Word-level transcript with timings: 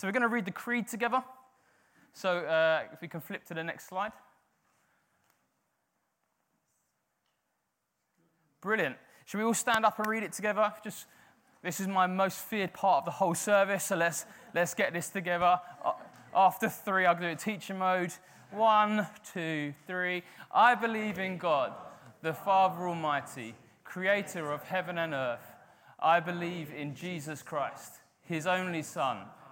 So 0.00 0.08
we're 0.08 0.12
going 0.12 0.22
to 0.22 0.28
read 0.28 0.46
the 0.46 0.50
creed 0.50 0.88
together. 0.88 1.22
So 2.14 2.38
uh, 2.38 2.84
if 2.90 3.02
we 3.02 3.08
can 3.08 3.20
flip 3.20 3.44
to 3.48 3.52
the 3.52 3.62
next 3.62 3.86
slide. 3.86 4.12
Brilliant. 8.62 8.96
Should 9.26 9.36
we 9.36 9.44
all 9.44 9.52
stand 9.52 9.84
up 9.84 9.98
and 9.98 10.06
read 10.06 10.22
it 10.22 10.32
together? 10.32 10.72
Just 10.82 11.04
this 11.62 11.80
is 11.80 11.86
my 11.86 12.06
most 12.06 12.38
feared 12.38 12.72
part 12.72 13.00
of 13.00 13.04
the 13.04 13.10
whole 13.10 13.34
service, 13.34 13.84
so 13.84 13.96
let's 13.96 14.24
let's 14.54 14.72
get 14.72 14.94
this 14.94 15.10
together. 15.10 15.60
After 16.34 16.70
three, 16.70 17.04
I'll 17.04 17.14
do 17.14 17.26
it 17.26 17.38
teacher 17.38 17.74
mode. 17.74 18.14
One, 18.52 19.06
two, 19.34 19.74
three. 19.86 20.22
I 20.50 20.76
believe 20.76 21.18
in 21.18 21.36
God, 21.36 21.74
the 22.22 22.32
Father 22.32 22.88
Almighty, 22.88 23.54
creator 23.84 24.50
of 24.50 24.62
heaven 24.62 24.96
and 24.96 25.12
earth. 25.12 25.44
I 25.98 26.20
believe 26.20 26.72
in 26.72 26.94
Jesus 26.94 27.42
Christ, 27.42 27.96
his 28.22 28.46
only 28.46 28.80
Son, 28.80 29.18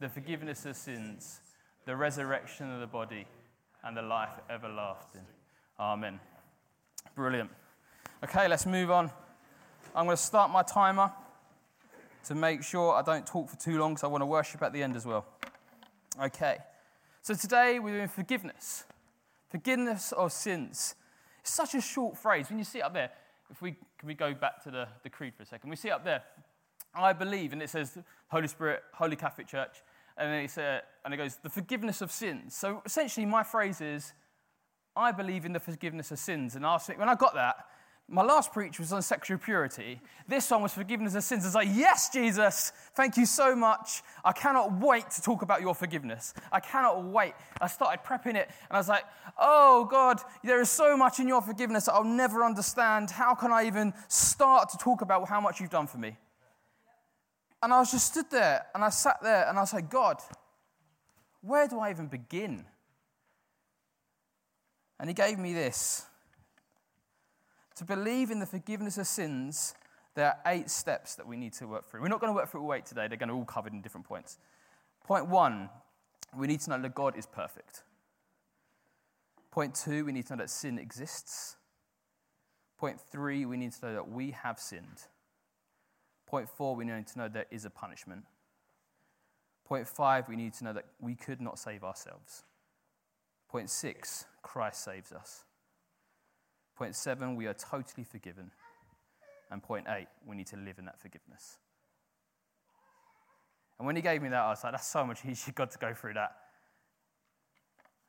the 0.00 0.08
forgiveness 0.08 0.64
of 0.64 0.76
sins, 0.76 1.40
the 1.84 1.96
resurrection 1.96 2.72
of 2.72 2.80
the 2.80 2.86
body, 2.86 3.26
and 3.82 3.96
the 3.96 4.02
life 4.02 4.38
everlasting. 4.48 5.26
Amen. 5.78 6.20
Brilliant. 7.14 7.50
Okay, 8.22 8.48
let's 8.48 8.66
move 8.66 8.90
on. 8.90 9.10
I'm 9.94 10.06
going 10.06 10.16
to 10.16 10.22
start 10.22 10.50
my 10.50 10.62
timer 10.62 11.12
to 12.24 12.34
make 12.34 12.62
sure 12.62 12.94
I 12.94 13.02
don't 13.02 13.26
talk 13.26 13.48
for 13.48 13.56
too 13.56 13.78
long 13.78 13.94
because 13.94 14.04
I 14.04 14.08
want 14.08 14.22
to 14.22 14.26
worship 14.26 14.62
at 14.62 14.72
the 14.72 14.82
end 14.82 14.96
as 14.96 15.06
well. 15.06 15.24
Okay, 16.20 16.58
so 17.22 17.34
today 17.34 17.78
we're 17.78 17.96
doing 17.96 18.08
forgiveness. 18.08 18.84
Forgiveness 19.50 20.12
of 20.12 20.32
sins. 20.32 20.94
It's 21.40 21.52
such 21.52 21.74
a 21.74 21.80
short 21.80 22.18
phrase. 22.18 22.50
When 22.50 22.58
you 22.58 22.64
see 22.64 22.78
it 22.78 22.82
up 22.82 22.94
there, 22.94 23.10
if 23.50 23.62
we 23.62 23.76
can 23.98 24.06
we 24.06 24.14
go 24.14 24.34
back 24.34 24.62
to 24.64 24.70
and 30.18 30.32
then 30.32 30.44
it 30.44 30.50
says, 30.50 30.82
and 31.04 31.14
it 31.14 31.16
goes, 31.16 31.36
the 31.36 31.48
forgiveness 31.48 32.00
of 32.00 32.10
sins. 32.10 32.54
So 32.54 32.82
essentially, 32.84 33.24
my 33.24 33.42
phrase 33.42 33.80
is, 33.80 34.12
I 34.96 35.12
believe 35.12 35.44
in 35.44 35.52
the 35.52 35.60
forgiveness 35.60 36.10
of 36.10 36.18
sins. 36.18 36.56
And 36.56 36.66
I 36.66 36.78
when 36.96 37.08
I 37.08 37.14
got 37.14 37.34
that, 37.34 37.66
my 38.10 38.22
last 38.22 38.54
preach 38.54 38.80
was 38.80 38.90
on 38.92 39.02
sexual 39.02 39.36
purity. 39.36 40.00
This 40.26 40.50
one 40.50 40.62
was 40.62 40.72
forgiveness 40.72 41.14
of 41.14 41.22
sins. 41.22 41.44
I 41.44 41.48
was 41.48 41.54
like, 41.54 41.68
yes, 41.70 42.08
Jesus, 42.08 42.72
thank 42.94 43.18
you 43.18 43.26
so 43.26 43.54
much. 43.54 44.02
I 44.24 44.32
cannot 44.32 44.72
wait 44.80 45.10
to 45.10 45.22
talk 45.22 45.42
about 45.42 45.60
your 45.60 45.74
forgiveness. 45.74 46.32
I 46.50 46.60
cannot 46.60 47.04
wait. 47.04 47.34
I 47.60 47.66
started 47.66 48.02
prepping 48.02 48.34
it, 48.34 48.48
and 48.48 48.72
I 48.72 48.78
was 48.78 48.88
like, 48.88 49.04
oh, 49.38 49.86
God, 49.90 50.20
there 50.42 50.60
is 50.62 50.70
so 50.70 50.96
much 50.96 51.20
in 51.20 51.28
your 51.28 51.42
forgiveness 51.42 51.84
that 51.84 51.92
I'll 51.92 52.02
never 52.02 52.42
understand. 52.42 53.10
How 53.10 53.34
can 53.34 53.52
I 53.52 53.66
even 53.66 53.92
start 54.08 54.70
to 54.70 54.78
talk 54.78 55.02
about 55.02 55.28
how 55.28 55.40
much 55.40 55.60
you've 55.60 55.70
done 55.70 55.86
for 55.86 55.98
me? 55.98 56.16
And 57.62 57.72
I 57.72 57.78
was 57.80 57.90
just 57.90 58.12
stood 58.12 58.30
there, 58.30 58.66
and 58.74 58.84
I 58.84 58.90
sat 58.90 59.16
there, 59.22 59.48
and 59.48 59.58
I 59.58 59.62
was 59.62 59.72
like, 59.72 59.90
God, 59.90 60.20
where 61.40 61.66
do 61.66 61.80
I 61.80 61.90
even 61.90 62.06
begin? 62.06 62.64
And 65.00 65.10
he 65.10 65.14
gave 65.14 65.38
me 65.38 65.52
this. 65.52 66.06
To 67.76 67.84
believe 67.84 68.30
in 68.30 68.40
the 68.40 68.46
forgiveness 68.46 68.98
of 68.98 69.06
sins, 69.06 69.74
there 70.14 70.26
are 70.26 70.38
eight 70.46 70.70
steps 70.70 71.14
that 71.14 71.26
we 71.26 71.36
need 71.36 71.52
to 71.54 71.66
work 71.66 71.88
through. 71.88 72.00
We're 72.00 72.08
not 72.08 72.20
going 72.20 72.32
to 72.32 72.36
work 72.36 72.48
through 72.48 72.62
all 72.62 72.74
eight 72.74 72.86
today, 72.86 73.06
they're 73.08 73.16
going 73.16 73.28
to 73.28 73.34
all 73.34 73.44
covered 73.44 73.72
in 73.72 73.82
different 73.82 74.06
points. 74.06 74.38
Point 75.04 75.28
one, 75.28 75.70
we 76.36 76.46
need 76.46 76.60
to 76.60 76.70
know 76.70 76.82
that 76.82 76.94
God 76.94 77.16
is 77.16 77.26
perfect. 77.26 77.82
Point 79.50 79.74
two, 79.74 80.04
we 80.04 80.12
need 80.12 80.26
to 80.26 80.34
know 80.36 80.42
that 80.42 80.50
sin 80.50 80.78
exists. 80.78 81.56
Point 82.78 83.00
three, 83.00 83.44
we 83.44 83.56
need 83.56 83.72
to 83.72 83.86
know 83.86 83.94
that 83.94 84.08
we 84.08 84.32
have 84.32 84.58
sinned. 84.58 85.06
Point 86.28 86.46
four, 86.46 86.76
we 86.76 86.84
need 86.84 87.06
to 87.06 87.18
know 87.18 87.28
there 87.28 87.46
is 87.50 87.64
a 87.64 87.70
punishment. 87.70 88.24
Point 89.66 89.88
five, 89.88 90.28
we 90.28 90.36
need 90.36 90.52
to 90.54 90.64
know 90.64 90.74
that 90.74 90.84
we 91.00 91.14
could 91.14 91.40
not 91.40 91.58
save 91.58 91.82
ourselves. 91.82 92.44
Point 93.48 93.70
six, 93.70 94.26
Christ 94.42 94.84
saves 94.84 95.10
us. 95.10 95.44
Point 96.76 96.94
seven, 96.94 97.34
we 97.34 97.46
are 97.46 97.54
totally 97.54 98.04
forgiven. 98.04 98.50
And 99.50 99.62
point 99.62 99.86
eight, 99.88 100.08
we 100.26 100.36
need 100.36 100.46
to 100.48 100.56
live 100.56 100.78
in 100.78 100.84
that 100.84 101.00
forgiveness. 101.00 101.56
And 103.78 103.86
when 103.86 103.96
he 103.96 104.02
gave 104.02 104.20
me 104.20 104.28
that, 104.28 104.42
I 104.42 104.50
was 104.50 104.62
like, 104.62 104.74
that's 104.74 104.86
so 104.86 105.06
much 105.06 105.24
easier, 105.24 105.54
God, 105.54 105.70
to 105.70 105.78
go 105.78 105.94
through 105.94 106.14
that. 106.14 106.32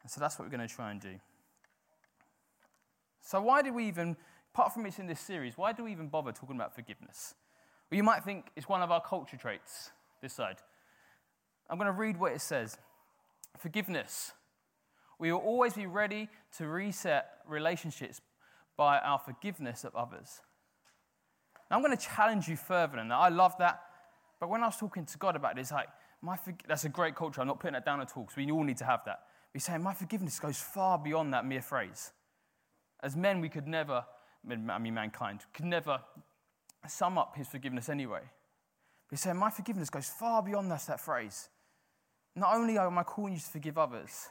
And 0.02 0.12
so 0.12 0.20
that's 0.20 0.38
what 0.38 0.46
we're 0.46 0.58
going 0.58 0.68
to 0.68 0.76
try 0.76 0.92
and 0.92 1.00
do. 1.00 1.16
So, 3.22 3.40
why 3.42 3.62
do 3.62 3.72
we 3.72 3.88
even, 3.88 4.18
apart 4.54 4.74
from 4.74 4.86
it's 4.86 5.00
in 5.00 5.08
this 5.08 5.22
series, 5.22 5.58
why 5.58 5.72
do 5.72 5.86
we 5.86 5.92
even 5.94 6.10
bother 6.10 6.34
talking 6.34 6.58
about 6.58 6.76
forgiveness? 6.76 7.36
You 7.92 8.04
might 8.04 8.24
think 8.24 8.48
it's 8.56 8.70
one 8.70 8.82
of 8.82 8.92
our 8.92 9.02
culture 9.02 9.38
traits, 9.38 9.92
this 10.22 10.34
side. 10.34 10.58
I'm 11.70 11.78
going 11.78 11.88
to 11.88 11.92
read 11.92 12.20
what 12.20 12.32
it 12.32 12.42
says 12.42 12.78
Forgiveness 13.58 14.34
we 15.20 15.34
will 15.34 15.40
always 15.40 15.74
be 15.74 15.86
ready 15.86 16.30
to 16.58 16.68
reset 16.68 17.30
relationships 17.46 18.22
by 18.78 18.98
our 19.00 19.20
forgiveness 19.20 19.84
of 19.84 19.94
others. 19.94 20.42
Now, 21.70 21.76
I'm 21.76 21.84
going 21.84 21.96
to 21.96 22.04
challenge 22.04 22.48
you 22.48 22.56
further 22.56 22.96
than 22.96 23.10
that. 23.10 23.16
I 23.16 23.28
love 23.28 23.56
that. 23.60 23.82
But 24.40 24.50
when 24.50 24.64
I 24.64 24.68
was 24.68 24.78
talking 24.78 25.06
to 25.06 25.18
God 25.18 25.36
about 25.36 25.60
it's 25.60 25.72
like, 25.72 25.90
my 26.22 26.38
that's 26.68 26.86
a 26.86 26.90
great 26.90 27.16
culture. 27.16 27.42
I'm 27.42 27.48
not 27.48 27.60
putting 27.60 27.74
that 27.74 27.86
down 27.86 28.02
at 28.02 28.12
all 28.16 28.24
because 28.24 28.38
we 28.38 28.50
all 28.50 28.64
need 28.64 28.78
to 28.78 28.86
have 28.86 29.02
that. 29.06 29.20
He's 29.54 29.64
saying 29.64 29.84
my 29.84 29.94
forgiveness 29.94 30.40
goes 30.40 30.58
far 30.58 30.98
beyond 30.98 31.34
that 31.34 31.46
mere 31.46 31.62
phrase. 31.62 32.12
As 33.04 33.16
men, 33.16 33.42
we 33.42 33.50
could 33.50 33.68
never, 33.68 34.06
I 34.50 34.80
mean, 34.80 34.94
mankind, 34.94 35.42
could 35.54 35.66
never 35.66 36.00
sum 36.88 37.18
up 37.18 37.36
his 37.36 37.48
forgiveness 37.48 37.90
anyway. 37.90 38.22
He's 39.10 39.22
saying 39.22 39.38
my 39.38 39.50
forgiveness 39.50 39.90
goes 39.90 40.08
far 40.08 40.42
beyond 40.42 40.72
that, 40.72 40.86
that 40.88 41.00
phrase. 41.00 41.50
Not 42.36 42.56
only 42.56 42.78
am 42.78 42.98
I 42.98 43.04
calling 43.04 43.34
you 43.34 43.40
to 43.40 43.46
forgive 43.46 43.78
others, 43.78 44.30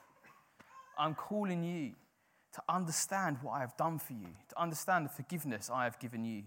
I'm 0.99 1.15
calling 1.15 1.63
you 1.63 1.93
to 2.55 2.63
understand 2.69 3.39
what 3.43 3.53
I 3.53 3.61
have 3.61 3.77
done 3.77 3.99
for 3.99 4.15
you, 4.15 4.29
to 4.49 4.61
understand 4.61 5.05
the 5.05 5.11
forgiveness 5.11 5.71
I 5.73 5.85
have 5.85 5.99
given 5.99 6.25
you. 6.25 6.45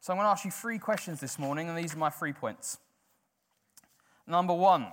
So 0.00 0.12
I'm 0.12 0.18
going 0.18 0.26
to 0.26 0.30
ask 0.30 0.44
you 0.44 0.52
three 0.52 0.78
questions 0.78 1.18
this 1.18 1.38
morning, 1.38 1.68
and 1.68 1.76
these 1.76 1.94
are 1.94 1.98
my 1.98 2.10
three 2.10 2.32
points. 2.32 2.78
Number 4.26 4.54
one, 4.54 4.86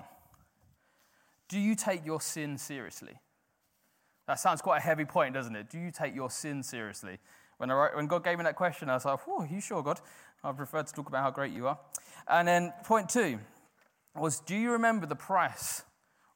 do 1.50 1.60
you 1.60 1.76
take 1.76 2.06
your 2.06 2.20
sin 2.20 2.58
seriously? 2.58 3.14
That 4.28 4.40
sounds 4.40 4.62
quite 4.62 4.78
a 4.78 4.82
heavy 4.82 5.06
point, 5.06 5.34
doesn't 5.34 5.56
it? 5.56 5.70
Do 5.70 5.78
you 5.78 5.92
take 5.92 6.16
your 6.16 6.32
sin 6.32 6.64
seriously? 6.64 7.20
When, 7.58 7.72
I 7.72 7.90
when 7.94 8.08
God 8.08 8.24
gave 8.24 8.38
me 8.38 8.44
that 8.44 8.56
question, 8.56 8.90
I 8.90 8.96
was 8.96 9.06
like, 9.06 9.20
oh, 9.28 9.44
you 9.50 9.62
sure, 9.62 9.82
God? 9.84 10.00
I 10.44 10.52
prefer 10.52 10.84
to 10.84 10.94
talk 10.94 11.08
about 11.08 11.24
how 11.24 11.32
great 11.32 11.54
you 11.54 11.68
are. 11.68 11.80
And 12.28 12.48
then 12.48 12.74
point 12.84 13.10
two 13.10 13.40
was, 14.16 14.40
do 14.40 14.56
you 14.56 14.72
remember 14.72 15.06
the 15.06 15.16
price 15.16 15.84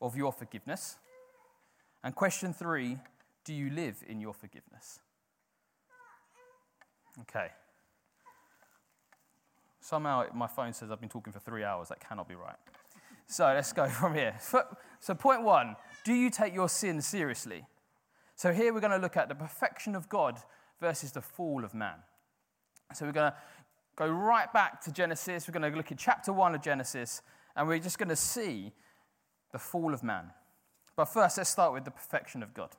of 0.02 0.16
your 0.16 0.32
forgiveness? 0.32 0.98
And 2.04 2.16
question 2.16 2.54
three 2.54 2.98
do 3.44 3.54
you 3.54 3.70
live 3.70 4.04
in 4.08 4.20
your 4.20 4.34
forgiveness? 4.34 5.00
Okay. 7.22 7.48
Somehow 9.80 10.26
my 10.34 10.48
phone 10.48 10.74
says 10.74 10.92
I've 10.92 11.00
been 11.00 11.10
talking 11.10 11.32
for 11.32 11.40
three 11.40 11.64
hours. 11.64 11.90
That 11.90 12.00
cannot 12.00 12.28
be 12.28 12.36
right. 12.36 12.58
So 13.28 13.46
let's 13.46 13.74
go 13.74 13.88
from 13.88 14.14
here. 14.16 14.36
So, 14.40 15.16
point 15.16 15.44
one 15.44 15.76
do 16.04 16.14
you 16.14 16.30
take 16.30 16.54
your 16.54 16.70
sin 16.70 17.02
seriously? 17.02 17.66
So, 18.36 18.54
here 18.54 18.74
we're 18.74 18.80
going 18.80 18.92
to 18.92 18.98
look 18.98 19.18
at 19.18 19.30
the 19.30 19.36
perfection 19.36 19.96
of 19.96 20.10
God 20.10 20.40
versus 20.80 21.12
the 21.12 21.22
fall 21.22 21.64
of 21.64 21.74
man. 21.74 21.96
So, 22.94 23.06
we're 23.06 23.12
going 23.12 23.32
to 23.32 23.38
go 23.96 24.08
right 24.08 24.52
back 24.54 24.82
to 24.82 24.92
Genesis. 24.92 25.48
We're 25.48 25.60
going 25.60 25.72
to 25.72 25.78
look 25.78 25.92
at 25.92 25.98
chapter 25.98 26.32
one 26.32 26.56
of 26.56 26.62
Genesis, 26.62 27.22
and 27.56 27.68
we're 27.68 27.80
just 27.80 27.98
going 27.98 28.10
to 28.10 28.16
see 28.16 28.72
the 29.52 29.60
fall 29.60 29.94
of 29.94 30.04
man. 30.04 30.32
But 30.96 31.06
first, 31.06 31.38
let's 31.38 31.50
start 31.50 31.74
with 31.74 31.86
the 31.86 31.92
perfection 31.92 32.42
of 32.42 32.54
God. 32.54 32.70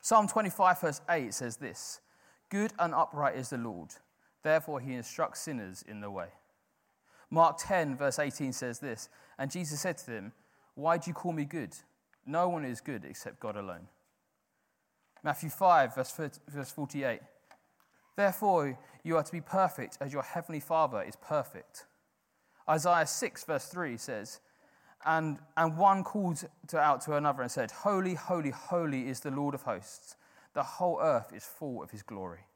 Psalm 0.00 0.28
25, 0.28 0.80
verse 0.80 1.00
8 1.08 1.34
says 1.34 1.56
this 1.56 2.00
Good 2.48 2.72
and 2.78 2.94
upright 2.94 3.36
is 3.36 3.50
the 3.50 3.58
Lord, 3.58 3.90
therefore 4.42 4.80
he 4.80 4.94
instructs 4.94 5.40
sinners 5.40 5.84
in 5.86 6.00
the 6.00 6.10
way. 6.10 6.28
Mark 7.30 7.58
10, 7.58 7.96
verse 7.96 8.18
18 8.18 8.52
says 8.52 8.78
this 8.78 9.08
And 9.38 9.50
Jesus 9.50 9.80
said 9.80 9.98
to 9.98 10.06
them, 10.06 10.32
Why 10.74 10.98
do 10.98 11.10
you 11.10 11.14
call 11.14 11.32
me 11.32 11.44
good? 11.44 11.74
No 12.26 12.48
one 12.48 12.64
is 12.64 12.80
good 12.80 13.04
except 13.04 13.40
God 13.40 13.56
alone. 13.56 13.88
Matthew 15.22 15.50
5, 15.50 15.94
verse 15.94 16.70
48 16.70 17.20
Therefore, 18.16 18.78
you 19.04 19.16
are 19.16 19.22
to 19.22 19.32
be 19.32 19.40
perfect 19.40 19.98
as 20.00 20.12
your 20.12 20.22
heavenly 20.22 20.60
Father 20.60 21.02
is 21.02 21.14
perfect. 21.16 21.86
Isaiah 22.68 23.06
6, 23.06 23.44
verse 23.44 23.66
3 23.66 23.96
says, 23.96 24.40
and, 25.06 25.38
and 25.56 25.76
one 25.76 26.02
called 26.02 26.44
to, 26.68 26.78
out 26.78 27.00
to 27.02 27.14
another 27.14 27.42
and 27.42 27.50
said, 27.50 27.70
Holy, 27.70 28.14
holy, 28.14 28.50
holy 28.50 29.08
is 29.08 29.20
the 29.20 29.30
Lord 29.30 29.54
of 29.54 29.62
hosts. 29.62 30.16
The 30.54 30.62
whole 30.62 30.98
earth 31.00 31.32
is 31.34 31.44
full 31.44 31.82
of 31.82 31.90
his 31.90 32.02
glory. 32.02 32.46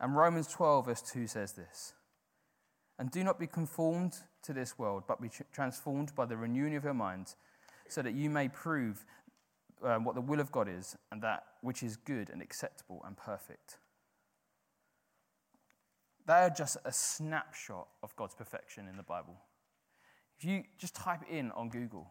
And 0.00 0.16
Romans 0.16 0.48
12, 0.48 0.86
verse 0.86 1.02
2 1.02 1.26
says 1.26 1.52
this 1.52 1.94
And 2.98 3.10
do 3.10 3.22
not 3.22 3.38
be 3.38 3.46
conformed 3.46 4.16
to 4.44 4.52
this 4.52 4.78
world, 4.78 5.04
but 5.06 5.20
be 5.20 5.30
transformed 5.52 6.14
by 6.14 6.24
the 6.24 6.36
renewing 6.36 6.76
of 6.76 6.84
your 6.84 6.94
mind, 6.94 7.34
so 7.88 8.02
that 8.02 8.14
you 8.14 8.30
may 8.30 8.48
prove 8.48 9.04
um, 9.82 10.04
what 10.04 10.14
the 10.14 10.20
will 10.20 10.40
of 10.40 10.50
God 10.50 10.68
is, 10.68 10.96
and 11.10 11.22
that 11.22 11.44
which 11.60 11.82
is 11.82 11.96
good 11.96 12.30
and 12.30 12.42
acceptable 12.42 13.02
and 13.06 13.16
perfect. 13.16 13.78
They 16.26 16.34
are 16.34 16.50
just 16.50 16.76
a 16.84 16.92
snapshot 16.92 17.88
of 18.02 18.14
God's 18.16 18.34
perfection 18.34 18.88
in 18.88 18.96
the 18.96 19.02
Bible. 19.02 19.36
If 20.38 20.44
you 20.44 20.64
just 20.76 20.94
type 20.94 21.20
in 21.30 21.50
on 21.52 21.68
Google, 21.68 22.10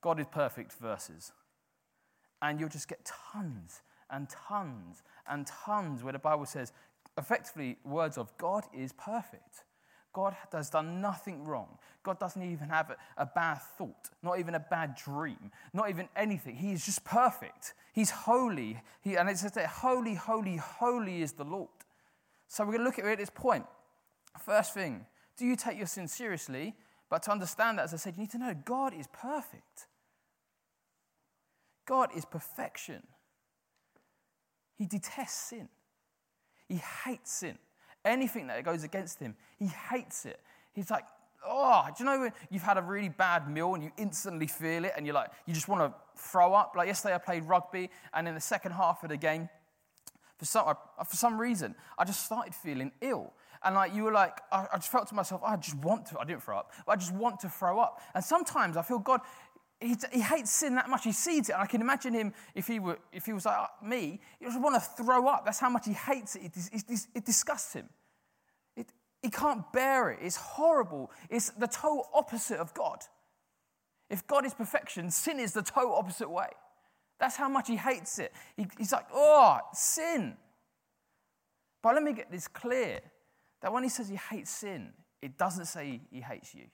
God 0.00 0.20
is 0.20 0.26
perfect 0.30 0.72
verses, 0.72 1.32
and 2.42 2.58
you'll 2.58 2.68
just 2.68 2.88
get 2.88 3.10
tons 3.32 3.82
and 4.10 4.28
tons 4.28 5.02
and 5.28 5.46
tons 5.46 6.02
where 6.02 6.12
the 6.12 6.18
Bible 6.18 6.46
says, 6.46 6.72
effectively, 7.16 7.76
words 7.84 8.18
of 8.18 8.36
God 8.38 8.64
is 8.72 8.92
perfect. 8.92 9.64
God 10.12 10.34
has 10.52 10.70
done 10.70 11.00
nothing 11.00 11.44
wrong. 11.44 11.78
God 12.02 12.18
doesn't 12.18 12.42
even 12.42 12.68
have 12.70 12.90
a, 12.90 12.96
a, 13.16 13.26
bad 13.26 13.58
thought, 13.76 14.10
not 14.22 14.38
even 14.38 14.54
a 14.54 14.60
bad 14.60 14.96
dream, 14.96 15.50
not 15.72 15.90
even 15.90 16.08
anything. 16.16 16.56
He 16.56 16.72
is 16.72 16.84
just 16.84 17.04
perfect. 17.04 17.74
He's 17.92 18.10
holy. 18.10 18.80
He, 19.02 19.16
and 19.16 19.28
it 19.28 19.38
says 19.38 19.52
that 19.52 19.66
holy, 19.66 20.14
holy, 20.14 20.56
holy 20.56 21.22
is 21.22 21.32
the 21.32 21.44
Lord. 21.44 21.68
So 22.48 22.64
we're 22.64 22.72
going 22.72 22.80
to 22.80 22.84
look 22.84 22.98
at 22.98 23.04
it 23.04 23.12
at 23.12 23.18
this 23.18 23.30
point. 23.30 23.66
First 24.38 24.72
thing, 24.72 25.04
do 25.36 25.44
you 25.44 25.56
take 25.56 25.76
your 25.76 25.86
sin 25.86 26.08
seriously? 26.08 26.74
But 27.10 27.22
to 27.24 27.30
understand 27.30 27.78
that, 27.78 27.84
as 27.84 27.94
I 27.94 27.96
said, 27.96 28.14
you 28.16 28.22
need 28.22 28.30
to 28.30 28.38
know 28.38 28.54
God 28.64 28.94
is 28.94 29.06
perfect. 29.06 29.86
God 31.86 32.10
is 32.14 32.24
perfection. 32.24 33.02
He 34.76 34.86
detests 34.86 35.48
sin. 35.50 35.68
He 36.68 36.80
hates 37.04 37.32
sin. 37.32 37.58
Anything 38.08 38.46
that 38.48 38.64
goes 38.64 38.84
against 38.84 39.20
him, 39.20 39.36
he 39.58 39.66
hates 39.66 40.24
it. 40.24 40.40
He's 40.72 40.90
like, 40.90 41.04
oh, 41.46 41.84
do 41.86 42.02
you 42.02 42.10
know 42.10 42.20
when 42.20 42.32
you've 42.50 42.62
had 42.62 42.78
a 42.78 42.82
really 42.82 43.08
bad 43.08 43.50
meal 43.50 43.74
and 43.74 43.82
you 43.82 43.90
instantly 43.96 44.46
feel 44.46 44.84
it 44.84 44.92
and 44.96 45.06
you're 45.06 45.14
like, 45.14 45.30
you 45.46 45.54
just 45.54 45.68
want 45.68 45.82
to 45.82 45.94
throw 46.20 46.54
up? 46.54 46.74
Like 46.76 46.86
yesterday 46.86 47.14
I 47.14 47.18
played 47.18 47.44
rugby 47.44 47.90
and 48.14 48.26
in 48.26 48.34
the 48.34 48.40
second 48.40 48.72
half 48.72 49.02
of 49.02 49.10
the 49.10 49.16
game, 49.16 49.48
for 50.38 50.44
some, 50.44 50.74
for 51.06 51.16
some 51.16 51.40
reason, 51.40 51.74
I 51.98 52.04
just 52.04 52.24
started 52.24 52.54
feeling 52.54 52.92
ill. 53.00 53.32
And 53.64 53.74
like 53.74 53.92
you 53.92 54.04
were 54.04 54.12
like, 54.12 54.40
I, 54.52 54.66
I 54.72 54.76
just 54.76 54.90
felt 54.90 55.08
to 55.08 55.14
myself, 55.14 55.42
I 55.44 55.56
just 55.56 55.76
want 55.78 56.06
to, 56.06 56.18
I 56.20 56.24
didn't 56.24 56.44
throw 56.44 56.58
up, 56.58 56.72
but 56.86 56.92
I 56.92 56.96
just 56.96 57.12
want 57.12 57.40
to 57.40 57.48
throw 57.48 57.80
up. 57.80 58.00
And 58.14 58.22
sometimes 58.22 58.76
I 58.76 58.82
feel 58.82 59.00
God, 59.00 59.20
he, 59.80 59.96
he, 60.12 60.20
hates 60.20 60.50
sin 60.50 60.74
that 60.74 60.88
much. 60.88 61.04
He 61.04 61.12
sees 61.12 61.48
it. 61.48 61.54
I 61.56 61.66
can 61.66 61.80
imagine 61.80 62.12
him 62.12 62.32
if 62.54 62.66
he, 62.66 62.80
were, 62.80 62.98
if 63.12 63.26
he 63.26 63.32
was 63.32 63.46
like 63.46 63.56
uh, 63.56 63.66
me, 63.84 64.20
he 64.40 64.46
just 64.46 64.60
want 64.60 64.74
to 64.74 64.80
throw 64.80 65.28
up. 65.28 65.44
That's 65.44 65.60
how 65.60 65.70
much 65.70 65.86
he 65.86 65.92
hates 65.92 66.34
it. 66.34 66.42
It, 66.72 66.84
it, 66.88 67.06
it 67.14 67.24
disgusts 67.24 67.74
him. 67.74 67.88
It, 68.76 68.88
he 69.22 69.30
can't 69.30 69.72
bear 69.72 70.10
it. 70.10 70.18
It's 70.20 70.36
horrible. 70.36 71.12
It's 71.30 71.50
the 71.50 71.68
total 71.68 72.08
opposite 72.12 72.58
of 72.58 72.74
God. 72.74 72.98
If 74.10 74.26
God 74.26 74.44
is 74.44 74.54
perfection, 74.54 75.10
sin 75.10 75.38
is 75.38 75.52
the 75.52 75.62
total 75.62 75.94
opposite 75.94 76.30
way. 76.30 76.48
That's 77.20 77.36
how 77.36 77.48
much 77.48 77.68
he 77.68 77.76
hates 77.76 78.18
it. 78.18 78.32
He, 78.56 78.66
he's 78.78 78.92
like, 78.92 79.06
oh, 79.12 79.58
sin. 79.74 80.36
But 81.82 81.94
let 81.94 82.02
me 82.02 82.12
get 82.12 82.32
this 82.32 82.48
clear 82.48 83.00
that 83.62 83.72
when 83.72 83.84
he 83.84 83.88
says 83.88 84.08
he 84.08 84.16
hates 84.16 84.50
sin, 84.50 84.92
it 85.22 85.38
doesn't 85.38 85.66
say 85.66 86.00
he 86.10 86.20
hates 86.20 86.54
you. 86.54 86.64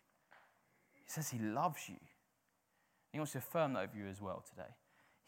He 0.95 1.05
says 1.07 1.29
he 1.29 1.39
loves 1.39 1.89
you. 1.89 1.97
He 3.15 3.21
wants 3.21 3.31
to 3.33 3.39
affirm 3.39 3.75
that 3.75 3.85
over 3.85 3.97
you 3.97 4.09
as 4.09 4.21
well 4.21 4.43
today. 4.51 4.71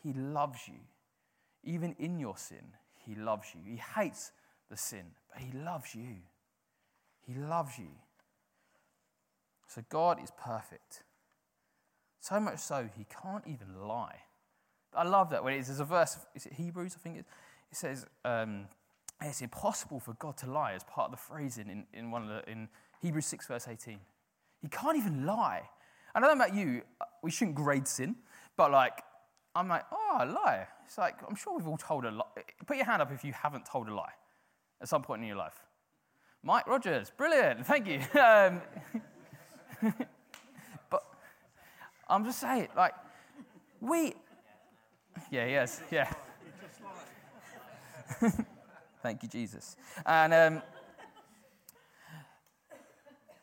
He 0.03 0.13
loves 0.13 0.59
you. 0.67 0.75
Even 1.63 1.95
in 2.01 2.19
your 2.19 2.37
sin, 2.37 2.75
he 2.97 3.15
loves 3.15 3.47
you. 3.55 3.61
He 3.65 3.77
hates 3.77 4.33
the 4.69 4.77
sin, 4.77 5.05
but 5.33 5.41
he 5.41 5.57
loves 5.57 5.95
you. 5.95 6.17
He 7.25 7.35
loves 7.35 7.79
you. 7.79 7.91
So 9.69 9.85
God 9.89 10.21
is 10.21 10.33
perfect. 10.37 11.05
So 12.19 12.41
much 12.41 12.59
so, 12.59 12.89
he 12.99 13.07
can't 13.23 13.45
even 13.47 13.87
lie. 13.87 14.17
I 14.93 15.05
love 15.05 15.31
that 15.31 15.45
when 15.45 15.55
it's, 15.55 15.69
there's 15.69 15.79
a 15.79 15.85
verse, 15.85 16.19
is 16.35 16.47
it 16.47 16.55
Hebrews, 16.55 16.97
I 16.99 17.01
think 17.01 17.19
it, 17.19 17.25
it 17.71 17.77
says, 17.77 18.05
um, 18.25 18.67
it's 19.23 19.43
impossible 19.43 20.01
for 20.01 20.15
God 20.15 20.37
to 20.39 20.51
lie 20.51 20.73
as 20.73 20.83
part 20.83 21.07
of 21.07 21.11
the 21.13 21.23
phrasing 21.23 21.69
in, 21.69 21.87
in, 21.93 22.11
one 22.11 22.25
of 22.25 22.31
the, 22.31 22.51
in 22.51 22.69
Hebrews 23.01 23.27
6, 23.27 23.47
verse 23.47 23.69
18. 23.69 24.01
He 24.61 24.67
can't 24.67 24.97
even 24.97 25.25
lie. 25.25 25.71
I 26.17 26.21
don't 26.21 26.31
know 26.31 26.45
about 26.45 26.57
you, 26.57 26.81
we 27.23 27.31
shouldn't 27.31 27.57
grade 27.57 27.87
sin, 27.87 28.17
but 28.57 28.71
like, 28.73 29.03
I'm 29.55 29.69
like, 29.69 29.85
oh, 29.93 30.17
a 30.21 30.25
lie. 30.25 30.67
It's 30.87 30.97
like, 30.97 31.17
I'm 31.29 31.37
sure 31.37 31.55
we've 31.55 31.69
all 31.69 31.77
told 31.77 32.07
a 32.07 32.11
lie. 32.11 32.25
Put 32.67 32.79
your 32.79 32.87
hand 32.87 33.03
up 33.03 33.13
if 33.13 33.23
you 33.23 33.35
haven't 33.35 33.67
told 33.67 33.87
a 33.89 33.95
lie 33.95 34.13
at 34.81 34.89
some 34.89 35.03
point 35.03 35.21
in 35.21 35.29
your 35.29 35.37
life. 35.37 35.63
Mike 36.43 36.67
Rogers, 36.67 37.13
brilliant, 37.15 37.67
thank 37.67 37.87
you. 37.87 38.01
Um, 38.19 38.63
but 40.91 41.05
I'm 42.09 42.25
just 42.25 42.41
saying, 42.41 42.69
like, 42.75 42.95
we, 43.83 44.15
yeah, 45.31 45.45
yes, 45.45 45.83
yeah. 45.91 46.11
Thank 49.03 49.23
you, 49.23 49.29
Jesus. 49.29 49.77
And 50.07 50.33
um, 50.33 50.63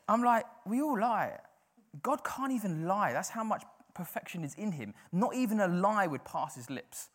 I'm 0.10 0.24
like, 0.24 0.46
we 0.66 0.82
all 0.82 1.00
lie. 1.00 1.38
God 2.02 2.24
can't 2.24 2.52
even 2.52 2.88
lie. 2.88 3.14
That's 3.14 3.30
how 3.30 3.44
much 3.44 3.64
perfection 3.94 4.44
is 4.44 4.56
in 4.56 4.72
him. 4.72 4.94
Not 5.12 5.36
even 5.36 5.60
a 5.60 5.68
lie 5.68 6.08
would 6.08 6.26
pass 6.26 6.56
his 6.56 6.70
lips. 6.70 7.10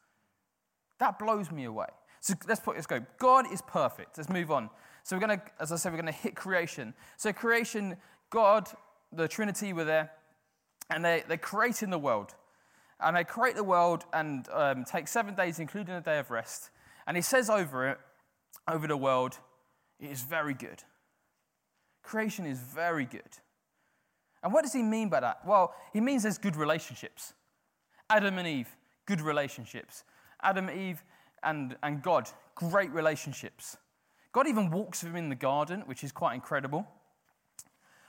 That 0.99 1.19
blows 1.19 1.51
me 1.51 1.65
away. 1.65 1.87
So 2.21 2.35
let's 2.47 2.61
put 2.61 2.75
let's 2.75 2.87
go. 2.87 3.05
God 3.19 3.53
is 3.53 3.63
perfect. 3.63 4.19
Let's 4.19 4.31
move 4.31 4.51
on. 4.51 4.71
So 5.05 5.17
we're 5.17 5.21
gonna, 5.21 5.43
as 5.61 5.73
I 5.73 5.77
said, 5.77 5.93
we're 5.93 5.99
gonna 5.99 6.13
hit 6.13 6.35
creation. 6.35 6.95
So 7.17 7.33
creation, 7.33 7.97
God, 8.31 8.69
the 9.13 9.29
Trinity 9.29 9.73
were 9.73 9.85
there, 9.85 10.11
and 10.91 11.05
they, 11.05 11.23
they're 11.27 11.39
creating 11.39 11.91
the 11.91 11.99
world. 11.99 12.35
And 13.01 13.17
they 13.17 13.25
create 13.25 13.55
the 13.55 13.65
world 13.65 14.05
and 14.13 14.49
um, 14.53 14.85
take 14.85 15.07
seven 15.07 15.35
days, 15.35 15.61
including 15.61 15.95
a 15.95 16.01
day 16.01 16.19
of 16.19 16.31
rest. 16.31 16.71
And 17.07 17.17
he 17.17 17.23
says 17.23 17.49
over 17.49 17.89
it, 17.89 17.99
over 18.67 18.89
the 18.89 18.97
world, 18.97 19.39
it 20.01 20.11
is 20.11 20.23
very 20.23 20.55
good. 20.55 20.83
Creation 22.03 22.45
is 22.45 22.59
very 22.59 23.05
good. 23.05 23.39
And 24.43 24.53
what 24.53 24.63
does 24.63 24.73
he 24.73 24.83
mean 24.83 25.09
by 25.09 25.21
that? 25.21 25.41
Well, 25.47 25.75
he 25.93 26.01
means 26.01 26.23
there's 26.23 26.39
good 26.39 26.57
relationships. 26.57 27.35
Adam 28.09 28.39
and 28.39 28.47
Eve, 28.47 28.69
good 29.07 29.21
relationships. 29.21 30.05
Adam, 30.43 30.71
Eve, 30.71 31.03
and, 31.43 31.77
and 31.83 32.03
God, 32.03 32.29
great 32.55 32.91
relationships. 32.93 33.77
God 34.33 34.47
even 34.47 34.71
walks 34.71 35.03
with 35.03 35.13
him 35.13 35.17
in 35.17 35.29
the 35.29 35.35
garden, 35.35 35.83
which 35.87 36.05
is 36.05 36.13
quite 36.13 36.35
incredible. 36.35 36.87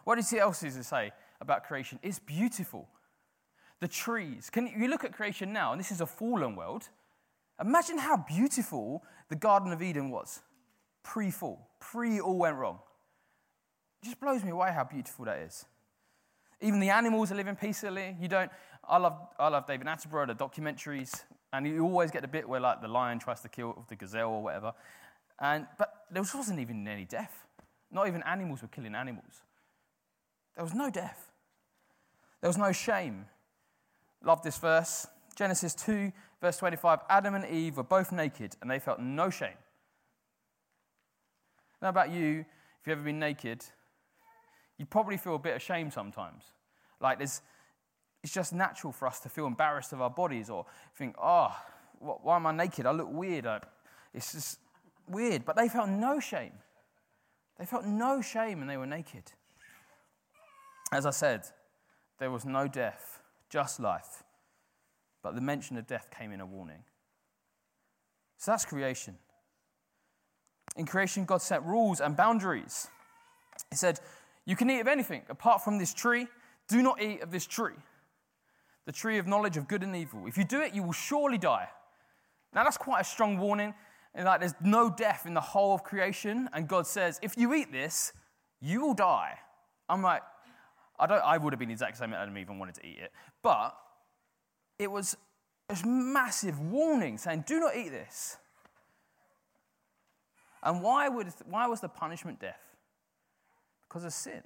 What 0.04 0.16
does 0.16 0.30
he 0.30 0.40
else 0.40 0.64
say 0.82 1.12
about 1.42 1.64
creation? 1.64 2.00
It's 2.02 2.20
beautiful. 2.20 2.88
The 3.80 3.88
trees. 3.88 4.50
Can 4.50 4.68
you 4.68 4.88
look 4.88 5.04
at 5.04 5.14
creation 5.14 5.54
now, 5.54 5.72
and 5.72 5.80
this 5.80 5.92
is 5.92 6.02
a 6.02 6.06
fallen 6.06 6.56
world. 6.56 6.90
Imagine 7.62 7.98
how 7.98 8.18
beautiful 8.18 9.04
the 9.30 9.36
Garden 9.36 9.72
of 9.72 9.82
Eden 9.82 10.10
was 10.10 10.42
pre 11.04 11.32
fall, 11.32 11.68
pre 11.80 12.20
all 12.20 12.38
went 12.38 12.56
wrong. 12.58 12.80
It 14.02 14.06
just 14.06 14.20
blows 14.20 14.44
me 14.44 14.52
away 14.52 14.72
how 14.72 14.84
beautiful 14.84 15.26
that 15.26 15.40
is. 15.40 15.66
Even 16.62 16.80
the 16.80 16.90
animals 16.90 17.32
are 17.32 17.36
living 17.36 17.56
peacefully. 17.56 18.16
You 18.20 18.28
don't. 18.28 18.52
I 18.88 18.98
love, 18.98 19.18
I 19.38 19.48
love 19.50 19.68
David 19.68 19.88
Attenborough, 19.88 20.28
the 20.28 20.36
documentaries, 20.36 21.24
and 21.54 21.66
you 21.66 21.84
always 21.84 22.12
get 22.12 22.22
the 22.22 22.28
bit 22.28 22.48
where 22.48 22.60
like 22.60 22.82
the 22.82 22.88
lion 22.88 23.20
tries 23.20 23.42
to 23.42 23.50
kill 23.50 23.86
the 23.88 23.96
gazelle 23.96 24.30
or 24.30 24.44
whatever. 24.44 24.74
And 25.40 25.68
but 25.78 26.06
there 26.12 26.24
wasn't 26.24 26.60
even 26.60 26.88
any 26.88 27.06
death. 27.06 27.46
Not 27.92 28.08
even 28.08 28.24
animals 28.24 28.62
were 28.62 28.68
killing 28.68 28.96
animals. 28.96 29.42
There 30.56 30.64
was 30.64 30.74
no 30.74 30.90
death. 30.90 31.32
There 32.42 32.50
was 32.50 32.58
no 32.58 32.72
shame. 32.72 33.26
Love 34.24 34.42
this 34.44 34.58
verse. 34.58 35.08
Genesis 35.36 35.74
2, 35.76 36.12
verse 36.42 36.58
25 36.58 37.00
Adam 37.10 37.36
and 37.36 37.46
Eve 37.46 37.78
were 37.78 37.84
both 37.84 38.12
naked 38.12 38.58
and 38.62 38.70
they 38.70 38.80
felt 38.80 39.00
no 39.00 39.30
shame. 39.30 39.58
Now, 41.82 41.90
about 41.90 42.12
you, 42.12 42.40
if 42.42 42.88
you've 42.88 42.98
ever 42.98 43.06
been 43.06 43.20
naked, 43.20 43.64
you 44.80 44.86
probably 44.86 45.18
feel 45.18 45.36
a 45.36 45.40
bit 45.40 45.56
ashamed 45.56 45.94
sometimes. 45.94 46.46
Like, 47.00 47.20
there's, 47.20 47.42
it's 48.24 48.34
just 48.34 48.54
natural 48.54 48.92
for 48.92 49.08
us 49.08 49.20
to 49.20 49.30
feel 49.30 49.46
embarrassed 49.46 49.94
of 49.94 50.02
our 50.02 50.10
bodies 50.10 50.50
or 50.50 50.66
think, 50.96 51.16
oh, 51.22 51.56
why 52.00 52.38
am 52.38 52.48
I 52.48 52.54
naked? 52.54 52.86
I 52.86 52.92
look 52.92 53.12
weird. 53.12 53.46
It's 54.14 54.32
just 54.32 54.60
weird. 55.08 55.46
But 55.46 55.58
they 55.58 55.68
felt 55.68 55.90
no 55.90 56.20
shame. 56.20 56.54
They 57.60 57.66
felt 57.66 57.86
no 57.86 58.22
shame 58.22 58.62
and 58.62 58.70
they 58.70 58.78
were 58.78 58.88
naked. 58.88 59.24
As 60.94 61.06
I 61.06 61.12
said, 61.12 61.44
there 62.18 62.32
was 62.32 62.46
no 62.46 62.68
death, 62.68 63.20
just 63.50 63.82
life. 63.82 64.24
But 65.22 65.36
the 65.36 65.42
mention 65.42 65.78
of 65.78 65.86
death 65.88 66.08
came 66.18 66.32
in 66.32 66.40
a 66.40 66.46
warning. 66.46 66.84
So 68.38 68.52
that's 68.52 68.64
creation. 68.64 69.18
In 70.78 70.86
creation, 70.86 71.26
God 71.26 71.42
set 71.42 71.66
rules 71.66 72.00
and 72.00 72.16
boundaries. 72.16 72.88
He 73.70 73.76
said, 73.76 74.00
You 74.50 74.56
can 74.56 74.68
eat 74.72 74.80
of 74.80 74.88
anything 74.88 75.22
apart 75.30 75.64
from 75.64 75.78
this 75.78 75.94
tree. 75.94 76.26
Do 76.68 76.82
not 76.82 77.00
eat 77.00 77.22
of 77.22 77.30
this 77.30 77.46
tree, 77.46 77.76
the 78.88 78.92
tree 78.92 79.20
of 79.20 79.28
knowledge 79.28 79.58
of 79.58 79.68
good 79.68 79.84
and 79.84 79.96
evil. 79.96 80.26
If 80.26 80.40
you 80.40 80.44
do 80.44 80.62
it, 80.62 80.74
you 80.74 80.82
will 80.82 80.92
surely 80.92 81.38
die. 81.38 81.70
Now, 82.52 82.64
that's 82.64 82.76
quite 82.76 83.02
a 83.02 83.04
strong 83.04 83.38
warning. 83.38 83.76
In 84.16 84.24
that 84.24 84.40
there's 84.40 84.56
no 84.60 84.90
death 84.90 85.28
in 85.28 85.36
the 85.36 85.42
whole 85.42 85.76
of 85.76 85.84
creation, 85.84 86.50
and 86.52 86.68
God 86.68 86.88
says, 86.88 87.20
if 87.22 87.38
you 87.38 87.54
eat 87.54 87.72
this, 87.72 88.12
you 88.60 88.82
will 88.82 88.96
die. 88.96 89.38
I'm 89.88 90.02
like, 90.02 90.24
I, 91.00 91.06
don't, 91.06 91.24
I 91.24 91.38
would 91.38 91.54
have 91.54 91.60
been 91.60 91.70
the 91.70 91.74
exact 91.74 91.98
same 91.98 92.12
Adam 92.12 92.36
even 92.36 92.58
wanted 92.58 92.74
to 92.74 92.86
eat 92.88 92.98
it. 93.00 93.12
But 93.44 93.78
it 94.80 94.90
was 94.90 95.16
a 95.70 95.88
massive 95.88 96.60
warning 96.60 97.20
saying, 97.20 97.44
do 97.46 97.60
not 97.60 97.76
eat 97.76 97.90
this. 97.90 98.38
And 100.64 100.82
why, 100.82 101.08
would, 101.08 101.28
why 101.46 101.68
was 101.68 101.82
the 101.82 101.88
punishment 101.88 102.40
death? 102.40 102.69
Because 103.90 104.06
of 104.06 104.14
sin. 104.14 104.42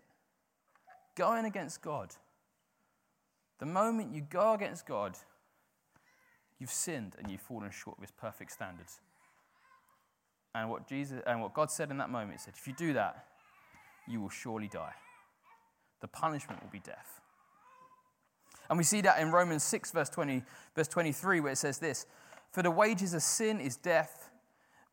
Going 1.15 1.45
against 1.45 1.81
God. 1.81 2.15
The 3.59 3.65
moment 3.65 4.13
you 4.13 4.21
go 4.21 4.53
against 4.53 4.87
God, 4.87 5.17
you've 6.59 6.71
sinned 6.71 7.15
and 7.19 7.29
you've 7.29 7.41
fallen 7.41 7.69
short 7.69 7.97
of 7.97 8.01
his 8.01 8.11
perfect 8.11 8.51
standards. 8.51 8.99
And 10.55 10.69
what 10.69 10.87
Jesus 10.87 11.21
and 11.27 11.41
what 11.41 11.53
God 11.53 11.69
said 11.69 11.91
in 11.91 11.97
that 11.97 12.09
moment, 12.09 12.39
said, 12.41 12.53
if 12.57 12.67
you 12.67 12.73
do 12.73 12.93
that, 12.93 13.25
you 14.07 14.21
will 14.21 14.29
surely 14.29 14.67
die. 14.67 14.93
The 16.01 16.07
punishment 16.07 16.61
will 16.61 16.69
be 16.69 16.79
death. 16.79 17.21
And 18.69 18.77
we 18.77 18.83
see 18.83 19.01
that 19.01 19.19
in 19.19 19.31
Romans 19.31 19.63
6, 19.63 19.91
verse 19.91 20.09
20, 20.09 20.43
verse 20.75 20.87
23, 20.87 21.39
where 21.41 21.51
it 21.51 21.57
says 21.57 21.79
this 21.79 22.05
For 22.51 22.63
the 22.63 22.71
wages 22.71 23.13
of 23.13 23.21
sin 23.21 23.59
is 23.59 23.75
death, 23.75 24.29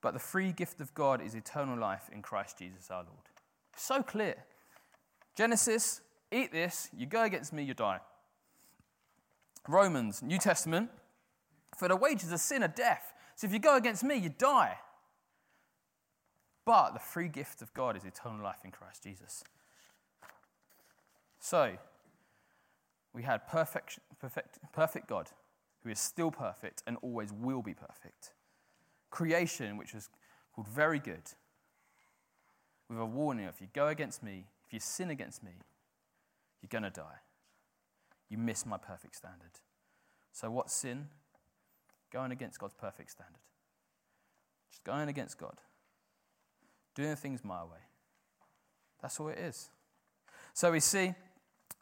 but 0.00 0.12
the 0.12 0.19
free 0.19 0.52
gift 0.52 0.80
of 0.80 0.95
God 0.95 1.21
is 1.21 1.35
eternal 1.35 1.78
life 1.78 2.11
in 2.12 2.23
Christ 2.23 2.59
Jesus 2.59 2.90
our 2.90 3.04
Lord. 3.04 3.30
So 3.76 4.02
clear. 4.02 4.44
Genesis, 5.36 6.02
eat 6.30 6.52
this, 6.52 6.88
you 6.96 7.06
go 7.06 7.22
against 7.22 7.52
me, 7.52 7.62
you 7.62 7.74
die. 7.74 8.00
Romans, 9.68 10.22
New 10.22 10.38
Testament, 10.38 10.90
for 11.76 11.88
the 11.88 11.96
wages 11.96 12.32
of 12.32 12.40
sin 12.40 12.62
are 12.62 12.68
death. 12.68 13.12
So 13.36 13.46
if 13.46 13.52
you 13.52 13.58
go 13.58 13.76
against 13.76 14.04
me, 14.04 14.16
you 14.16 14.28
die. 14.28 14.76
But 16.64 16.92
the 16.92 17.00
free 17.00 17.28
gift 17.28 17.62
of 17.62 17.72
God 17.74 17.96
is 17.96 18.04
eternal 18.04 18.42
life 18.42 18.60
in 18.64 18.70
Christ 18.70 19.02
Jesus. 19.02 19.42
So, 21.38 21.76
we 23.14 23.22
had 23.22 23.48
perfect, 23.48 23.98
perfect, 24.20 24.58
perfect 24.72 25.08
God 25.08 25.30
who 25.82 25.90
is 25.90 25.98
still 25.98 26.30
perfect 26.30 26.82
and 26.86 26.96
always 27.02 27.32
will 27.32 27.62
be 27.62 27.74
perfect. 27.74 28.32
Creation, 29.10 29.76
which 29.76 29.94
was 29.94 30.08
called 30.54 30.68
very 30.68 30.98
good, 30.98 31.22
with 32.90 32.99
a 32.99 33.06
warning 33.06 33.47
if 33.47 33.61
you 33.61 33.68
go 33.73 33.87
against 33.87 34.23
me, 34.23 34.44
if 34.66 34.75
you 34.75 34.80
sin 34.80 35.09
against 35.09 35.42
me, 35.42 35.52
you're 36.61 36.68
going 36.68 36.82
to 36.82 36.90
die. 36.90 37.20
You 38.28 38.37
miss 38.37 38.66
my 38.66 38.76
perfect 38.76 39.16
standard. 39.16 39.61
So, 40.32 40.50
what's 40.50 40.75
sin? 40.75 41.09
Going 42.12 42.32
against 42.32 42.59
God's 42.59 42.75
perfect 42.75 43.11
standard. 43.11 43.40
Just 44.70 44.85
going 44.85 45.09
against 45.09 45.38
God 45.38 45.61
doing 46.94 47.16
things 47.16 47.44
my 47.44 47.62
way. 47.62 47.80
That's 49.00 49.18
all 49.20 49.28
it 49.28 49.38
is. 49.38 49.70
So 50.52 50.73
we 50.73 50.80
see 50.80 51.14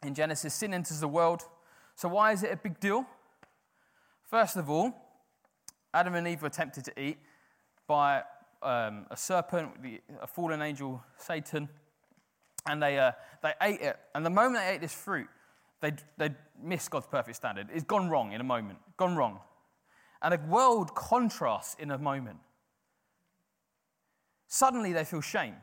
in 0.03 0.13
Genesis, 0.13 0.53
sin 0.53 0.73
enters 0.73 0.99
the 0.99 1.07
world. 1.07 1.43
So 1.95 2.07
why 2.07 2.31
is 2.31 2.43
it 2.43 2.51
a 2.51 2.55
big 2.55 2.79
deal? 2.79 3.05
First 4.23 4.55
of 4.55 4.69
all, 4.69 4.93
Adam 5.93 6.15
and 6.15 6.27
Eve 6.27 6.41
were 6.41 6.49
tempted 6.49 6.85
to 6.85 6.99
eat 7.01 7.17
by 7.87 8.23
um, 8.61 9.05
a 9.09 9.17
serpent, 9.17 9.71
a 10.21 10.27
fallen 10.27 10.61
angel, 10.61 11.03
Satan, 11.17 11.69
and 12.67 12.81
they, 12.81 12.99
uh, 12.99 13.11
they 13.41 13.53
ate 13.61 13.81
it. 13.81 13.97
And 14.13 14.25
the 14.25 14.29
moment 14.29 14.63
they 14.63 14.73
ate 14.73 14.81
this 14.81 14.93
fruit, 14.93 15.27
they 15.81 15.93
they 16.17 16.31
missed 16.61 16.91
God's 16.91 17.07
perfect 17.07 17.37
standard. 17.37 17.67
It's 17.73 17.85
gone 17.85 18.09
wrong 18.09 18.33
in 18.33 18.41
a 18.41 18.43
moment, 18.43 18.79
gone 18.97 19.15
wrong. 19.15 19.39
And 20.21 20.33
the 20.33 20.39
world 20.49 20.93
contrasts 20.95 21.75
in 21.79 21.91
a 21.91 21.97
moment. 21.97 22.39
Suddenly 24.47 24.91
they 24.91 25.05
feel 25.05 25.21
shame 25.21 25.55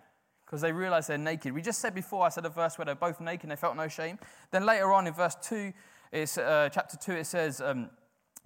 because 0.45 0.62
they 0.62 0.73
realize 0.73 1.09
they're 1.09 1.19
naked. 1.19 1.53
We 1.53 1.61
just 1.61 1.81
said 1.81 1.95
before, 1.95 2.25
I 2.25 2.31
said 2.31 2.47
a 2.47 2.50
verse 2.50 2.79
where 2.79 2.87
they're 2.87 2.95
both 2.95 3.21
naked 3.21 3.43
and 3.43 3.50
they 3.50 3.57
felt 3.57 3.76
no 3.76 3.88
shame. 3.88 4.19
Then 4.53 4.65
later 4.65 4.93
on 4.93 5.07
in 5.07 5.12
verse 5.12 5.37
2, 5.43 5.73
it's, 6.12 6.38
uh, 6.38 6.71
chapter 6.73 6.97
2, 6.97 7.12
it 7.12 7.26
says, 7.26 7.61
um, 7.61 7.91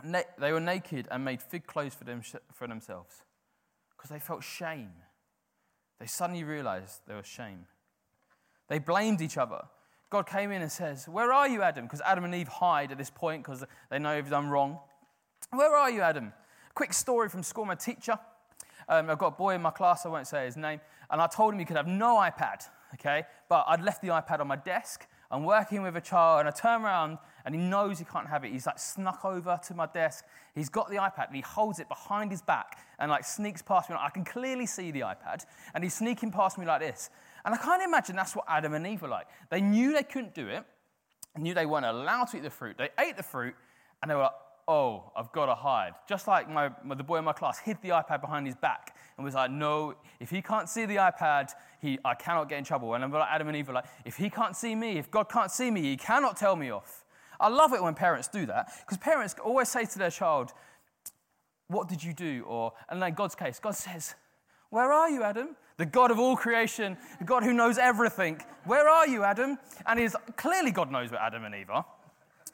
they 0.03 0.51
were 0.51 0.61
naked 0.61 1.07
and 1.11 1.23
made 1.23 1.43
fig 1.43 1.67
clothes 1.67 1.95
for, 1.95 2.05
them, 2.05 2.23
for 2.55 2.67
themselves 2.67 3.23
because 4.01 4.11
they 4.11 4.19
felt 4.19 4.43
shame. 4.43 4.93
They 5.99 6.07
suddenly 6.07 6.43
realized 6.43 7.03
there 7.07 7.19
was 7.19 7.27
shame. 7.27 7.67
They 8.69 8.79
blamed 8.79 9.21
each 9.21 9.37
other. 9.37 9.65
God 10.09 10.27
came 10.27 10.51
in 10.53 10.63
and 10.63 10.73
says, 10.73 11.07
Where 11.07 11.31
are 11.35 11.47
you, 11.47 11.61
Adam? 11.61 11.85
Because 11.85 12.01
Adam 12.01 12.25
and 12.25 12.35
Eve 12.35 12.49
hide 12.49 12.93
at 12.93 12.99
this 12.99 13.11
point 13.11 13.45
because 13.45 13.63
they 13.91 13.99
know 13.99 14.15
they've 14.15 14.31
done 14.31 14.49
wrong. 14.49 14.79
Where 15.51 15.77
are 15.77 15.91
you, 15.91 16.01
Adam? 16.01 16.33
Quick 16.75 16.95
story 16.95 17.29
from 17.29 17.43
school. 17.43 17.67
My 17.67 17.75
teacher, 17.75 18.19
um, 18.89 19.11
I've 19.11 19.19
got 19.19 19.27
a 19.27 19.37
boy 19.37 19.55
in 19.55 19.61
my 19.61 19.71
class, 19.71 20.07
I 20.07 20.09
won't 20.09 20.27
say 20.27 20.47
his 20.47 20.57
name, 20.57 20.81
and 21.11 21.21
I 21.21 21.27
told 21.27 21.53
him 21.53 21.59
he 21.59 21.67
could 21.67 21.77
have 21.77 21.87
no 21.87 22.17
iPad, 22.17 22.63
okay? 22.95 23.25
But 23.51 23.67
I'd 23.69 23.83
left 23.83 24.01
the 24.01 24.09
iPad 24.09 24.41
on 24.41 24.47
my 24.47 24.57
desk. 24.57 25.07
I'm 25.31 25.45
working 25.45 25.83
with 25.83 25.95
a 25.97 26.01
child, 26.01 26.41
and 26.41 26.49
I 26.49 26.53
turn 26.53 26.83
around, 26.83 27.19
and 27.45 27.55
he 27.55 27.61
knows 27.61 27.99
he 27.99 28.05
can't 28.05 28.29
have 28.29 28.45
it. 28.45 28.53
He's 28.53 28.67
like 28.67 28.79
snuck 28.79 29.25
over 29.25 29.59
to 29.67 29.75
my 29.75 29.87
desk. 29.87 30.25
He's 30.55 30.69
got 30.69 30.91
the 30.91 30.97
iPad, 30.97 31.29
and 31.29 31.37
he 31.37 31.43
holds 31.43 31.79
it 31.79 31.89
behind 31.89 32.31
his 32.31 32.43
back 32.43 32.79
and 32.99 33.11
like 33.11 33.25
sneaks 33.25 33.63
past 33.63 33.91
me. 33.91 33.97
I 33.99 34.11
can 34.11 34.25
clearly 34.25 34.67
see 34.67 34.91
the 34.91 35.01
iPad, 35.01 35.45
and 35.75 35.85
he's 35.85 35.95
sneaking 35.95 36.31
past 36.33 36.59
me 36.59 36.67
like 36.67 36.81
this. 36.81 37.11
And 37.45 37.55
I 37.55 37.59
can't 37.59 37.83
imagine 37.83 38.17
that's 38.17 38.37
what 38.37 38.45
Adam 38.49 38.75
and 38.75 38.87
Eve 38.87 39.03
were 39.03 39.09
like. 39.09 39.27
They 39.51 39.61
knew 39.61 39.93
they 39.93 40.03
couldn't 40.03 40.35
do 40.35 40.49
it, 40.49 40.65
knew 41.39 41.55
they 41.55 41.67
weren't 41.67 41.87
allowed 41.87 42.27
to 42.27 42.37
eat 42.37 42.43
the 42.43 42.51
fruit. 42.51 42.77
They 42.79 42.91
ate 42.99 43.17
the 43.17 43.23
fruit, 43.23 43.55
and 44.03 44.11
they 44.11 44.15
were 44.15 44.23
like, 44.23 44.33
oh, 44.71 45.11
I've 45.17 45.33
got 45.33 45.47
to 45.47 45.55
hide. 45.57 45.95
Just 46.09 46.29
like 46.29 46.49
my, 46.49 46.71
the 46.95 47.03
boy 47.03 47.17
in 47.19 47.25
my 47.25 47.33
class 47.33 47.59
hid 47.59 47.79
the 47.83 47.89
iPad 47.89 48.21
behind 48.21 48.47
his 48.47 48.55
back 48.55 48.95
and 49.17 49.25
was 49.25 49.35
like, 49.35 49.51
no, 49.51 49.97
if 50.21 50.31
he 50.31 50.41
can't 50.41 50.69
see 50.69 50.87
the 50.87 50.97
iPad, 50.97 51.51
he, 51.81 51.99
I 52.05 52.15
cannot 52.15 52.49
get 52.49 52.59
in 52.59 52.65
trouble. 52.65 52.95
And 52.95 53.03
I'm 53.03 53.11
like 53.11 53.29
Adam 53.29 53.49
and 53.49 53.57
Eve 53.57 53.71
are 53.71 53.73
like, 53.73 53.87
if 54.05 54.17
he 54.17 54.31
can't 54.31 54.55
see 54.55 54.77
me, 54.77 54.97
if 54.97 55.11
God 55.11 55.29
can't 55.29 55.51
see 55.51 55.73
me, 55.73 55.83
he 55.83 55.97
cannot 55.97 56.37
tell 56.37 56.55
me 56.55 56.71
off. 56.71 57.00
I 57.41 57.49
love 57.49 57.73
it 57.73 57.83
when 57.83 57.95
parents 57.95 58.29
do 58.29 58.47
that 58.47 58.73
because 58.81 58.99
parents 58.99 59.35
always 59.43 59.69
say 59.69 59.85
to 59.85 59.99
their 59.99 60.11
child, 60.11 60.53
what 61.69 61.89
did 61.89 62.05
you 62.05 62.13
do? 62.13 62.45
Or, 62.47 62.73
and 62.89 63.03
in 63.03 63.15
God's 63.15 63.35
case, 63.35 63.59
God 63.59 63.75
says, 63.75 64.15
where 64.71 64.93
are 64.93 65.09
you, 65.09 65.23
Adam? 65.23 65.57
The 65.79 65.87
God 65.87 66.11
of 66.11 66.19
all 66.19 66.37
creation, 66.37 66.97
the 67.19 67.25
God 67.25 67.43
who 67.43 67.55
knows 67.55 67.79
everything. 67.79 68.41
Where 68.65 68.89
are 68.89 69.09
you, 69.09 69.25
Adam? 69.25 69.59
And 69.87 69.99
he's 69.99 70.15
clearly 70.37 70.71
God 70.71 70.93
knows 70.93 71.11
where 71.11 71.21
Adam 71.21 71.45
and 71.45 71.55
Eve 71.55 71.71
are. 71.71 71.87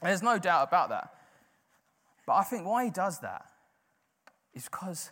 There's 0.02 0.22
no 0.22 0.38
doubt 0.38 0.68
about 0.68 0.90
that. 0.90 1.12
But 2.26 2.34
I 2.34 2.42
think 2.44 2.66
why 2.66 2.84
he 2.84 2.90
does 2.90 3.18
that 3.20 3.46
is 4.54 4.64
because 4.64 5.10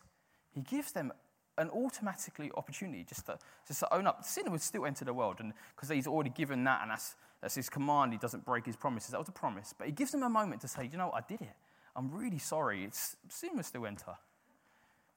he 0.52 0.60
gives 0.60 0.92
them 0.92 1.12
an 1.58 1.70
automatically 1.70 2.50
opportunity 2.56 3.04
just 3.04 3.26
to, 3.26 3.38
just 3.66 3.80
to 3.80 3.94
own 3.94 4.06
up. 4.06 4.24
Sin 4.24 4.50
would 4.50 4.62
still 4.62 4.86
enter 4.86 5.04
the 5.04 5.14
world, 5.14 5.36
and 5.38 5.52
because 5.74 5.88
he's 5.88 6.06
already 6.06 6.30
given 6.30 6.64
that, 6.64 6.82
and 6.82 6.90
that's, 6.90 7.14
that's 7.44 7.56
his 7.56 7.68
command, 7.68 8.10
he 8.10 8.18
doesn't 8.18 8.46
break 8.46 8.64
his 8.64 8.74
promises. 8.74 9.10
That 9.10 9.18
was 9.18 9.28
a 9.28 9.32
promise. 9.32 9.74
But 9.76 9.86
he 9.86 9.92
gives 9.92 10.12
them 10.12 10.22
a 10.22 10.30
moment 10.30 10.62
to 10.62 10.68
say, 10.68 10.88
you 10.90 10.96
know, 10.96 11.08
what, 11.08 11.16
I 11.16 11.26
did 11.28 11.42
it. 11.42 11.54
I'm 11.94 12.10
really 12.10 12.38
sorry. 12.38 12.84
It's, 12.84 13.16
sin 13.28 13.50
will 13.54 13.62
still 13.62 13.84
enter. 13.84 14.14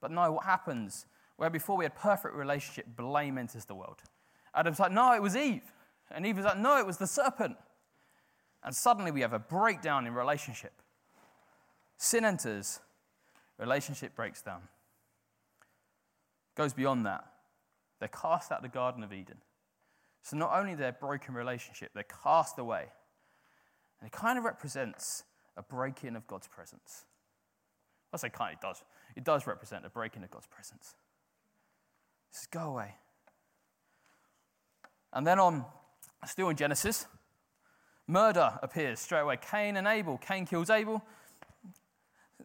But 0.02 0.10
no, 0.10 0.32
what 0.32 0.44
happens? 0.44 1.06
Where 1.38 1.48
before 1.48 1.78
we 1.78 1.86
had 1.86 1.94
perfect 1.94 2.34
relationship, 2.34 2.84
blame 2.94 3.38
enters 3.38 3.64
the 3.64 3.74
world. 3.74 4.02
Adam's 4.54 4.78
like, 4.78 4.92
no, 4.92 5.14
it 5.14 5.22
was 5.22 5.36
Eve. 5.36 5.62
And 6.10 6.26
Eve 6.26 6.36
was 6.36 6.44
like, 6.44 6.58
no, 6.58 6.78
it 6.78 6.86
was 6.86 6.98
the 6.98 7.06
serpent. 7.06 7.56
And 8.62 8.76
suddenly 8.76 9.10
we 9.10 9.22
have 9.22 9.32
a 9.32 9.38
breakdown 9.38 10.06
in 10.06 10.12
relationship. 10.12 10.74
Sin 11.96 12.26
enters, 12.26 12.80
relationship 13.56 14.14
breaks 14.14 14.42
down. 14.42 14.60
Goes 16.54 16.74
beyond 16.74 17.06
that. 17.06 17.24
They're 18.00 18.08
cast 18.08 18.52
out 18.52 18.58
of 18.58 18.64
the 18.64 18.68
Garden 18.68 19.02
of 19.02 19.14
Eden. 19.14 19.38
So 20.22 20.36
not 20.36 20.50
only 20.52 20.74
their 20.74 20.92
broken 20.92 21.34
relationship, 21.34 21.92
they're 21.94 22.04
cast 22.22 22.58
away. 22.58 22.86
And 24.00 24.08
it 24.08 24.12
kind 24.12 24.38
of 24.38 24.44
represents 24.44 25.24
a 25.56 25.62
breaking 25.62 26.16
of 26.16 26.26
God's 26.26 26.46
presence. 26.46 27.04
I 28.12 28.16
say 28.16 28.28
kind, 28.28 28.54
it 28.54 28.60
does. 28.60 28.82
It 29.16 29.24
does 29.24 29.46
represent 29.46 29.84
a 29.84 29.90
breaking 29.90 30.22
of 30.22 30.30
God's 30.30 30.46
presence. 30.46 30.94
It 32.30 32.36
says, 32.36 32.46
go 32.46 32.60
away. 32.60 32.94
And 35.12 35.26
then 35.26 35.38
on, 35.38 35.64
still 36.26 36.48
in 36.48 36.56
Genesis, 36.56 37.06
murder 38.06 38.58
appears 38.62 39.00
straight 39.00 39.20
away. 39.20 39.38
Cain 39.50 39.76
and 39.76 39.86
Abel. 39.86 40.18
Cain 40.18 40.46
kills 40.46 40.70
Abel. 40.70 41.02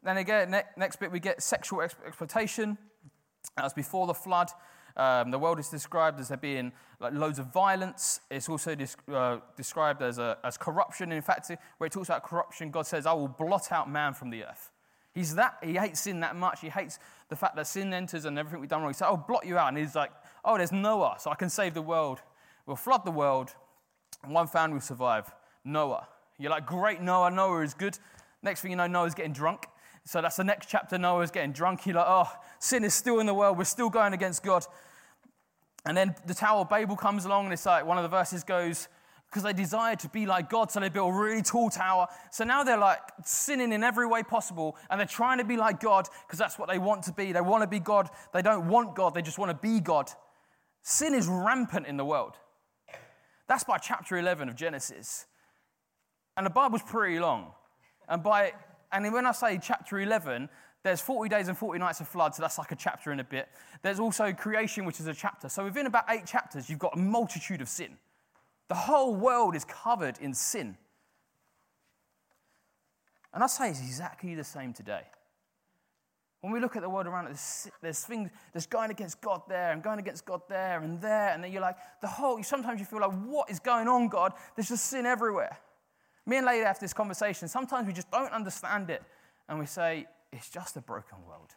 Then 0.01 0.17
again, 0.17 0.51
ne- 0.51 0.63
next 0.75 0.97
bit 0.99 1.11
we 1.11 1.19
get 1.19 1.41
sexual 1.41 1.81
exploitation. 1.81 2.77
That 3.55 3.63
was 3.63 3.73
before 3.73 4.07
the 4.07 4.13
flood. 4.13 4.49
Um, 4.95 5.31
the 5.31 5.39
world 5.39 5.59
is 5.59 5.69
described 5.69 6.19
as 6.19 6.27
there 6.27 6.37
being 6.37 6.71
like, 6.99 7.13
loads 7.13 7.39
of 7.39 7.47
violence. 7.47 8.19
It's 8.29 8.47
also 8.47 8.75
uh, 9.11 9.37
described 9.57 10.01
as, 10.01 10.19
a, 10.19 10.37
as 10.43 10.57
corruption. 10.57 11.11
In 11.11 11.21
fact, 11.21 11.49
where 11.77 11.87
it 11.87 11.91
talks 11.93 12.09
about 12.09 12.23
corruption, 12.23 12.69
God 12.69 12.85
says, 12.85 13.05
I 13.05 13.13
will 13.13 13.27
blot 13.27 13.71
out 13.71 13.89
man 13.89 14.13
from 14.13 14.29
the 14.29 14.43
earth. 14.43 14.71
He's 15.13 15.35
that, 15.35 15.57
he 15.63 15.75
hates 15.75 16.01
sin 16.01 16.21
that 16.21 16.35
much. 16.35 16.61
He 16.61 16.69
hates 16.69 16.97
the 17.29 17.35
fact 17.35 17.55
that 17.55 17.67
sin 17.67 17.93
enters 17.93 18.25
and 18.25 18.37
everything 18.37 18.59
we've 18.59 18.69
done 18.69 18.81
wrong. 18.81 18.89
He 18.89 18.95
said, 18.95 19.05
I'll 19.05 19.17
blot 19.17 19.45
you 19.45 19.57
out. 19.57 19.69
And 19.69 19.77
he's 19.77 19.95
like, 19.95 20.11
oh, 20.43 20.57
there's 20.57 20.71
Noah, 20.71 21.17
so 21.19 21.29
I 21.29 21.35
can 21.35 21.49
save 21.49 21.73
the 21.73 21.81
world. 21.81 22.19
We'll 22.65 22.75
flood 22.75 23.05
the 23.05 23.11
world. 23.11 23.53
and 24.23 24.33
One 24.33 24.47
family 24.47 24.75
will 24.75 24.81
survive 24.81 25.31
Noah. 25.63 26.07
You're 26.39 26.51
like, 26.51 26.65
great, 26.65 27.01
Noah, 27.01 27.29
Noah 27.29 27.61
is 27.61 27.73
good. 27.73 27.97
Next 28.41 28.61
thing 28.61 28.71
you 28.71 28.77
know, 28.77 28.87
Noah's 28.87 29.13
getting 29.13 29.33
drunk. 29.33 29.67
So 30.05 30.21
that's 30.21 30.35
the 30.35 30.43
next 30.43 30.69
chapter. 30.69 30.97
Noah's 30.97 31.31
getting 31.31 31.53
drunk. 31.53 31.85
You're 31.85 31.95
like, 31.95 32.05
oh, 32.07 32.31
sin 32.59 32.83
is 32.83 32.93
still 32.93 33.19
in 33.19 33.25
the 33.25 33.33
world. 33.33 33.57
We're 33.57 33.63
still 33.63 33.89
going 33.89 34.13
against 34.13 34.43
God. 34.43 34.65
And 35.85 35.95
then 35.95 36.15
the 36.25 36.33
Tower 36.33 36.61
of 36.61 36.69
Babel 36.69 36.95
comes 36.95 37.25
along, 37.25 37.45
and 37.45 37.53
it's 37.53 37.65
like 37.65 37.85
one 37.85 37.97
of 37.97 38.03
the 38.03 38.09
verses 38.09 38.43
goes, 38.43 38.87
because 39.33 39.43
they 39.43 39.53
desired 39.53 39.99
to 39.99 40.09
be 40.09 40.25
like 40.25 40.49
God, 40.49 40.71
so 40.71 40.79
they 40.79 40.89
built 40.89 41.09
a 41.09 41.17
really 41.17 41.41
tall 41.41 41.69
tower. 41.69 42.07
So 42.31 42.43
now 42.43 42.63
they're 42.63 42.77
like 42.77 42.99
sinning 43.25 43.73
in 43.73 43.83
every 43.83 44.05
way 44.05 44.21
possible, 44.21 44.77
and 44.89 44.99
they're 44.99 45.07
trying 45.07 45.39
to 45.39 45.43
be 45.43 45.57
like 45.57 45.79
God 45.79 46.07
because 46.27 46.37
that's 46.37 46.59
what 46.59 46.69
they 46.69 46.77
want 46.77 47.03
to 47.03 47.13
be. 47.13 47.31
They 47.31 47.41
want 47.41 47.63
to 47.63 47.67
be 47.67 47.79
God. 47.79 48.09
They 48.31 48.43
don't 48.43 48.67
want 48.67 48.95
God, 48.95 49.15
they 49.15 49.23
just 49.23 49.39
want 49.39 49.49
to 49.49 49.67
be 49.67 49.79
God. 49.79 50.11
Sin 50.83 51.15
is 51.15 51.27
rampant 51.27 51.87
in 51.87 51.97
the 51.97 52.05
world. 52.05 52.35
That's 53.47 53.63
by 53.63 53.77
chapter 53.77 54.17
11 54.17 54.49
of 54.49 54.55
Genesis. 54.55 55.25
And 56.37 56.45
the 56.45 56.51
Bible's 56.51 56.83
pretty 56.83 57.19
long. 57.19 57.53
And 58.07 58.21
by 58.21 58.53
and 58.93 59.11
when 59.11 59.25
I 59.25 59.31
say 59.31 59.59
chapter 59.61 59.99
11, 59.99 60.47
there's 60.83 61.01
40 61.01 61.29
days 61.29 61.47
and 61.47 61.57
40 61.57 61.79
nights 61.79 61.99
of 62.01 62.07
flood, 62.07 62.35
so 62.35 62.41
that's 62.41 62.57
like 62.57 62.71
a 62.71 62.75
chapter 62.75 63.11
in 63.11 63.19
a 63.19 63.23
bit. 63.23 63.49
There's 63.81 63.99
also 63.99 64.33
creation, 64.33 64.85
which 64.85 64.99
is 64.99 65.07
a 65.07 65.13
chapter. 65.13 65.49
So 65.49 65.63
within 65.63 65.87
about 65.87 66.05
eight 66.09 66.25
chapters, 66.25 66.69
you've 66.69 66.79
got 66.79 66.95
a 66.95 66.99
multitude 66.99 67.61
of 67.61 67.69
sin. 67.69 67.97
The 68.67 68.75
whole 68.75 69.15
world 69.15 69.55
is 69.55 69.65
covered 69.65 70.17
in 70.19 70.33
sin. 70.33 70.77
And 73.33 73.43
I 73.43 73.47
say 73.47 73.69
it's 73.69 73.79
exactly 73.79 74.35
the 74.35 74.43
same 74.43 74.73
today. 74.73 75.03
When 76.41 76.51
we 76.51 76.59
look 76.59 76.75
at 76.75 76.81
the 76.81 76.89
world 76.89 77.07
around 77.07 77.27
us, 77.27 77.69
there's, 77.81 78.03
things, 78.03 78.29
there's 78.51 78.67
going 78.67 78.91
against 78.91 79.21
God 79.21 79.43
there 79.47 79.71
and 79.71 79.81
going 79.81 79.99
against 79.99 80.25
God 80.25 80.41
there 80.49 80.81
and 80.81 80.99
there. 81.01 81.29
And 81.29 81.41
then 81.41 81.51
you're 81.51 81.61
like, 81.61 81.77
the 82.01 82.07
whole, 82.07 82.43
sometimes 82.43 82.81
you 82.81 82.85
feel 82.85 82.99
like, 82.99 83.13
what 83.23 83.49
is 83.49 83.59
going 83.59 83.87
on, 83.87 84.09
God? 84.09 84.33
There's 84.55 84.67
just 84.67 84.87
sin 84.87 85.05
everywhere. 85.05 85.57
Me 86.25 86.37
and 86.37 86.45
Lady 86.45 86.63
have 86.63 86.79
this 86.79 86.93
conversation. 86.93 87.47
Sometimes 87.47 87.87
we 87.87 87.93
just 87.93 88.09
don't 88.11 88.31
understand 88.31 88.89
it. 88.89 89.03
And 89.49 89.59
we 89.59 89.65
say, 89.65 90.07
it's 90.31 90.49
just 90.49 90.77
a 90.77 90.81
broken 90.81 91.17
world. 91.27 91.51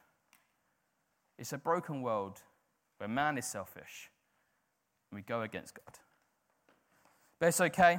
It's 1.39 1.53
a 1.53 1.59
broken 1.59 2.03
world 2.03 2.41
where 2.99 3.09
man 3.09 3.39
is 3.39 3.47
selfish 3.47 4.11
and 5.11 5.19
we 5.19 5.23
go 5.23 5.43
against 5.43 5.75
God. 5.75 5.95
But 7.39 7.47
it's 7.47 7.61
okay. 7.61 7.99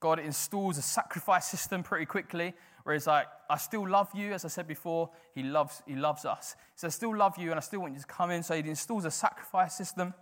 God 0.00 0.18
installs 0.18 0.78
a 0.78 0.82
sacrifice 0.82 1.46
system 1.46 1.82
pretty 1.82 2.06
quickly 2.06 2.54
where 2.84 2.94
he's 2.94 3.06
like, 3.06 3.26
I 3.50 3.56
still 3.56 3.88
love 3.88 4.10
you, 4.14 4.32
as 4.32 4.44
I 4.44 4.48
said 4.48 4.66
before, 4.66 5.10
he 5.34 5.42
loves, 5.42 5.82
he 5.86 5.94
loves 5.94 6.24
us. 6.24 6.56
Says, 6.74 6.88
I 6.88 6.96
still 6.96 7.16
love 7.16 7.36
you 7.38 7.50
and 7.50 7.58
I 7.58 7.60
still 7.60 7.80
want 7.80 7.94
you 7.94 8.00
to 8.00 8.06
come 8.06 8.30
in. 8.30 8.42
So 8.42 8.54
he 8.54 8.68
installs 8.68 9.04
a 9.04 9.10
sacrifice 9.10 9.74
system. 9.74 10.14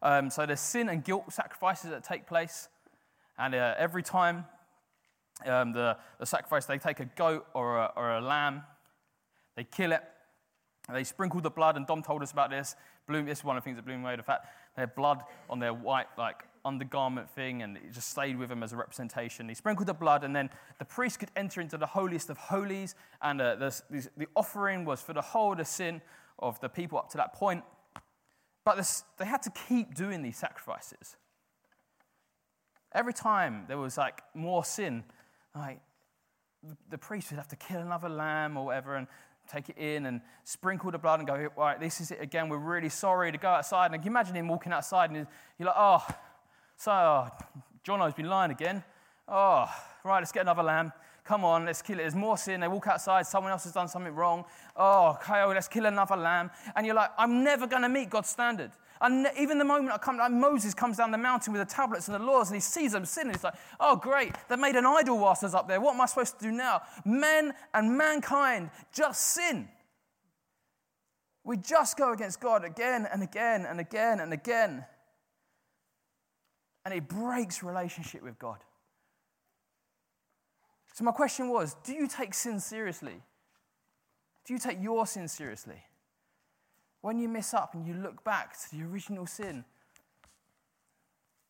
Um, 0.00 0.30
so 0.30 0.46
there's 0.46 0.60
sin 0.60 0.88
and 0.88 1.04
guilt 1.04 1.32
sacrifices 1.32 1.90
that 1.90 2.04
take 2.04 2.26
place. 2.26 2.68
And 3.38 3.54
uh, 3.54 3.74
every 3.78 4.02
time 4.02 4.44
um, 5.46 5.72
the, 5.72 5.96
the 6.18 6.26
sacrifice, 6.26 6.66
they 6.66 6.78
take 6.78 7.00
a 7.00 7.04
goat 7.04 7.46
or 7.54 7.78
a, 7.78 7.92
or 7.96 8.12
a 8.12 8.20
lamb, 8.20 8.62
they 9.56 9.64
kill 9.64 9.92
it, 9.92 10.02
they 10.92 11.04
sprinkle 11.04 11.40
the 11.40 11.50
blood, 11.50 11.76
and 11.76 11.86
Dom 11.86 12.02
told 12.02 12.22
us 12.22 12.32
about 12.32 12.50
this. 12.50 12.76
Bloom, 13.06 13.26
this 13.26 13.38
is 13.38 13.44
one 13.44 13.56
of 13.56 13.62
the 13.62 13.64
things 13.64 13.76
that 13.76 13.84
Bloom 13.84 14.02
made 14.02 14.18
of 14.18 14.26
fact. 14.26 14.46
Had 14.76 14.94
blood 14.94 15.22
on 15.50 15.58
their 15.58 15.74
white, 15.74 16.06
like, 16.16 16.44
undergarment 16.64 17.28
thing, 17.30 17.62
and 17.62 17.76
it 17.76 17.92
just 17.92 18.08
stayed 18.08 18.38
with 18.38 18.48
them 18.48 18.62
as 18.62 18.72
a 18.72 18.76
representation. 18.76 19.48
He 19.48 19.54
sprinkled 19.54 19.88
the 19.88 19.94
blood, 19.94 20.24
and 20.24 20.34
then 20.34 20.48
the 20.78 20.84
priest 20.84 21.18
could 21.18 21.30
enter 21.36 21.60
into 21.60 21.76
the 21.76 21.86
holiest 21.86 22.30
of 22.30 22.38
holies, 22.38 22.94
and 23.20 23.40
uh, 23.40 23.56
the, 23.56 24.08
the 24.16 24.26
offering 24.34 24.84
was 24.84 25.02
for 25.02 25.12
the 25.12 25.20
whole 25.20 25.52
of 25.52 25.58
the 25.58 25.64
sin 25.64 26.00
of 26.38 26.60
the 26.60 26.68
people 26.68 26.98
up 26.98 27.10
to 27.10 27.16
that 27.16 27.34
point. 27.34 27.64
But 28.64 28.76
this, 28.76 29.04
they 29.18 29.24
had 29.24 29.42
to 29.42 29.52
keep 29.68 29.94
doing 29.94 30.22
these 30.22 30.36
sacrifices. 30.36 31.16
Every 32.94 33.12
time 33.12 33.64
there 33.68 33.78
was 33.78 33.96
like 33.96 34.22
more 34.34 34.64
sin, 34.64 35.04
like 35.54 35.80
the 36.90 36.98
priest 36.98 37.30
would 37.30 37.38
have 37.38 37.48
to 37.48 37.56
kill 37.56 37.80
another 37.80 38.08
lamb 38.08 38.56
or 38.56 38.66
whatever 38.66 38.96
and 38.96 39.06
take 39.50 39.68
it 39.68 39.76
in 39.76 40.06
and 40.06 40.20
sprinkle 40.44 40.90
the 40.90 40.98
blood 40.98 41.18
and 41.18 41.26
go, 41.26 41.48
right, 41.56 41.80
this 41.80 42.00
is 42.00 42.10
it 42.10 42.20
again. 42.20 42.48
We're 42.48 42.58
really 42.58 42.88
sorry 42.88 43.32
to 43.32 43.38
go 43.38 43.48
outside. 43.48 43.92
And 43.92 44.04
you 44.04 44.10
imagine 44.10 44.36
him 44.36 44.48
walking 44.48 44.72
outside 44.72 45.10
and 45.10 45.26
you're 45.58 45.66
like, 45.66 45.76
oh, 45.76 46.06
so 46.76 46.92
oh, 46.92 47.28
Jono's 47.82 48.14
been 48.14 48.28
lying 48.28 48.50
again. 48.50 48.84
Oh, 49.26 49.66
right, 50.04 50.18
let's 50.18 50.32
get 50.32 50.42
another 50.42 50.62
lamb. 50.62 50.92
Come 51.24 51.44
on, 51.44 51.64
let's 51.64 51.82
kill 51.82 51.98
it. 51.98 52.02
There's 52.02 52.14
more 52.14 52.36
sin. 52.36 52.60
They 52.60 52.68
walk 52.68 52.88
outside, 52.88 53.26
someone 53.26 53.52
else 53.52 53.64
has 53.64 53.72
done 53.72 53.88
something 53.88 54.14
wrong. 54.14 54.44
Oh, 54.76 55.16
Kyle, 55.20 55.48
let's 55.48 55.68
kill 55.68 55.86
another 55.86 56.16
lamb. 56.16 56.50
And 56.74 56.84
you're 56.84 56.96
like, 56.96 57.10
I'm 57.16 57.44
never 57.44 57.66
going 57.66 57.82
to 57.82 57.88
meet 57.88 58.10
God's 58.10 58.28
standard. 58.28 58.72
And 59.02 59.26
even 59.36 59.58
the 59.58 59.64
moment 59.64 59.92
I 59.92 59.98
come, 59.98 60.16
like 60.16 60.30
Moses 60.30 60.74
comes 60.74 60.96
down 60.96 61.10
the 61.10 61.18
mountain 61.18 61.52
with 61.52 61.60
the 61.60 61.74
tablets 61.74 62.06
and 62.06 62.14
the 62.14 62.24
laws 62.24 62.50
and 62.50 62.56
he 62.56 62.60
sees 62.60 62.92
them 62.92 63.02
and 63.20 63.32
he's 63.32 63.42
like, 63.42 63.54
oh, 63.80 63.96
great, 63.96 64.32
they 64.48 64.54
made 64.54 64.76
an 64.76 64.86
idol 64.86 65.18
whilst 65.18 65.42
I 65.42 65.46
was 65.46 65.54
up 65.56 65.66
there. 65.66 65.80
What 65.80 65.94
am 65.94 66.00
I 66.00 66.06
supposed 66.06 66.38
to 66.38 66.44
do 66.44 66.52
now? 66.52 66.82
Men 67.04 67.52
and 67.74 67.98
mankind 67.98 68.70
just 68.92 69.20
sin. 69.34 69.68
We 71.42 71.56
just 71.56 71.96
go 71.96 72.12
against 72.12 72.40
God 72.40 72.64
again 72.64 73.08
and 73.12 73.24
again 73.24 73.66
and 73.68 73.80
again 73.80 74.20
and 74.20 74.32
again. 74.32 74.84
And 76.84 76.94
it 76.94 77.08
breaks 77.08 77.64
relationship 77.64 78.22
with 78.22 78.38
God. 78.38 78.58
So, 80.94 81.02
my 81.02 81.12
question 81.12 81.48
was 81.48 81.74
do 81.82 81.92
you 81.92 82.06
take 82.06 82.34
sin 82.34 82.60
seriously? 82.60 83.20
Do 84.44 84.52
you 84.52 84.60
take 84.60 84.80
your 84.80 85.06
sin 85.08 85.26
seriously? 85.26 85.82
When 87.02 87.18
you 87.18 87.28
mess 87.28 87.52
up 87.52 87.74
and 87.74 87.86
you 87.86 87.94
look 87.94 88.24
back 88.24 88.58
to 88.60 88.76
the 88.76 88.84
original 88.84 89.26
sin, 89.26 89.64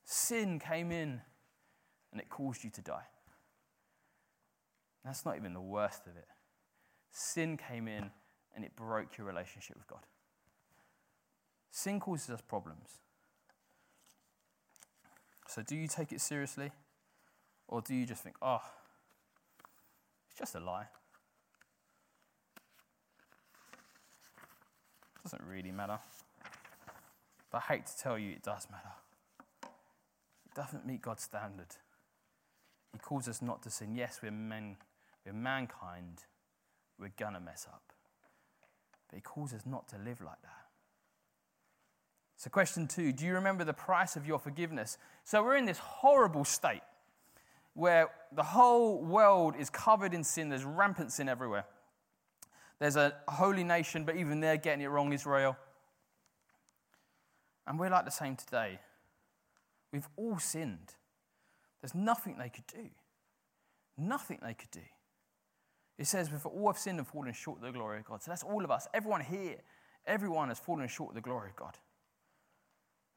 sin 0.05 0.59
came 0.59 0.91
in 0.91 1.21
and 2.11 2.21
it 2.21 2.29
caused 2.29 2.65
you 2.65 2.71
to 2.71 2.81
die. 2.81 3.05
That's 5.05 5.25
not 5.25 5.37
even 5.37 5.53
the 5.53 5.61
worst 5.61 6.07
of 6.07 6.17
it. 6.17 6.27
Sin 7.11 7.57
came 7.57 7.87
in 7.87 8.11
and 8.55 8.65
it 8.65 8.75
broke 8.77 9.19
your 9.19 9.27
relationship 9.27 9.77
with 9.77 9.87
God. 9.87 10.01
Sin 11.71 12.01
causes 12.01 12.31
us 12.31 12.41
problems. 12.41 12.88
So, 15.49 15.62
do 15.62 15.77
you 15.77 15.87
take 15.87 16.12
it 16.12 16.21
seriously? 16.21 16.71
Or 17.69 17.83
do 17.83 17.95
you 17.95 18.07
just 18.07 18.23
think, 18.23 18.37
oh, 18.41 18.62
it's 20.31 20.38
just 20.38 20.55
a 20.55 20.61
lie? 20.61 20.87
Doesn't 25.23 25.43
really 25.49 25.73
matter. 25.73 25.99
But 27.51 27.59
I 27.59 27.75
hate 27.75 27.87
to 27.87 27.99
tell 27.99 28.19
you, 28.19 28.33
it 28.33 28.43
does 28.43 28.67
matter. 28.71 28.93
It 29.63 30.55
doesn't 30.55 30.87
meet 30.87 31.03
God's 31.03 31.23
standard. 31.23 31.77
He 32.93 32.99
calls 32.99 33.29
us 33.29 33.41
not 33.41 33.63
to 33.63 33.71
sin. 33.71 33.95
Yes, 33.95 34.21
we're 34.23 34.31
men, 34.31 34.77
we're 35.25 35.33
mankind. 35.33 36.25
We're 36.99 37.13
gonna 37.17 37.41
mess 37.41 37.67
up. 37.73 37.83
But 39.09 39.17
he 39.17 39.21
calls 39.23 39.53
us 39.53 39.63
not 39.65 39.89
to 39.89 39.97
live 39.97 40.21
like 40.21 40.41
that. 40.43 40.63
So, 42.37 42.51
question 42.51 42.89
two 42.89 43.13
Do 43.13 43.25
you 43.25 43.35
remember 43.35 43.65
the 43.65 43.73
price 43.73 44.17
of 44.17 44.27
your 44.27 44.39
forgiveness? 44.39 44.99
So, 45.25 45.43
we're 45.43 45.57
in 45.57 45.67
this 45.67 45.79
horrible 45.79 46.45
state 46.45 46.83
where 47.75 48.11
the 48.33 48.43
whole 48.43 49.01
world 49.01 49.55
is 49.59 49.71
covered 49.71 50.13
in 50.13 50.25
sin, 50.25 50.49
there's 50.49 50.65
rampant 50.65 51.13
sin 51.13 51.29
everywhere. 51.29 51.65
There's 52.83 52.97
a 52.97 53.14
holy 53.29 53.62
nation, 53.62 54.03
but 54.03 54.16
even 54.16 54.40
they're 54.40 54.57
getting 54.57 54.81
it 54.81 54.88
wrong, 54.88 55.12
Israel. 55.12 55.57
And 57.64 57.79
we're 57.79 57.90
like 57.90 58.05
the 58.05 58.11
same 58.11 58.35
today. 58.35 58.81
We've 59.92 60.09
all 60.16 60.40
sinned. 60.40 60.95
There's 61.81 61.95
nothing 61.95 62.38
they 62.38 62.49
could 62.49 62.66
do. 62.66 62.88
Nothing 63.97 64.40
they 64.42 64.55
could 64.55 64.73
do. 64.73 64.81
It 65.97 66.09
says, 66.09 66.33
We've 66.33 66.45
all 66.45 66.66
have 66.66 66.77
sinned 66.77 66.99
and 66.99 67.07
fallen 67.07 67.33
short 67.33 67.59
of 67.59 67.66
the 67.66 67.71
glory 67.71 68.01
of 68.01 68.05
God. 68.05 68.21
So 68.21 68.33
that's 68.33 68.42
all 68.42 68.64
of 68.64 68.71
us. 68.73 68.88
Everyone 68.92 69.21
here, 69.21 69.59
everyone 70.05 70.49
has 70.49 70.59
fallen 70.59 70.88
short 70.88 71.11
of 71.11 71.14
the 71.14 71.21
glory 71.21 71.51
of 71.51 71.57
God. 71.57 71.79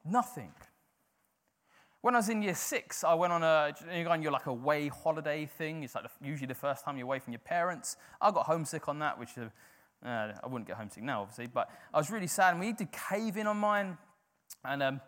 Nothing. 0.04 0.52
When 2.06 2.14
I 2.14 2.18
was 2.18 2.28
in 2.28 2.40
year 2.40 2.54
six, 2.54 3.02
I 3.02 3.14
went 3.14 3.32
on 3.32 3.42
a, 3.42 3.74
you 3.92 4.04
know, 4.04 4.10
on 4.12 4.22
your 4.22 4.30
like 4.30 4.46
away 4.46 4.86
holiday 4.86 5.44
thing. 5.44 5.82
It's 5.82 5.96
like 5.96 6.04
the, 6.04 6.10
usually 6.24 6.46
the 6.46 6.54
first 6.54 6.84
time 6.84 6.96
you're 6.96 7.04
away 7.04 7.18
from 7.18 7.32
your 7.32 7.40
parents. 7.40 7.96
I 8.20 8.30
got 8.30 8.46
homesick 8.46 8.86
on 8.86 9.00
that, 9.00 9.18
which 9.18 9.30
uh, 9.36 10.06
uh, 10.06 10.32
I 10.40 10.46
wouldn't 10.46 10.68
get 10.68 10.76
homesick 10.76 11.02
now, 11.02 11.22
obviously, 11.22 11.48
but 11.48 11.68
I 11.92 11.98
was 11.98 12.08
really 12.08 12.28
sad. 12.28 12.52
And 12.52 12.60
we 12.60 12.72
did 12.72 12.92
cave 12.92 13.36
in 13.36 13.48
on 13.48 13.56
mine, 13.56 13.98
and 14.64 14.84
um, 14.84 15.00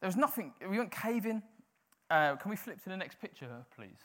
there 0.00 0.08
was 0.08 0.16
nothing. 0.16 0.54
We 0.66 0.78
went 0.78 0.90
caving. 0.90 1.42
Uh, 2.10 2.36
can 2.36 2.50
we 2.50 2.56
flip 2.56 2.82
to 2.84 2.88
the 2.88 2.96
next 2.96 3.20
picture, 3.20 3.66
please? 3.76 4.00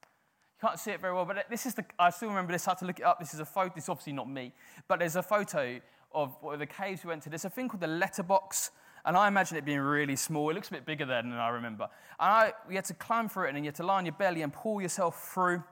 You 0.00 0.66
can't 0.68 0.80
see 0.80 0.90
it 0.90 1.00
very 1.00 1.14
well, 1.14 1.26
but 1.26 1.44
this 1.48 1.64
is 1.64 1.74
the. 1.74 1.84
I 1.96 2.10
still 2.10 2.30
remember 2.30 2.54
this. 2.54 2.66
I 2.66 2.72
had 2.72 2.78
to 2.78 2.86
look 2.86 2.98
it 2.98 3.04
up. 3.04 3.20
This 3.20 3.34
is 3.34 3.38
a 3.38 3.46
photo. 3.46 3.72
This 3.72 3.84
is 3.84 3.88
obviously 3.88 4.14
not 4.14 4.28
me, 4.28 4.52
but 4.88 4.98
there's 4.98 5.14
a 5.14 5.22
photo 5.22 5.78
of 6.10 6.34
the 6.58 6.66
caves 6.66 7.04
we 7.04 7.10
went 7.10 7.22
to. 7.22 7.30
There's 7.30 7.44
a 7.44 7.50
thing 7.50 7.68
called 7.68 7.82
the 7.82 7.86
letterbox 7.86 8.72
and 9.08 9.16
I 9.16 9.26
imagine 9.26 9.56
it 9.56 9.64
being 9.64 9.80
really 9.80 10.16
small. 10.16 10.50
It 10.50 10.54
looks 10.54 10.68
a 10.68 10.72
bit 10.72 10.84
bigger 10.84 11.06
there 11.06 11.22
than 11.22 11.32
I 11.32 11.48
remember. 11.48 11.88
And 12.20 12.30
I, 12.30 12.52
you 12.68 12.76
had 12.76 12.84
to 12.84 12.94
climb 12.94 13.30
through 13.30 13.46
it, 13.46 13.54
and 13.54 13.58
you 13.64 13.64
had 13.64 13.74
to 13.76 13.82
lie 13.82 13.96
on 13.96 14.04
your 14.04 14.12
belly 14.12 14.42
and 14.42 14.52
pull 14.52 14.82
yourself 14.82 15.32
through. 15.32 15.64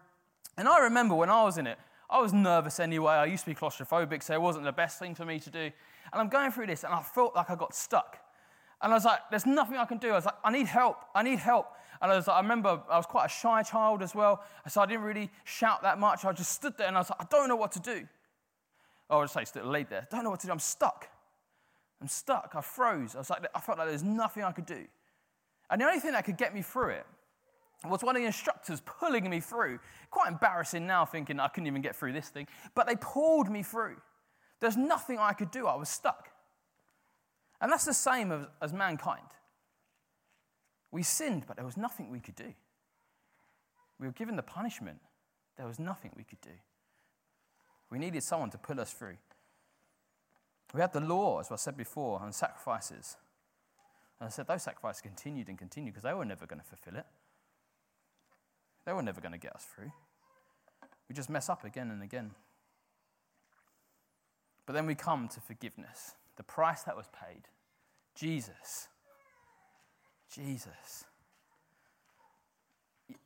And 0.56 0.66
I 0.66 0.78
remember 0.84 1.14
when 1.14 1.28
I 1.28 1.44
was 1.44 1.58
in 1.58 1.66
it, 1.66 1.78
I 2.08 2.18
was 2.18 2.32
nervous 2.32 2.80
anyway. 2.80 3.12
I 3.12 3.26
used 3.26 3.44
to 3.44 3.50
be 3.50 3.54
claustrophobic, 3.54 4.22
so 4.22 4.32
it 4.32 4.40
wasn't 4.40 4.64
the 4.64 4.72
best 4.72 4.98
thing 4.98 5.14
for 5.14 5.26
me 5.26 5.38
to 5.40 5.50
do. 5.50 5.58
And 5.60 5.72
I'm 6.14 6.30
going 6.30 6.50
through 6.50 6.68
this, 6.68 6.82
and 6.82 6.94
I 6.94 7.02
felt 7.02 7.36
like 7.36 7.50
I 7.50 7.56
got 7.56 7.74
stuck. 7.74 8.16
And 8.80 8.90
I 8.90 8.96
was 8.96 9.04
like, 9.04 9.20
there's 9.28 9.44
nothing 9.44 9.76
I 9.76 9.84
can 9.84 9.98
do. 9.98 10.12
I 10.12 10.14
was 10.14 10.24
like, 10.24 10.36
I 10.42 10.50
need 10.50 10.66
help. 10.66 11.04
I 11.14 11.22
need 11.22 11.38
help. 11.38 11.66
And 12.00 12.10
I 12.10 12.16
was 12.16 12.26
like, 12.28 12.36
I 12.36 12.40
remember 12.40 12.80
I 12.90 12.96
was 12.96 13.04
quite 13.04 13.26
a 13.26 13.28
shy 13.28 13.62
child 13.62 14.02
as 14.02 14.14
well. 14.14 14.44
So 14.66 14.80
I 14.80 14.86
didn't 14.86 15.02
really 15.04 15.30
shout 15.44 15.82
that 15.82 15.98
much. 15.98 16.24
I 16.24 16.32
just 16.32 16.52
stood 16.52 16.76
there 16.78 16.86
and 16.86 16.96
I 16.96 17.00
was 17.00 17.10
like, 17.10 17.20
I 17.20 17.26
don't 17.30 17.48
know 17.48 17.56
what 17.56 17.72
to 17.72 17.80
do. 17.80 18.06
Oh, 19.08 19.18
I 19.18 19.20
was 19.22 19.36
like, 19.36 19.46
stood 19.46 19.64
laid 19.64 19.88
there. 19.90 20.06
Don't 20.10 20.24
know 20.24 20.30
what 20.30 20.40
to 20.40 20.46
do. 20.46 20.52
I'm 20.52 20.58
stuck. 20.58 21.08
I'm 22.00 22.08
stuck. 22.08 22.52
I 22.54 22.60
froze. 22.60 23.14
I 23.14 23.18
was 23.18 23.30
like, 23.30 23.46
I 23.54 23.60
felt 23.60 23.78
like 23.78 23.88
there's 23.88 24.02
nothing 24.02 24.44
I 24.44 24.52
could 24.52 24.66
do. 24.66 24.84
And 25.70 25.80
the 25.80 25.86
only 25.86 26.00
thing 26.00 26.12
that 26.12 26.24
could 26.24 26.36
get 26.36 26.54
me 26.54 26.62
through 26.62 26.90
it 26.90 27.06
was 27.84 28.02
one 28.02 28.16
of 28.16 28.22
the 28.22 28.26
instructors 28.26 28.80
pulling 28.84 29.28
me 29.28 29.40
through. 29.40 29.78
Quite 30.10 30.28
embarrassing 30.28 30.86
now, 30.86 31.04
thinking 31.04 31.40
I 31.40 31.48
couldn't 31.48 31.66
even 31.66 31.82
get 31.82 31.96
through 31.96 32.12
this 32.12 32.28
thing. 32.28 32.46
But 32.74 32.86
they 32.86 32.96
pulled 32.96 33.50
me 33.50 33.62
through. 33.62 33.96
There's 34.60 34.76
nothing 34.76 35.18
I 35.18 35.32
could 35.32 35.50
do. 35.50 35.66
I 35.66 35.76
was 35.76 35.88
stuck. 35.88 36.30
And 37.60 37.70
that's 37.70 37.84
the 37.84 37.94
same 37.94 38.32
as, 38.32 38.46
as 38.60 38.72
mankind. 38.72 39.26
We 40.90 41.02
sinned, 41.02 41.44
but 41.46 41.56
there 41.56 41.64
was 41.64 41.76
nothing 41.76 42.10
we 42.10 42.20
could 42.20 42.36
do. 42.36 42.54
We 43.98 44.06
were 44.06 44.12
given 44.12 44.36
the 44.36 44.42
punishment. 44.42 44.98
There 45.56 45.66
was 45.66 45.78
nothing 45.78 46.12
we 46.16 46.24
could 46.24 46.40
do. 46.40 46.50
We 47.90 47.98
needed 47.98 48.22
someone 48.22 48.50
to 48.50 48.58
pull 48.58 48.80
us 48.80 48.92
through. 48.92 49.16
We 50.74 50.80
had 50.80 50.92
the 50.92 51.00
law, 51.00 51.40
as 51.40 51.50
I 51.50 51.56
said 51.56 51.76
before, 51.76 52.20
and 52.22 52.34
sacrifices. 52.34 53.16
And 54.20 54.26
I 54.26 54.30
said 54.30 54.46
those 54.46 54.62
sacrifices 54.62 55.02
continued 55.02 55.48
and 55.48 55.58
continued 55.58 55.94
because 55.94 56.02
they 56.02 56.14
were 56.14 56.24
never 56.24 56.46
going 56.46 56.60
to 56.60 56.66
fulfill 56.66 56.96
it. 56.96 57.06
They 58.84 58.92
were 58.92 59.02
never 59.02 59.20
going 59.20 59.32
to 59.32 59.38
get 59.38 59.54
us 59.54 59.64
through. 59.74 59.92
We 61.08 61.14
just 61.14 61.30
mess 61.30 61.48
up 61.48 61.64
again 61.64 61.90
and 61.90 62.02
again. 62.02 62.32
But 64.64 64.72
then 64.72 64.86
we 64.86 64.94
come 64.94 65.28
to 65.28 65.40
forgiveness, 65.40 66.14
the 66.36 66.42
price 66.42 66.82
that 66.82 66.96
was 66.96 67.06
paid. 67.08 67.42
Jesus. 68.14 68.88
Jesus. 70.32 71.04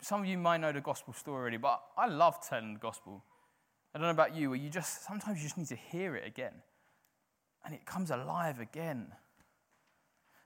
Some 0.03 0.20
of 0.20 0.26
you 0.26 0.37
might 0.37 0.59
know 0.59 0.72
the 0.72 0.81
gospel 0.81 1.14
story 1.14 1.40
already, 1.40 1.57
but 1.57 1.81
I 1.96 2.07
love 2.07 2.46
telling 2.46 2.74
the 2.74 2.81
gospel. 2.81 3.24
I 3.94 3.98
don't 3.98 4.07
know 4.07 4.11
about 4.11 4.35
you, 4.35 4.50
where 4.50 4.59
you 4.59 4.68
just 4.68 5.05
sometimes 5.07 5.38
you 5.38 5.44
just 5.44 5.57
need 5.57 5.68
to 5.68 5.76
hear 5.76 6.14
it 6.16 6.26
again. 6.26 6.53
And 7.64 7.75
it 7.75 7.85
comes 7.85 8.11
alive 8.11 8.61
again. 8.61 9.09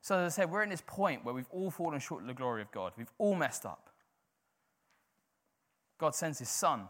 So, 0.00 0.18
as 0.18 0.34
I 0.34 0.42
said, 0.42 0.50
we're 0.50 0.62
in 0.62 0.68
this 0.68 0.82
point 0.86 1.24
where 1.24 1.34
we've 1.34 1.48
all 1.50 1.70
fallen 1.70 1.98
short 2.00 2.22
of 2.22 2.28
the 2.28 2.34
glory 2.34 2.60
of 2.60 2.70
God. 2.70 2.92
We've 2.96 3.12
all 3.18 3.34
messed 3.34 3.64
up. 3.64 3.90
God 5.98 6.14
sends 6.14 6.38
his 6.38 6.48
son. 6.48 6.88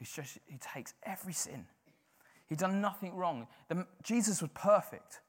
Just, 0.00 0.38
he 0.46 0.58
takes 0.58 0.94
every 1.02 1.32
sin. 1.32 1.66
He'd 2.48 2.58
done 2.58 2.80
nothing 2.80 3.14
wrong. 3.14 3.46
The, 3.68 3.86
Jesus 4.02 4.40
was 4.40 4.50
perfect. 4.54 5.20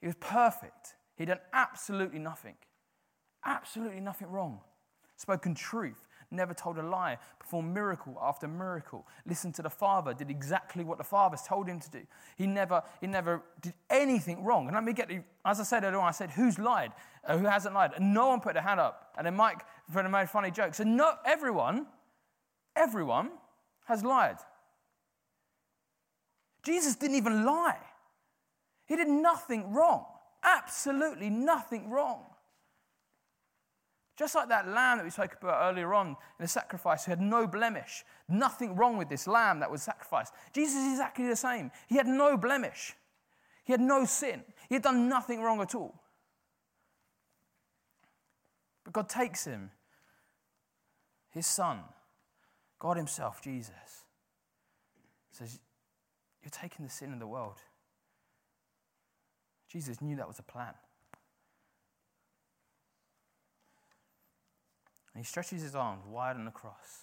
He 0.00 0.06
was 0.06 0.16
perfect. 0.20 0.94
He'd 1.16 1.28
done 1.28 1.40
absolutely 1.52 2.18
nothing. 2.18 2.54
Absolutely 3.44 4.00
nothing 4.00 4.28
wrong. 4.28 4.60
Spoken 5.16 5.54
truth, 5.54 6.06
never 6.30 6.54
told 6.54 6.78
a 6.78 6.82
lie, 6.82 7.18
performed 7.38 7.72
miracle 7.72 8.16
after 8.20 8.46
miracle, 8.46 9.06
listened 9.26 9.54
to 9.54 9.62
the 9.62 9.70
Father, 9.70 10.12
did 10.12 10.30
exactly 10.30 10.84
what 10.84 10.98
the 10.98 11.04
Father's 11.04 11.42
told 11.42 11.66
him 11.68 11.80
to 11.80 11.90
do. 11.90 12.02
He 12.36 12.46
never, 12.46 12.82
he 13.00 13.06
never 13.06 13.42
did 13.60 13.74
anything 13.90 14.44
wrong. 14.44 14.66
And 14.66 14.74
let 14.74 14.84
me 14.84 14.92
get, 14.92 15.10
as 15.44 15.60
I 15.60 15.62
said 15.62 15.84
earlier 15.84 16.00
on, 16.00 16.08
I 16.08 16.12
said, 16.12 16.30
who's 16.30 16.58
lied? 16.58 16.92
Uh, 17.26 17.38
who 17.38 17.46
hasn't 17.46 17.74
lied? 17.74 17.92
And 17.96 18.12
no 18.12 18.28
one 18.28 18.40
put 18.40 18.54
their 18.54 18.62
hand 18.62 18.80
up. 18.80 19.12
And 19.16 19.26
then 19.26 19.36
Mike 19.36 19.64
made 19.92 20.28
funny 20.28 20.50
jokes. 20.50 20.78
So 20.78 20.84
no, 20.84 21.14
everyone, 21.24 21.86
everyone 22.76 23.30
has 23.86 24.04
lied. 24.04 24.36
Jesus 26.62 26.96
didn't 26.96 27.16
even 27.16 27.44
lie. 27.44 27.78
He 28.86 28.96
did 28.96 29.08
nothing 29.08 29.72
wrong. 29.72 30.04
Absolutely 30.42 31.30
nothing 31.30 31.90
wrong. 31.90 32.24
Just 34.18 34.34
like 34.34 34.48
that 34.48 34.66
lamb 34.66 34.98
that 34.98 35.04
we 35.04 35.10
spoke 35.10 35.36
about 35.40 35.70
earlier 35.70 35.94
on 35.94 36.08
in 36.08 36.16
the 36.40 36.48
sacrifice, 36.48 37.04
who 37.04 37.12
had 37.12 37.20
no 37.20 37.46
blemish, 37.46 38.04
nothing 38.28 38.74
wrong 38.74 38.96
with 38.96 39.08
this 39.08 39.28
lamb 39.28 39.60
that 39.60 39.70
was 39.70 39.82
sacrificed. 39.82 40.32
Jesus 40.52 40.76
is 40.76 40.92
exactly 40.92 41.26
the 41.28 41.36
same. 41.36 41.70
He 41.86 41.96
had 41.96 42.06
no 42.06 42.36
blemish, 42.36 42.94
he 43.64 43.72
had 43.72 43.80
no 43.80 44.04
sin, 44.04 44.42
he 44.68 44.74
had 44.74 44.82
done 44.82 45.08
nothing 45.08 45.40
wrong 45.40 45.60
at 45.60 45.74
all. 45.74 45.94
But 48.84 48.92
God 48.92 49.08
takes 49.08 49.44
him, 49.44 49.70
his 51.30 51.46
son, 51.46 51.80
God 52.78 52.96
Himself, 52.96 53.42
Jesus, 53.42 54.04
says, 55.32 55.58
You're 56.42 56.50
taking 56.50 56.84
the 56.84 56.90
sin 56.90 57.12
of 57.12 57.18
the 57.18 57.26
world. 57.26 57.58
Jesus 59.68 60.00
knew 60.00 60.16
that 60.16 60.28
was 60.28 60.38
a 60.38 60.42
plan. 60.42 60.74
And 65.18 65.26
he 65.26 65.28
stretches 65.28 65.62
his 65.62 65.74
arms 65.74 66.04
wide 66.06 66.36
on 66.36 66.44
the 66.44 66.52
cross. 66.52 67.02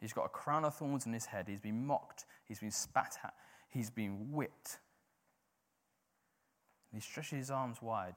He's 0.00 0.12
got 0.12 0.24
a 0.24 0.28
crown 0.28 0.64
of 0.64 0.74
thorns 0.74 1.06
on 1.06 1.12
his 1.12 1.26
head. 1.26 1.46
He's 1.46 1.60
been 1.60 1.86
mocked. 1.86 2.24
He's 2.48 2.58
been 2.58 2.72
spat 2.72 3.16
at. 3.22 3.32
He's 3.68 3.90
been 3.90 4.32
whipped. 4.32 4.80
And 6.90 7.00
he 7.00 7.08
stretches 7.08 7.38
his 7.38 7.50
arms 7.52 7.80
wide 7.80 8.16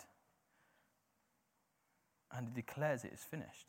and 2.35 2.47
he 2.47 2.53
declares 2.55 3.05
it 3.05 3.13
is 3.13 3.19
finished. 3.19 3.67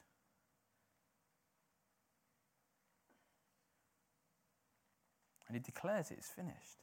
And 5.48 5.54
he 5.54 5.60
declares 5.60 6.10
it 6.10 6.18
is 6.18 6.28
finished. 6.34 6.80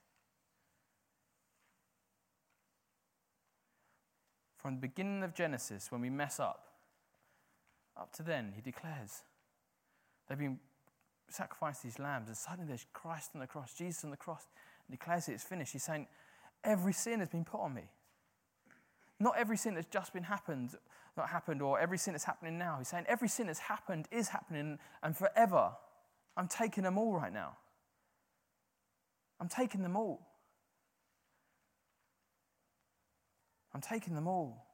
From 4.58 4.76
the 4.76 4.82
beginning 4.82 5.24
of 5.24 5.34
Genesis, 5.34 5.92
when 5.92 6.02
we 6.02 6.12
mess 6.12 6.40
up, 6.40 6.68
up 7.98 8.12
to 8.14 8.24
then, 8.24 8.54
he 8.56 8.62
declares 8.62 9.22
they've 10.28 10.38
been 10.38 10.60
sacrificed 11.30 11.84
these 11.84 12.00
lambs, 12.00 12.28
and 12.28 12.38
suddenly 12.38 12.68
there's 12.68 12.86
Christ 12.94 13.32
on 13.34 13.42
the 13.42 13.48
cross, 13.48 13.74
Jesus 13.74 14.04
on 14.04 14.12
the 14.12 14.18
cross, 14.18 14.46
and 14.88 14.98
declares 14.98 15.28
it 15.30 15.34
is 15.34 15.44
finished. 15.44 15.74
He's 15.74 15.84
saying, 15.84 16.08
Every 16.64 16.94
sin 16.94 17.20
has 17.20 17.30
been 17.30 17.44
put 17.44 17.60
on 17.60 17.74
me. 17.74 17.90
Not 19.20 19.36
every 19.38 19.58
sin 19.58 19.76
that's 19.76 19.88
just 19.88 20.14
been 20.14 20.24
happened, 20.24 20.72
not 21.18 21.30
happened, 21.30 21.62
or 21.62 21.80
every 21.80 21.98
sin 21.98 22.14
that's 22.14 22.24
happening 22.24 22.58
now. 22.58 22.78
He's 22.80 22.88
saying 22.88 23.06
every 23.08 23.28
sin 23.28 23.48
that's 23.48 23.60
happened 23.60 24.08
is 24.12 24.30
happening 24.30 24.80
and 25.02 25.16
forever. 25.16 25.72
I'm 26.38 26.48
taking 26.48 26.84
them 26.84 26.98
all 26.98 27.14
right 27.14 27.34
now. 27.34 27.58
I'm 29.40 29.50
taking 29.50 29.82
them 29.84 29.96
all. 29.96 30.28
I'm 33.74 33.82
taking 33.82 34.16
them 34.16 34.28
all. 34.28 34.66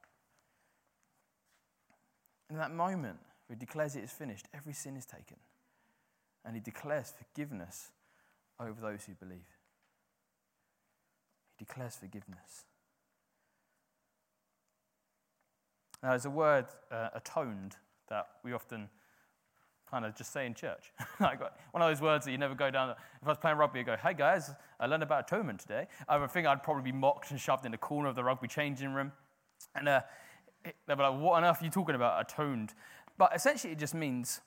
In 2.49 2.57
that 2.57 2.71
moment, 2.71 3.19
where 3.47 3.55
he 3.55 3.59
declares 3.59 3.95
it 3.95 4.03
is 4.03 4.11
finished, 4.11 4.47
every 4.53 4.73
sin 4.73 4.95
is 4.95 5.05
taken. 5.05 5.37
And 6.45 6.55
he 6.55 6.61
declares 6.61 7.13
forgiveness 7.17 7.91
over 8.59 8.79
those 8.81 9.05
who 9.05 9.13
believe. 9.13 9.47
He 11.57 11.65
declares 11.65 11.95
forgiveness. 11.95 12.65
Now, 16.01 16.09
there's 16.09 16.25
a 16.25 16.29
word, 16.29 16.65
uh, 16.91 17.09
atoned, 17.13 17.75
that 18.07 18.27
we 18.43 18.53
often 18.53 18.89
kind 19.89 20.05
of 20.05 20.15
just 20.15 20.31
say 20.31 20.45
in 20.45 20.53
church. 20.53 20.91
like 21.19 21.39
one 21.39 21.81
of 21.81 21.89
those 21.89 22.01
words 22.01 22.25
that 22.25 22.31
you 22.31 22.37
never 22.37 22.55
go 22.55 22.69
down. 22.69 22.91
If 22.91 22.97
I 23.25 23.29
was 23.29 23.37
playing 23.37 23.57
rugby, 23.57 23.79
you 23.79 23.85
go, 23.85 23.97
hey 24.01 24.13
guys, 24.13 24.51
I 24.79 24.85
learned 24.85 25.03
about 25.03 25.27
atonement 25.27 25.59
today. 25.59 25.87
I 26.07 26.17
would 26.17 26.31
think 26.31 26.47
I'd 26.47 26.63
probably 26.63 26.91
be 26.91 26.97
mocked 26.97 27.31
and 27.31 27.39
shoved 27.39 27.65
in 27.65 27.71
the 27.71 27.77
corner 27.77 28.07
of 28.07 28.15
the 28.15 28.23
rugby 28.23 28.47
changing 28.47 28.93
room. 28.93 29.11
And 29.75 29.89
uh, 29.89 30.01
they'd 30.63 30.95
be 30.95 31.03
like, 31.03 31.19
what 31.19 31.33
on 31.33 31.43
earth 31.43 31.61
are 31.61 31.65
you 31.65 31.71
talking 31.71 31.95
about, 31.95 32.21
atoned? 32.21 32.73
But 33.17 33.35
essentially, 33.35 33.73
it 33.73 33.79
just 33.79 33.93
means 33.93 34.41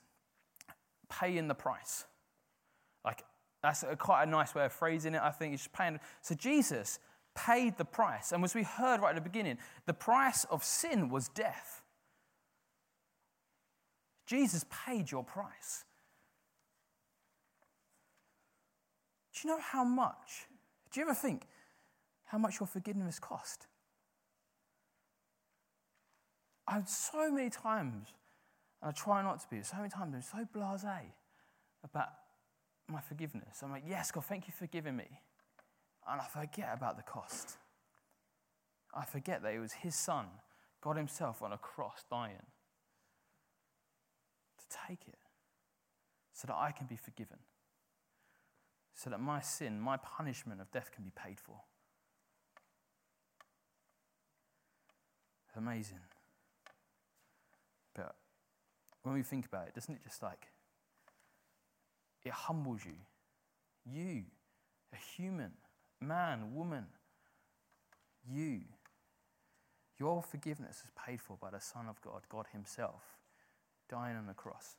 paying 1.09 1.47
the 1.47 1.55
price. 1.55 2.05
Like, 3.05 3.23
that's 3.61 3.83
a, 3.83 3.95
quite 3.95 4.23
a 4.23 4.25
nice 4.25 4.55
way 4.55 4.65
of 4.65 4.73
phrasing 4.73 5.15
it, 5.15 5.21
I 5.21 5.31
think. 5.31 5.53
It's 5.53 5.67
paying. 5.67 5.99
So 6.21 6.35
Jesus 6.35 6.99
paid 7.35 7.77
the 7.77 7.85
price. 7.85 8.31
And 8.31 8.43
as 8.43 8.55
we 8.55 8.63
heard 8.63 9.01
right 9.01 9.09
at 9.09 9.15
the 9.15 9.21
beginning, 9.21 9.57
the 9.85 9.93
price 9.93 10.43
of 10.45 10.63
sin 10.63 11.09
was 11.09 11.29
death. 11.29 11.81
Jesus 14.25 14.65
paid 14.85 15.11
your 15.11 15.23
price. 15.23 15.85
Do 19.33 19.47
you 19.47 19.55
know 19.55 19.61
how 19.61 19.83
much? 19.83 20.47
Do 20.91 20.99
you 20.99 21.05
ever 21.05 21.15
think 21.15 21.47
how 22.25 22.37
much 22.37 22.59
your 22.59 22.67
forgiveness 22.67 23.19
cost? 23.19 23.67
I've 26.67 26.87
so 26.87 27.31
many 27.31 27.49
times, 27.49 28.07
and 28.81 28.89
I 28.89 28.91
try 28.91 29.21
not 29.21 29.39
to 29.41 29.47
be, 29.49 29.61
so 29.63 29.77
many 29.77 29.89
times 29.89 30.13
I'm 30.15 30.21
so 30.21 30.47
blase 30.53 30.85
about 31.83 32.09
my 32.87 33.01
forgiveness. 33.01 33.61
I'm 33.61 33.71
like, 33.71 33.83
yes, 33.87 34.11
God, 34.11 34.25
thank 34.25 34.47
you 34.47 34.53
for 34.53 34.59
forgiving 34.59 34.95
me. 34.95 35.07
And 36.07 36.21
I 36.21 36.25
forget 36.25 36.69
about 36.73 36.97
the 36.97 37.03
cost. 37.03 37.57
I 38.93 39.05
forget 39.05 39.41
that 39.43 39.53
it 39.53 39.59
was 39.59 39.73
His 39.73 39.95
Son, 39.95 40.25
God 40.81 40.97
Himself, 40.97 41.41
on 41.41 41.51
a 41.51 41.57
cross 41.57 42.03
dying 42.09 42.45
to 44.57 44.77
take 44.87 45.07
it 45.07 45.19
so 46.33 46.47
that 46.47 46.55
I 46.55 46.71
can 46.71 46.87
be 46.87 46.95
forgiven, 46.95 47.39
so 48.95 49.09
that 49.09 49.19
my 49.19 49.39
sin, 49.39 49.79
my 49.79 49.97
punishment 49.97 50.61
of 50.61 50.71
death 50.71 50.91
can 50.93 51.03
be 51.03 51.11
paid 51.11 51.39
for. 51.39 51.61
Amazing. 55.55 55.99
When 59.03 59.13
we 59.13 59.21
think 59.21 59.45
about 59.45 59.67
it, 59.67 59.75
doesn't 59.75 59.93
it 59.93 60.03
just 60.03 60.23
like, 60.23 60.47
it 62.23 62.31
humbles 62.31 62.81
you. 62.85 62.93
You, 63.85 64.23
a 64.93 64.97
human, 65.17 65.51
man, 65.99 66.55
woman, 66.55 66.85
you. 68.29 68.61
Your 69.99 70.23
forgiveness 70.23 70.77
is 70.77 70.91
paid 71.05 71.21
for 71.21 71.37
by 71.39 71.51
the 71.51 71.59
Son 71.59 71.87
of 71.87 72.01
God, 72.01 72.21
God 72.29 72.45
Himself, 72.53 73.03
dying 73.89 74.15
on 74.15 74.25
the 74.25 74.33
cross. 74.33 74.75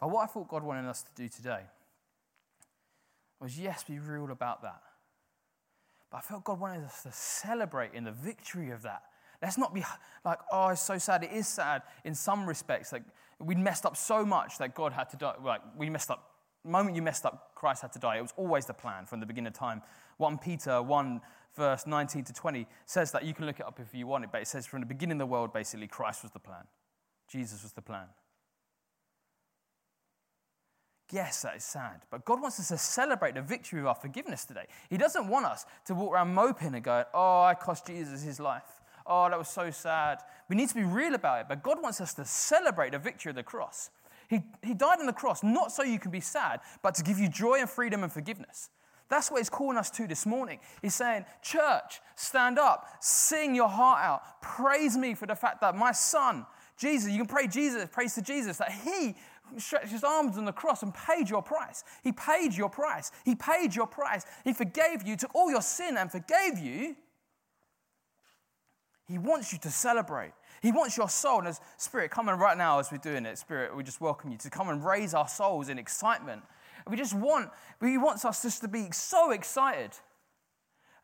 But 0.00 0.10
what 0.10 0.24
I 0.24 0.26
thought 0.26 0.48
God 0.48 0.64
wanted 0.64 0.88
us 0.88 1.02
to 1.02 1.10
do 1.14 1.28
today 1.28 1.62
was, 3.40 3.56
yes, 3.58 3.84
be 3.84 4.00
real 4.00 4.32
about 4.32 4.62
that. 4.62 4.82
But 6.10 6.18
I 6.18 6.20
felt 6.22 6.42
God 6.42 6.58
wanted 6.58 6.84
us 6.84 7.04
to 7.04 7.12
celebrate 7.12 7.94
in 7.94 8.02
the 8.02 8.10
victory 8.10 8.70
of 8.70 8.82
that. 8.82 9.02
Let's 9.42 9.58
not 9.58 9.74
be 9.74 9.84
like, 10.24 10.38
oh, 10.52 10.68
it's 10.68 10.80
so 10.80 10.98
sad. 10.98 11.24
It 11.24 11.32
is 11.32 11.48
sad 11.48 11.82
in 12.04 12.14
some 12.14 12.46
respects. 12.46 12.92
Like, 12.92 13.02
we 13.40 13.56
messed 13.56 13.84
up 13.84 13.96
so 13.96 14.24
much 14.24 14.58
that 14.58 14.74
God 14.74 14.92
had 14.92 15.10
to 15.10 15.16
die. 15.16 15.34
Like, 15.42 15.60
we 15.76 15.90
messed 15.90 16.10
up. 16.10 16.30
The 16.64 16.70
moment 16.70 16.94
you 16.94 17.02
messed 17.02 17.26
up, 17.26 17.50
Christ 17.56 17.82
had 17.82 17.92
to 17.94 17.98
die. 17.98 18.18
It 18.18 18.22
was 18.22 18.32
always 18.36 18.66
the 18.66 18.74
plan 18.74 19.04
from 19.04 19.18
the 19.18 19.26
beginning 19.26 19.48
of 19.48 19.54
time. 19.54 19.82
1 20.18 20.38
Peter 20.38 20.80
1, 20.80 21.20
verse 21.56 21.86
19 21.88 22.22
to 22.24 22.32
20 22.32 22.68
says 22.86 23.10
that. 23.10 23.24
You 23.24 23.34
can 23.34 23.46
look 23.46 23.58
it 23.58 23.66
up 23.66 23.80
if 23.80 23.92
you 23.92 24.06
want 24.06 24.22
it, 24.22 24.30
but 24.30 24.42
it 24.42 24.46
says 24.46 24.64
from 24.64 24.78
the 24.78 24.86
beginning 24.86 25.20
of 25.20 25.26
the 25.26 25.32
world, 25.32 25.52
basically, 25.52 25.88
Christ 25.88 26.22
was 26.22 26.30
the 26.30 26.38
plan. 26.38 26.64
Jesus 27.28 27.64
was 27.64 27.72
the 27.72 27.82
plan. 27.82 28.06
Yes, 31.10 31.42
that 31.42 31.56
is 31.56 31.64
sad. 31.64 32.02
But 32.10 32.24
God 32.24 32.40
wants 32.40 32.60
us 32.60 32.68
to 32.68 32.78
celebrate 32.78 33.34
the 33.34 33.42
victory 33.42 33.80
of 33.80 33.86
our 33.86 33.94
forgiveness 33.94 34.44
today. 34.44 34.66
He 34.88 34.96
doesn't 34.96 35.26
want 35.26 35.46
us 35.46 35.66
to 35.86 35.94
walk 35.94 36.14
around 36.14 36.32
moping 36.32 36.74
and 36.74 36.82
go, 36.82 37.04
oh, 37.12 37.42
I 37.42 37.54
cost 37.54 37.88
Jesus 37.88 38.22
his 38.22 38.38
life. 38.38 38.81
Oh, 39.06 39.28
that 39.28 39.38
was 39.38 39.48
so 39.48 39.70
sad. 39.70 40.18
We 40.48 40.56
need 40.56 40.68
to 40.68 40.74
be 40.74 40.84
real 40.84 41.14
about 41.14 41.40
it. 41.40 41.46
But 41.48 41.62
God 41.62 41.82
wants 41.82 42.00
us 42.00 42.14
to 42.14 42.24
celebrate 42.24 42.92
the 42.92 42.98
victory 42.98 43.30
of 43.30 43.36
the 43.36 43.42
cross. 43.42 43.90
He, 44.28 44.42
he 44.62 44.74
died 44.74 44.98
on 45.00 45.06
the 45.06 45.12
cross 45.12 45.42
not 45.42 45.72
so 45.72 45.82
you 45.82 45.98
can 45.98 46.10
be 46.10 46.20
sad, 46.20 46.60
but 46.82 46.94
to 46.94 47.02
give 47.02 47.18
you 47.18 47.28
joy 47.28 47.60
and 47.60 47.68
freedom 47.68 48.02
and 48.02 48.12
forgiveness. 48.12 48.70
That's 49.08 49.30
what 49.30 49.38
he's 49.38 49.50
calling 49.50 49.76
us 49.76 49.90
to 49.90 50.06
this 50.06 50.24
morning. 50.24 50.58
He's 50.80 50.94
saying, 50.94 51.26
Church, 51.42 52.00
stand 52.16 52.58
up, 52.58 52.88
sing 53.00 53.54
your 53.54 53.68
heart 53.68 54.02
out, 54.02 54.40
praise 54.40 54.96
me 54.96 55.12
for 55.14 55.26
the 55.26 55.34
fact 55.34 55.60
that 55.60 55.76
my 55.76 55.92
son, 55.92 56.46
Jesus, 56.78 57.10
you 57.10 57.18
can 57.18 57.26
pray 57.26 57.46
Jesus, 57.46 57.86
praise 57.92 58.14
to 58.14 58.22
Jesus, 58.22 58.56
that 58.56 58.72
he 58.72 59.14
stretched 59.58 59.92
his 59.92 60.02
arms 60.02 60.38
on 60.38 60.46
the 60.46 60.52
cross 60.52 60.82
and 60.82 60.94
paid 60.94 61.28
your 61.28 61.42
price. 61.42 61.84
He 62.02 62.12
paid 62.12 62.54
your 62.54 62.70
price. 62.70 63.12
He 63.24 63.34
paid 63.34 63.74
your 63.74 63.86
price. 63.86 64.24
He 64.44 64.54
forgave 64.54 65.06
you, 65.06 65.16
took 65.16 65.34
all 65.34 65.50
your 65.50 65.60
sin 65.60 65.98
and 65.98 66.10
forgave 66.10 66.58
you. 66.58 66.96
He 69.06 69.18
wants 69.18 69.52
you 69.52 69.58
to 69.60 69.70
celebrate. 69.70 70.32
He 70.60 70.72
wants 70.72 70.96
your 70.96 71.08
soul. 71.08 71.40
And 71.40 71.48
as 71.48 71.60
Spirit, 71.76 72.10
come 72.10 72.28
in 72.28 72.38
right 72.38 72.56
now 72.56 72.78
as 72.78 72.90
we're 72.90 72.98
doing 72.98 73.26
it, 73.26 73.38
Spirit, 73.38 73.76
we 73.76 73.82
just 73.82 74.00
welcome 74.00 74.30
you 74.30 74.38
to 74.38 74.50
come 74.50 74.68
and 74.68 74.84
raise 74.84 75.12
our 75.14 75.28
souls 75.28 75.68
in 75.68 75.78
excitement. 75.78 76.42
We 76.88 76.96
just 76.96 77.14
want, 77.14 77.50
He 77.80 77.98
wants 77.98 78.24
us 78.24 78.42
just 78.42 78.60
to 78.62 78.68
be 78.68 78.88
so 78.92 79.32
excited 79.32 79.90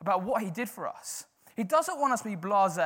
about 0.00 0.22
what 0.22 0.42
He 0.42 0.50
did 0.50 0.68
for 0.68 0.86
us. 0.86 1.24
He 1.56 1.64
doesn't 1.64 1.98
want 1.98 2.12
us 2.12 2.22
to 2.22 2.28
be 2.28 2.36
blase 2.36 2.78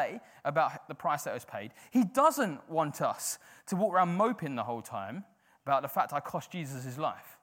about 0.46 0.88
the 0.88 0.94
price 0.94 1.25
that 1.25 1.35
was 1.35 1.44
paid. 1.44 1.72
He 1.90 2.05
doesn't 2.05 2.70
want 2.70 3.03
us 3.03 3.38
to 3.66 3.77
walk 3.77 3.92
around 3.92 4.16
moping 4.16 4.55
the 4.55 4.64
whole 4.64 4.81
time 4.81 5.25
about 5.66 5.83
the 5.83 5.88
fact 5.88 6.14
I 6.14 6.20
cost 6.20 6.51
Jesus 6.51 6.85
his 6.85 6.98
life. 6.98 7.37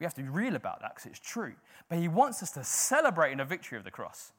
We 0.00 0.04
have 0.04 0.14
to 0.14 0.22
be 0.22 0.28
real 0.28 0.56
about 0.56 0.80
that 0.80 0.96
because 0.96 1.06
it's 1.06 1.20
true. 1.20 1.54
But 1.88 1.98
he 1.98 2.08
wants 2.08 2.42
us 2.42 2.50
to 2.52 2.64
celebrate 2.64 3.30
in 3.30 3.38
the 3.38 3.44
victory 3.44 3.78
of 3.78 3.84
the 3.84 3.92
cross. 3.92 4.32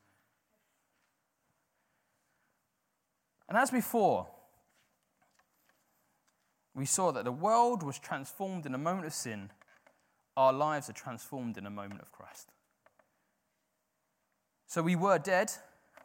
And 3.48 3.58
as 3.58 3.72
before, 3.72 4.28
we 6.76 6.86
saw 6.86 7.12
that 7.12 7.24
the 7.24 7.32
world 7.32 7.84
was 7.84 8.00
transformed 8.00 8.66
in 8.66 8.74
a 8.74 8.78
moment 8.78 9.08
of 9.08 9.14
sin. 9.14 9.52
Our 10.36 10.52
lives 10.52 10.90
are 10.90 10.94
transformed 10.94 11.58
in 11.58 11.66
a 11.66 11.70
moment 11.70 12.02
of 12.02 12.12
Christ. 12.12 12.50
So 14.68 14.82
we 14.82 14.96
were 14.96 15.18
dead. 15.18 15.52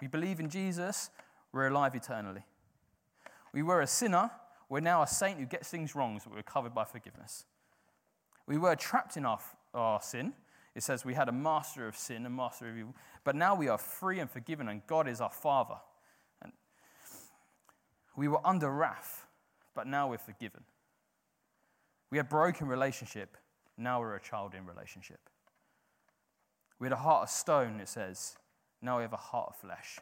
We 0.01 0.07
believe 0.07 0.39
in 0.39 0.49
Jesus. 0.49 1.11
We're 1.53 1.69
alive 1.69 1.95
eternally. 1.95 2.45
We 3.53 3.63
were 3.63 3.81
a 3.81 3.87
sinner. 3.87 4.31
We're 4.69 4.81
now 4.81 5.03
a 5.03 5.07
saint 5.07 5.41
who 5.41 5.47
gets 5.47 5.69
things 5.69 5.97
wrong, 5.97 6.21
so 6.21 6.31
we're 6.33 6.43
covered 6.43 6.75
by 6.75 6.85
forgiveness. 6.85 7.45
We 8.47 8.57
were 8.57 8.77
trapped 8.77 9.17
in 9.17 9.27
our, 9.27 9.41
our 9.75 10.01
sin. 10.01 10.35
It 10.77 10.85
says 10.85 11.05
we 11.05 11.15
had 11.15 11.29
a 11.29 11.33
master 11.33 11.89
of 11.89 11.97
sin, 11.97 12.25
a 12.27 12.31
master 12.31 12.69
of 12.69 12.77
evil. 12.77 12.95
But 13.25 13.35
now 13.35 13.57
we 13.57 13.67
are 13.67 13.79
free 13.79 14.21
and 14.21 14.31
forgiven, 14.31 14.69
and 14.69 14.87
God 14.87 15.09
is 15.09 15.21
our 15.21 15.31
Father. 15.31 15.77
We 18.21 18.29
were 18.29 18.47
under 18.47 18.71
wrath, 18.71 19.25
but 19.75 19.87
now 19.87 20.11
we're 20.11 20.19
forgiven. 20.19 20.65
We 22.11 22.19
had 22.19 22.29
broken 22.29 22.69
relationship, 22.69 23.39
now 23.79 23.99
we're 23.99 24.15
a 24.15 24.21
child 24.21 24.53
in 24.55 24.67
relationship. 24.67 25.21
We 26.79 26.85
had 26.85 26.93
a 26.93 26.97
heart 26.97 27.23
of 27.23 27.31
stone, 27.31 27.81
it 27.81 27.89
says. 27.89 28.37
Now 28.83 28.99
we 28.99 29.05
have 29.05 29.15
a 29.15 29.17
heart 29.17 29.55
of 29.55 29.57
flesh. 29.57 30.01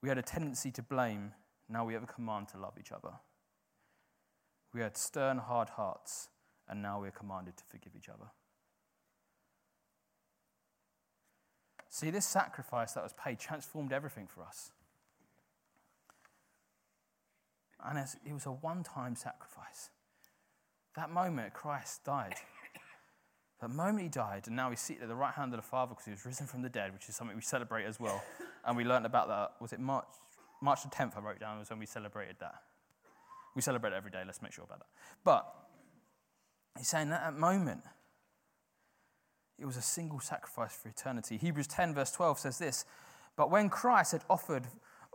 We 0.00 0.08
had 0.08 0.16
a 0.16 0.22
tendency 0.22 0.70
to 0.70 0.80
blame. 0.80 1.32
Now 1.68 1.84
we 1.84 1.92
have 1.94 2.04
a 2.04 2.06
command 2.06 2.50
to 2.50 2.58
love 2.58 2.74
each 2.78 2.92
other. 2.92 3.14
We 4.72 4.80
had 4.80 4.96
stern, 4.96 5.38
hard 5.38 5.70
hearts, 5.70 6.28
and 6.68 6.80
now 6.80 7.00
we're 7.00 7.10
commanded 7.10 7.56
to 7.56 7.64
forgive 7.64 7.96
each 7.98 8.08
other. 8.08 8.30
See, 11.88 12.10
this 12.10 12.26
sacrifice 12.26 12.92
that 12.92 13.02
was 13.02 13.14
paid 13.14 13.40
transformed 13.40 13.92
everything 13.92 14.28
for 14.28 14.44
us. 14.44 14.70
And 17.84 17.98
it 17.98 18.32
was 18.32 18.46
a 18.46 18.52
one 18.52 18.82
time 18.82 19.16
sacrifice. 19.16 19.90
That 20.96 21.10
moment, 21.10 21.54
Christ 21.54 22.04
died. 22.04 22.34
That 23.60 23.70
moment 23.70 24.02
he 24.02 24.08
died, 24.08 24.44
and 24.46 24.56
now 24.56 24.70
he's 24.70 24.80
seated 24.80 25.02
at 25.02 25.08
the 25.08 25.14
right 25.14 25.34
hand 25.34 25.52
of 25.52 25.58
the 25.58 25.66
Father 25.66 25.90
because 25.90 26.06
he 26.06 26.10
was 26.12 26.24
risen 26.24 26.46
from 26.46 26.62
the 26.62 26.70
dead, 26.70 26.94
which 26.94 27.10
is 27.10 27.14
something 27.14 27.36
we 27.36 27.42
celebrate 27.42 27.84
as 27.84 28.00
well. 28.00 28.22
And 28.64 28.74
we 28.74 28.84
learned 28.84 29.04
about 29.04 29.28
that, 29.28 29.52
was 29.60 29.72
it 29.72 29.80
March 29.80 30.06
March 30.62 30.82
the 30.82 30.88
10th, 30.88 31.16
I 31.16 31.20
wrote 31.20 31.40
down, 31.40 31.58
was 31.58 31.70
when 31.70 31.78
we 31.78 31.86
celebrated 31.86 32.36
that. 32.40 32.54
We 33.54 33.62
celebrate 33.62 33.92
it 33.92 33.96
every 33.96 34.10
day, 34.10 34.22
let's 34.26 34.42
make 34.42 34.52
sure 34.52 34.64
about 34.64 34.80
that. 34.80 34.88
But 35.24 35.46
he's 36.76 36.88
saying 36.88 37.08
that 37.10 37.22
at 37.22 37.34
moment, 37.34 37.82
it 39.58 39.66
was 39.66 39.76
a 39.76 39.82
single 39.82 40.20
sacrifice 40.20 40.76
for 40.76 40.88
eternity. 40.88 41.36
Hebrews 41.36 41.66
10, 41.66 41.94
verse 41.94 42.12
12 42.12 42.38
says 42.38 42.58
this 42.58 42.84
But 43.36 43.50
when 43.50 43.68
Christ 43.68 44.12
had 44.12 44.22
offered 44.28 44.66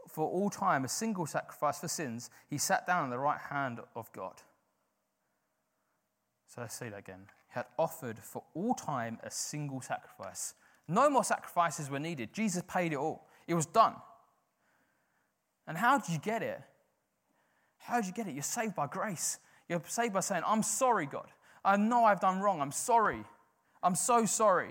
for 0.07 0.29
all 0.29 0.49
time 0.49 0.85
a 0.85 0.89
single 0.89 1.25
sacrifice 1.25 1.79
for 1.79 1.87
sins, 1.87 2.29
he 2.49 2.57
sat 2.57 2.85
down 2.87 3.03
on 3.03 3.09
the 3.09 3.17
right 3.17 3.39
hand 3.49 3.79
of 3.95 4.11
God. 4.11 4.35
So 6.47 6.61
let's 6.61 6.75
say 6.75 6.89
that 6.89 6.99
again. 6.99 7.27
He 7.49 7.55
had 7.55 7.65
offered 7.77 8.19
for 8.19 8.43
all 8.53 8.73
time 8.73 9.19
a 9.23 9.31
single 9.31 9.81
sacrifice. 9.81 10.53
No 10.87 11.09
more 11.09 11.23
sacrifices 11.23 11.89
were 11.89 11.99
needed. 11.99 12.33
Jesus 12.33 12.63
paid 12.67 12.93
it 12.93 12.97
all. 12.97 13.27
It 13.47 13.55
was 13.55 13.65
done. 13.65 13.95
And 15.67 15.77
how 15.77 15.97
did 15.97 16.09
you 16.09 16.19
get 16.19 16.43
it? 16.43 16.61
How 17.79 17.97
did 17.97 18.07
you 18.07 18.13
get 18.13 18.27
it? 18.27 18.33
You're 18.33 18.43
saved 18.43 18.75
by 18.75 18.87
grace. 18.87 19.39
You're 19.67 19.81
saved 19.87 20.13
by 20.13 20.19
saying, 20.19 20.43
I'm 20.45 20.63
sorry, 20.63 21.07
God. 21.07 21.27
I 21.63 21.77
know 21.77 22.03
I've 22.05 22.19
done 22.19 22.39
wrong. 22.39 22.61
I'm 22.61 22.71
sorry. 22.71 23.23
I'm 23.81 23.95
so 23.95 24.25
sorry. 24.25 24.69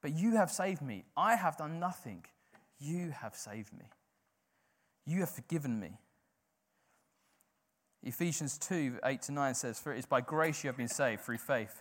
But 0.00 0.16
you 0.16 0.36
have 0.36 0.50
saved 0.50 0.80
me. 0.80 1.04
I 1.16 1.34
have 1.34 1.56
done 1.56 1.80
nothing. 1.80 2.24
You 2.78 3.10
have 3.10 3.34
saved 3.34 3.72
me. 3.72 3.84
You 5.06 5.20
have 5.20 5.30
forgiven 5.30 5.80
me. 5.80 5.98
Ephesians 8.02 8.58
2 8.58 9.00
8 9.04 9.22
to 9.22 9.32
9 9.32 9.54
says, 9.54 9.78
For 9.78 9.92
it 9.92 9.98
is 9.98 10.06
by 10.06 10.20
grace 10.20 10.62
you 10.62 10.68
have 10.68 10.76
been 10.76 10.88
saved 10.88 11.22
through 11.22 11.38
faith. 11.38 11.80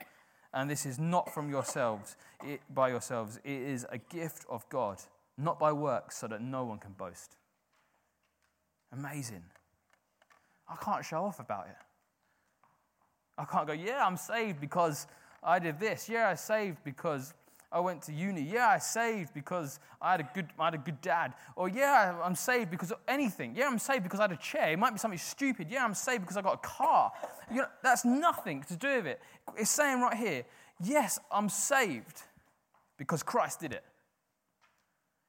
And 0.53 0.69
this 0.69 0.85
is 0.85 0.97
not 0.97 1.33
from 1.33 1.49
yourselves, 1.49 2.15
it, 2.43 2.61
by 2.73 2.89
yourselves. 2.89 3.39
It 3.43 3.51
is 3.61 3.85
a 3.91 3.97
gift 3.97 4.45
of 4.49 4.67
God, 4.69 4.97
not 5.37 5.59
by 5.59 5.71
works, 5.71 6.17
so 6.17 6.27
that 6.27 6.41
no 6.41 6.63
one 6.63 6.79
can 6.79 6.93
boast. 6.93 7.35
Amazing. 8.91 9.43
I 10.67 10.75
can't 10.77 11.05
show 11.05 11.23
off 11.23 11.39
about 11.39 11.67
it. 11.67 11.75
I 13.37 13.45
can't 13.45 13.67
go, 13.67 13.73
yeah, 13.73 14.03
I'm 14.03 14.17
saved 14.17 14.59
because 14.59 15.05
I 15.43 15.59
did 15.59 15.79
this. 15.79 16.09
Yeah, 16.09 16.29
I 16.29 16.35
saved 16.35 16.79
because 16.83 17.33
I 17.71 17.79
went 17.81 18.01
to 18.03 18.13
uni. 18.13 18.41
Yeah, 18.41 18.67
I 18.67 18.77
saved 18.77 19.33
because 19.33 19.79
I 20.01 20.11
had 20.11 20.21
a 20.21 20.29
good, 20.33 20.47
I 20.57 20.65
had 20.65 20.73
a 20.73 20.77
good 20.77 21.01
dad. 21.01 21.33
Or 21.55 21.67
yeah, 21.67 22.17
I'm 22.23 22.35
saved 22.35 22.71
because 22.71 22.91
of 22.91 22.99
anything. 23.07 23.53
Yeah, 23.55 23.67
I'm 23.67 23.79
saved 23.79 24.03
because 24.03 24.19
I 24.19 24.23
had 24.23 24.31
a 24.31 24.37
chair. 24.37 24.71
It 24.71 24.79
might 24.79 24.91
be 24.91 24.99
something 24.99 25.19
stupid. 25.19 25.67
Yeah, 25.69 25.83
I'm 25.83 25.93
saved 25.93 26.21
because 26.21 26.37
I 26.37 26.41
got 26.41 26.53
a 26.53 26.67
car. 26.67 27.11
You 27.51 27.57
know, 27.57 27.67
that's 27.83 28.05
nothing 28.05 28.63
to 28.69 28.75
do 28.77 28.97
with 28.97 29.07
it. 29.07 29.21
It's 29.57 29.69
saying 29.69 29.99
right 29.99 30.15
here, 30.15 30.45
yes, 30.81 31.19
I'm 31.31 31.49
saved 31.49 32.21
because 32.97 33.21
Christ 33.21 33.59
did 33.59 33.73
it. 33.73 33.83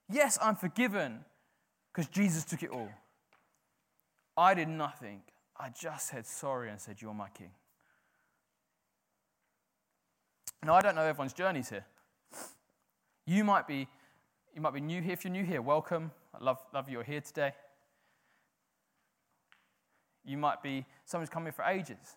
Yes, 0.09 0.39
I'm 0.41 0.55
forgiven 0.55 1.25
because 1.93 2.09
Jesus 2.09 2.45
took 2.45 2.63
it 2.63 2.71
all. 2.71 2.89
I 4.37 4.55
did 4.55 4.69
nothing. 4.69 5.23
I 5.57 5.71
just 5.71 6.09
said 6.09 6.25
sorry 6.25 6.71
and 6.71 6.81
said, 6.81 7.03
You're 7.03 7.13
my 7.15 7.29
king. 7.31 7.51
Now, 10.65 10.75
I 10.75 10.81
don't 10.81 10.95
know 10.95 11.03
everyone's 11.03 11.33
journeys 11.33 11.69
here. 11.69 11.85
You 13.29 13.45
might 13.45 13.69
be, 13.69 13.87
You 14.55 14.63
might 14.63 14.73
be 14.73 14.81
new 14.81 15.03
here. 15.03 15.13
If 15.13 15.23
you're 15.23 15.31
new 15.31 15.45
here, 15.45 15.61
welcome. 15.61 16.13
I 16.35 16.43
love, 16.43 16.65
love 16.73 16.89
you're 16.89 17.03
here 17.03 17.21
today. 17.21 17.53
You 20.25 20.39
might 20.39 20.63
be 20.63 20.87
someone's 21.05 21.29
come 21.29 21.43
here 21.43 21.53
for 21.53 21.67
ages, 21.67 22.17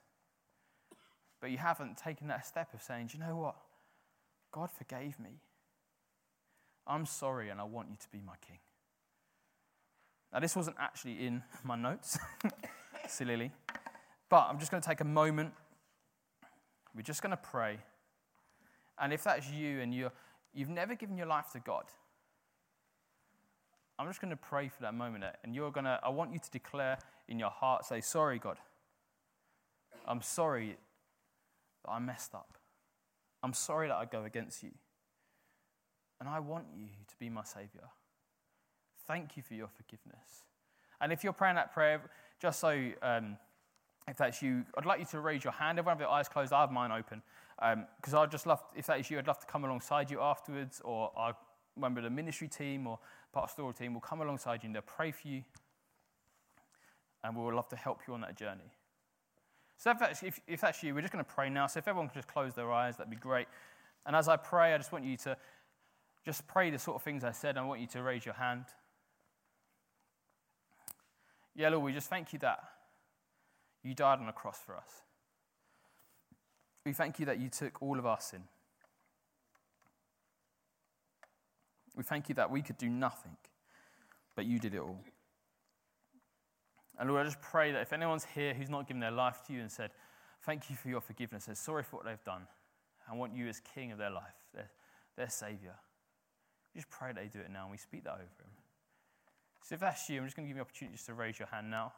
but 1.42 1.52
you 1.52 1.58
haven't 1.58 1.98
taken 1.98 2.28
that 2.28 2.46
step 2.46 2.74
of 2.74 2.82
saying, 2.82 3.08
Do 3.08 3.18
you 3.18 3.26
know 3.26 3.36
what? 3.36 3.56
God 4.54 4.70
forgave 4.72 5.20
me. 5.20 5.42
I'm 6.88 7.06
sorry, 7.06 7.50
and 7.50 7.60
I 7.60 7.66
want 7.66 7.90
you 7.90 7.98
to 7.98 8.10
be 8.10 8.22
my 8.26 8.36
king. 8.48 8.60
Now, 10.32 10.40
this 10.40 10.56
wasn't 10.56 10.78
actually 10.80 11.26
in 11.28 11.44
my 11.66 11.76
notes, 11.76 12.18
sillily, 13.10 13.52
but 14.30 14.48
I'm 14.50 14.60
just 14.60 14.72
going 14.72 14.82
to 14.82 14.88
take 14.88 15.02
a 15.02 15.06
moment. 15.06 15.52
We're 16.96 17.02
just 17.02 17.22
going 17.22 17.32
to 17.32 17.38
pray. 17.38 17.80
And 18.98 19.12
if 19.12 19.26
that's 19.26 19.50
you 19.50 19.82
and 19.82 19.94
you're, 19.94 20.12
you've 20.54 20.70
never 20.70 20.96
given 20.96 21.18
your 21.18 21.28
life 21.28 21.52
to 21.54 21.60
God, 21.60 21.86
I'm 23.98 24.08
just 24.08 24.20
going 24.20 24.32
to 24.32 24.38
pray 24.38 24.68
for 24.68 24.82
that 24.82 24.94
moment. 24.94 25.24
And 25.44 25.54
you're 25.54 25.72
going 25.72 25.86
to, 25.86 26.00
I 26.04 26.10
want 26.10 26.34
you 26.34 26.40
to 26.40 26.50
declare 26.50 26.98
in 27.28 27.38
your 27.38 27.50
heart, 27.50 27.86
say, 27.86 28.02
Sorry, 28.02 28.40
God. 28.40 28.58
I'm 30.08 30.22
sorry 30.22 30.78
that 31.86 31.92
I 31.92 32.00
messed 32.00 32.34
up. 32.34 32.58
I'm 33.44 33.54
sorry 33.54 33.88
that 33.88 33.96
I 33.96 34.06
go 34.06 34.24
against 34.24 34.64
you. 34.64 34.72
And 36.20 36.28
I 36.28 36.40
want 36.40 36.66
you 36.76 36.88
to 37.08 37.16
be 37.20 37.30
my 37.30 37.44
Savior. 37.44 37.90
Thank 39.08 39.38
you 39.38 39.44
for 39.44 39.54
your 39.54 39.68
forgiveness. 39.68 40.46
And 41.00 41.12
if 41.12 41.24
you're 41.24 41.34
praying 41.34 41.56
that 41.56 41.74
prayer, 41.74 42.02
just 42.40 42.60
so 42.60 42.92
um, 43.02 43.38
if 44.08 44.18
that's 44.18 44.42
you, 44.42 44.64
I'd 44.78 44.86
like 44.86 45.00
you 45.00 45.06
to 45.06 45.20
raise 45.20 45.44
your 45.44 45.54
hand. 45.54 45.80
Everyone 45.80 45.98
have 45.98 46.02
your 46.02 46.10
eyes 46.10 46.28
closed. 46.28 46.54
I 46.54 46.62
have 46.62 46.72
mine 46.72 46.92
open. 46.92 47.22
Because 47.62 48.14
um, 48.16 48.20
I'd 48.20 48.32
just 48.32 48.48
love, 48.48 48.62
if 48.76 48.88
that 48.88 49.00
is 49.00 49.10
you, 49.12 49.20
I'd 49.20 49.28
love 49.28 49.40
to 49.40 49.46
come 49.46 49.64
alongside 49.66 50.10
you 50.10 50.20
afterwards, 50.20 50.82
or 50.84 51.12
our 51.16 51.36
member 51.78 52.00
of 52.00 52.06
the 52.06 52.10
ministry 52.10 52.48
team 52.48 52.88
or 52.88 52.98
pastoral 53.34 53.72
team 53.72 53.94
will 53.94 54.02
come 54.02 54.22
alongside 54.22 54.64
you 54.64 54.68
and 54.68 54.76
they'll 54.76 54.82
pray 54.82 55.12
for 55.12 55.28
you. 55.28 55.44
And 57.24 57.36
we 57.36 57.44
would 57.44 57.54
love 57.54 57.70
to 57.70 57.76
help 57.76 58.02
you 58.08 58.16
on 58.16 58.22
that 58.22 58.36
journey. 58.36 58.74
So 59.78 59.92
if 59.92 60.00
that's, 60.00 60.24
if, 60.24 60.40
if 60.48 60.62
that's 60.62 60.82
you, 60.82 60.96
we're 60.96 61.02
just 61.02 61.14
going 61.14 61.24
to 61.24 61.32
pray 61.32 61.50
now. 61.50 61.68
So 61.68 61.78
if 61.78 61.88
everyone 61.88 62.10
could 62.10 62.16
just 62.16 62.28
close 62.28 62.56
their 62.56 62.72
eyes, 62.72 62.98
that'd 62.98 63.12
be 63.12 63.16
great. 63.16 63.48
And 64.06 64.16
as 64.16 64.28
I 64.28 64.38
pray, 64.38 64.74
I 64.74 64.78
just 64.78 64.92
want 64.92 65.06
you 65.06 65.18
to 65.18 65.38
just 66.26 66.48
pray 66.48 66.72
the 66.72 66.80
sort 66.80 66.96
of 66.96 67.04
things 67.04 67.24
I 67.24 67.32
said. 67.32 67.58
I 67.58 67.64
want 67.64 67.80
you 67.80 67.88
to 67.88 68.02
raise 68.02 68.26
your 68.26 68.36
hand. 68.36 68.66
Yeah, 71.56 71.70
Lord, 71.70 71.84
we 71.84 71.94
just 71.94 72.10
thank 72.10 72.34
you 72.34 72.40
that 72.40 72.64
you 73.84 73.94
died 73.94 74.20
on 74.20 74.28
a 74.28 74.34
cross 74.34 74.60
for 74.64 74.76
us. 74.76 75.02
We 76.86 76.94
thank 76.94 77.20
you 77.20 77.26
that 77.28 77.40
you 77.40 77.50
took 77.50 77.82
all 77.82 78.00
of 78.00 78.06
our 78.06 78.20
sin. 78.20 78.44
We 81.96 82.04
thank 82.04 82.30
you 82.30 82.36
that 82.36 82.50
we 82.50 82.62
could 82.62 82.78
do 82.78 82.90
nothing, 82.90 83.36
but 84.36 84.46
you 84.46 84.60
did 84.60 84.74
it 84.74 84.80
all. 84.80 85.04
And 86.98 87.10
Lord, 87.10 87.22
I 87.22 87.26
just 87.26 87.42
pray 87.42 87.72
that 87.72 87.82
if 87.82 87.94
anyone's 87.94 88.26
here 88.26 88.54
who's 88.54 88.70
not 88.70 88.88
given 88.88 89.00
their 89.00 89.12
life 89.12 89.42
to 89.48 89.54
you 89.54 89.62
and 89.62 89.72
said, 89.72 89.92
Thank 90.44 90.72
you 90.72 90.76
for 90.76 90.90
your 90.90 91.02
forgiveness, 91.02 91.46
they're 91.46 91.56
sorry 91.56 91.84
for 91.84 91.98
what 91.98 92.06
they've 92.06 92.24
done, 92.24 92.48
I 93.10 93.16
want 93.16 93.36
you 93.36 93.48
as 93.48 93.60
king 93.60 93.92
of 93.92 94.00
their 94.00 94.10
life, 94.10 94.34
their, 94.56 94.72
their 95.16 95.30
savior. 95.30 95.76
Just 96.74 96.90
pray 96.90 97.10
that 97.14 97.16
they 97.16 97.28
do 97.28 97.40
it 97.40 97.52
now, 97.52 97.64
and 97.64 97.72
we 97.72 97.78
speak 97.78 98.06
that 98.06 98.14
over 98.14 98.22
them. 98.22 98.50
So 99.64 99.76
if 99.76 99.82
that's 99.82 100.10
you, 100.10 100.20
I'm 100.20 100.26
just 100.26 100.36
going 100.36 100.48
to 100.48 100.48
give 100.48 100.58
you 100.58 100.62
an 100.62 100.66
opportunity 100.66 100.96
just 100.96 101.06
to 101.08 101.14
raise 101.14 101.38
your 101.38 101.48
hand 101.50 101.70
now. 101.70 101.94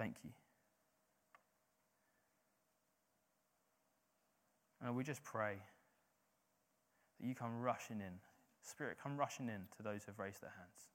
Thank 0.00 0.14
you. 0.24 0.30
And 4.82 4.96
we 4.96 5.04
just 5.04 5.22
pray 5.22 5.56
that 7.20 7.26
you 7.26 7.34
come 7.34 7.60
rushing 7.60 8.00
in. 8.00 8.14
Spirit, 8.62 8.96
come 9.02 9.18
rushing 9.18 9.50
in 9.50 9.60
to 9.76 9.82
those 9.82 10.04
who've 10.04 10.18
raised 10.18 10.40
their 10.40 10.54
hands. 10.56 10.88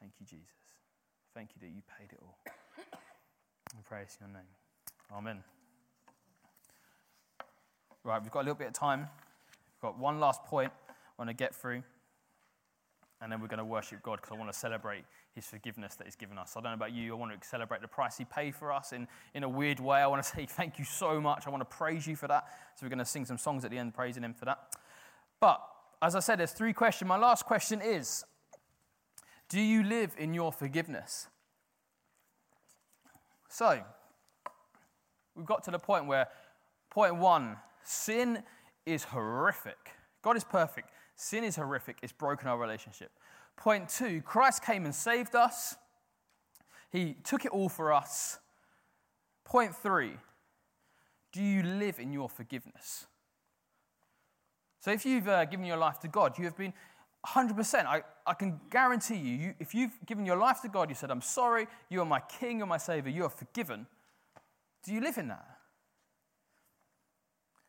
Thank 0.00 0.14
you, 0.18 0.26
Jesus. 0.26 0.48
Thank 1.34 1.50
you 1.54 1.60
that 1.60 1.72
you 1.72 1.82
paid 1.96 2.12
it 2.12 2.18
all. 2.20 2.36
We 3.76 3.82
praise 3.88 4.18
your 4.18 4.28
name. 4.28 4.42
Amen. 5.16 5.44
Right, 8.02 8.20
we've 8.20 8.32
got 8.32 8.40
a 8.40 8.46
little 8.46 8.56
bit 8.56 8.66
of 8.66 8.72
time. 8.72 9.02
We've 9.02 9.82
got 9.82 10.00
one 10.00 10.18
last 10.18 10.42
point 10.42 10.72
I 10.88 10.92
want 11.16 11.28
to 11.28 11.34
get 11.34 11.54
through 11.54 11.84
and 13.24 13.32
then 13.32 13.40
we're 13.40 13.48
going 13.48 13.58
to 13.58 13.64
worship 13.64 14.02
God 14.02 14.20
because 14.20 14.32
I 14.32 14.38
want 14.38 14.52
to 14.52 14.58
celebrate 14.58 15.04
His 15.34 15.46
forgiveness 15.46 15.94
that 15.94 16.04
He's 16.06 16.14
given 16.14 16.36
us. 16.36 16.52
I 16.56 16.60
don't 16.60 16.72
know 16.72 16.74
about 16.74 16.92
you, 16.92 17.14
I 17.14 17.16
want 17.16 17.40
to 17.40 17.48
celebrate 17.48 17.80
the 17.80 17.88
price 17.88 18.18
He 18.18 18.26
paid 18.26 18.54
for 18.54 18.70
us 18.70 18.92
in, 18.92 19.08
in 19.32 19.42
a 19.44 19.48
weird 19.48 19.80
way. 19.80 19.98
I 20.00 20.06
want 20.06 20.22
to 20.22 20.28
say 20.36 20.44
thank 20.44 20.78
you 20.78 20.84
so 20.84 21.18
much. 21.22 21.46
I 21.46 21.50
want 21.50 21.62
to 21.62 21.76
praise 21.76 22.06
you 22.06 22.16
for 22.16 22.28
that. 22.28 22.44
So 22.76 22.84
we're 22.84 22.90
going 22.90 22.98
to 22.98 23.04
sing 23.06 23.24
some 23.24 23.38
songs 23.38 23.64
at 23.64 23.70
the 23.70 23.78
end 23.78 23.94
praising 23.94 24.22
Him 24.22 24.34
for 24.34 24.44
that. 24.44 24.76
But 25.40 25.58
as 26.02 26.14
I 26.14 26.20
said, 26.20 26.38
there's 26.38 26.52
three 26.52 26.74
questions. 26.74 27.08
My 27.08 27.16
last 27.16 27.46
question 27.46 27.80
is 27.80 28.24
Do 29.48 29.58
you 29.58 29.82
live 29.82 30.14
in 30.18 30.34
your 30.34 30.52
forgiveness? 30.52 31.28
So, 33.48 33.80
we've 35.34 35.46
got 35.46 35.64
to 35.64 35.70
the 35.70 35.78
point 35.78 36.06
where, 36.06 36.26
point 36.90 37.16
one, 37.16 37.56
sin 37.84 38.42
is 38.84 39.04
horrific. 39.04 39.92
God 40.22 40.36
is 40.36 40.44
perfect. 40.44 40.90
Sin 41.16 41.44
is 41.44 41.56
horrific, 41.56 41.98
it's 42.02 42.12
broken 42.12 42.48
our 42.48 42.58
relationship. 42.58 43.10
Point 43.56 43.88
two 43.88 44.20
Christ 44.22 44.64
came 44.64 44.84
and 44.84 44.94
saved 44.94 45.34
us, 45.34 45.76
He 46.90 47.16
took 47.24 47.44
it 47.44 47.52
all 47.52 47.68
for 47.68 47.92
us. 47.92 48.38
Point 49.44 49.74
three 49.74 50.14
Do 51.32 51.42
you 51.42 51.62
live 51.62 51.98
in 51.98 52.12
your 52.12 52.28
forgiveness? 52.28 53.06
So 54.80 54.90
if 54.90 55.06
you've 55.06 55.28
uh, 55.28 55.46
given 55.46 55.64
your 55.64 55.78
life 55.78 55.98
to 56.00 56.08
God, 56.08 56.38
you 56.38 56.44
have 56.44 56.58
been 56.58 56.74
100%. 57.26 57.86
I, 57.86 58.02
I 58.26 58.34
can 58.34 58.60
guarantee 58.70 59.16
you, 59.16 59.34
you, 59.36 59.54
if 59.58 59.74
you've 59.74 59.98
given 60.04 60.26
your 60.26 60.36
life 60.36 60.60
to 60.60 60.68
God, 60.68 60.90
you 60.90 60.94
said, 60.94 61.10
I'm 61.10 61.22
sorry, 61.22 61.66
you 61.88 62.02
are 62.02 62.04
my 62.04 62.20
king, 62.20 62.58
you're 62.58 62.66
my 62.66 62.76
savior, 62.76 63.10
you 63.10 63.24
are 63.24 63.30
forgiven. 63.30 63.86
Do 64.84 64.92
you 64.92 65.00
live 65.00 65.16
in 65.16 65.28
that? 65.28 65.46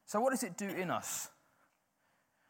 So, 0.06 0.20
what 0.20 0.32
does 0.32 0.44
it 0.44 0.58
do 0.58 0.68
in 0.68 0.92
us? 0.92 1.30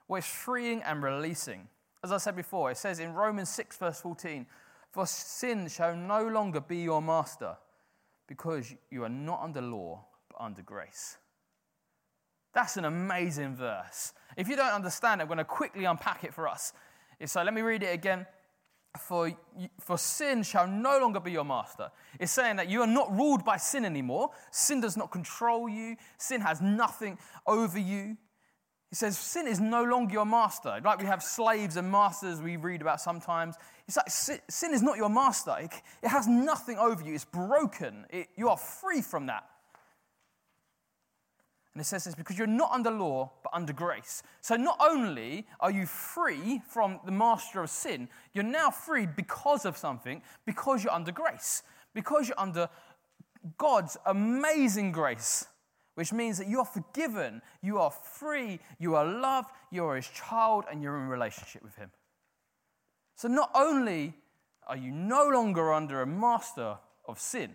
It's 0.10 0.28
freeing 0.28 0.82
and 0.84 1.02
releasing. 1.02 1.68
As 2.04 2.12
I 2.12 2.18
said 2.18 2.36
before, 2.36 2.72
it 2.72 2.78
says 2.78 3.00
in 3.00 3.14
Romans 3.14 3.50
6, 3.50 3.78
verse 3.78 4.02
14, 4.02 4.46
For 4.92 5.08
sin 5.08 5.68
shall 5.68 5.96
no 5.96 6.28
longer 6.28 6.62
be 6.62 6.78
your 6.78 7.02
master, 7.02 7.58
because 8.28 8.74
you 8.92 9.04
are 9.04 9.10
not 9.10 9.42
under 9.42 9.62
law, 9.62 10.06
but 10.30 10.44
under 10.44 10.62
grace. 10.62 11.18
That's 12.54 12.78
an 12.78 12.86
amazing 12.86 13.56
verse. 13.56 14.14
If 14.38 14.48
you 14.48 14.56
don't 14.56 14.72
understand 14.72 15.20
it, 15.20 15.24
I'm 15.24 15.28
going 15.28 15.40
to 15.40 15.44
quickly 15.44 15.86
unpack 15.86 16.24
it 16.24 16.34
for 16.34 16.48
us. 16.48 16.74
So 17.26 17.44
let 17.44 17.54
me 17.54 17.62
read 17.62 17.84
it 17.84 17.94
again. 17.94 18.26
For, 19.00 19.34
for 19.82 19.98
sin 19.98 20.42
shall 20.44 20.68
no 20.68 21.00
longer 21.00 21.20
be 21.20 21.34
your 21.34 21.44
master. 21.44 21.92
It's 22.18 22.32
saying 22.32 22.56
that 22.56 22.70
you 22.70 22.82
are 22.82 22.88
not 22.88 23.14
ruled 23.14 23.44
by 23.44 23.58
sin 23.58 23.84
anymore. 23.84 24.30
Sin 24.52 24.80
does 24.80 24.96
not 24.96 25.12
control 25.12 25.68
you. 25.68 25.98
Sin 26.18 26.40
has 26.40 26.62
nothing 26.62 27.18
over 27.46 27.78
you. 27.78 28.16
He 28.90 28.96
says, 28.96 29.18
Sin 29.18 29.48
is 29.48 29.60
no 29.60 29.84
longer 29.84 30.14
your 30.14 30.26
master. 30.26 30.80
Like 30.84 31.00
we 31.00 31.06
have 31.06 31.24
slaves 31.24 31.76
and 31.76 31.92
masters 31.92 32.42
we 32.42 32.58
read 32.58 32.82
about 32.82 33.02
sometimes. 33.02 33.56
It's 33.88 33.98
like 33.98 34.10
sin 34.10 34.74
is 34.74 34.82
not 34.82 34.98
your 34.98 35.10
master. 35.10 35.56
It, 35.60 36.08
has 36.08 36.28
nothing 36.28 36.78
over 36.78 37.04
you. 37.04 37.14
It's 37.14 37.26
broken. 37.26 38.06
It, 38.10 38.28
you 38.36 38.50
are 38.50 38.58
free 38.58 39.02
from 39.02 39.28
that. 39.28 39.44
And 41.74 41.82
it 41.82 41.86
says 41.86 42.06
this 42.06 42.16
because 42.16 42.38
you're 42.38 42.48
not 42.48 42.72
under 42.72 42.90
law, 42.90 43.32
but 43.44 43.54
under 43.54 43.74
grace. 43.74 44.24
So 44.40 44.56
not 44.56 44.78
only 44.80 45.46
are 45.60 45.72
you 45.72 45.86
free 45.86 46.62
from 46.70 47.02
the 47.06 47.12
master 47.12 47.62
of 47.62 47.70
sin, 47.70 48.08
you're 48.34 48.46
now 48.46 48.70
free 48.72 49.06
because 49.06 49.66
of 49.66 49.76
something, 49.76 50.22
because 50.46 50.86
you're 50.86 50.94
under 50.94 51.12
grace, 51.12 51.64
because 51.94 52.30
you're 52.30 52.40
under 52.40 52.70
God's 53.58 53.98
amazing 54.06 54.94
grace 54.94 55.48
which 55.96 56.14
means 56.14 56.38
that 56.38 56.48
you 56.48 56.60
are 56.60 56.66
forgiven, 56.66 57.42
you 57.62 57.80
are 57.80 57.92
free, 57.92 58.60
you 58.80 58.96
are 58.96 59.06
loved, 59.06 59.50
you 59.72 59.84
are 59.86 59.96
his 59.96 60.08
child, 60.10 60.66
and 60.70 60.84
you're 60.84 60.98
in 60.98 61.08
relationship 61.08 61.64
with 61.64 61.76
him. 61.76 61.90
So 63.16 63.28
not 63.28 63.50
only 63.56 64.14
are 64.68 64.78
you 64.78 64.92
no 64.92 65.28
longer 65.30 65.74
under 65.74 66.02
a 66.02 66.06
master 66.06 66.78
of 67.08 67.20
sin, 67.20 67.52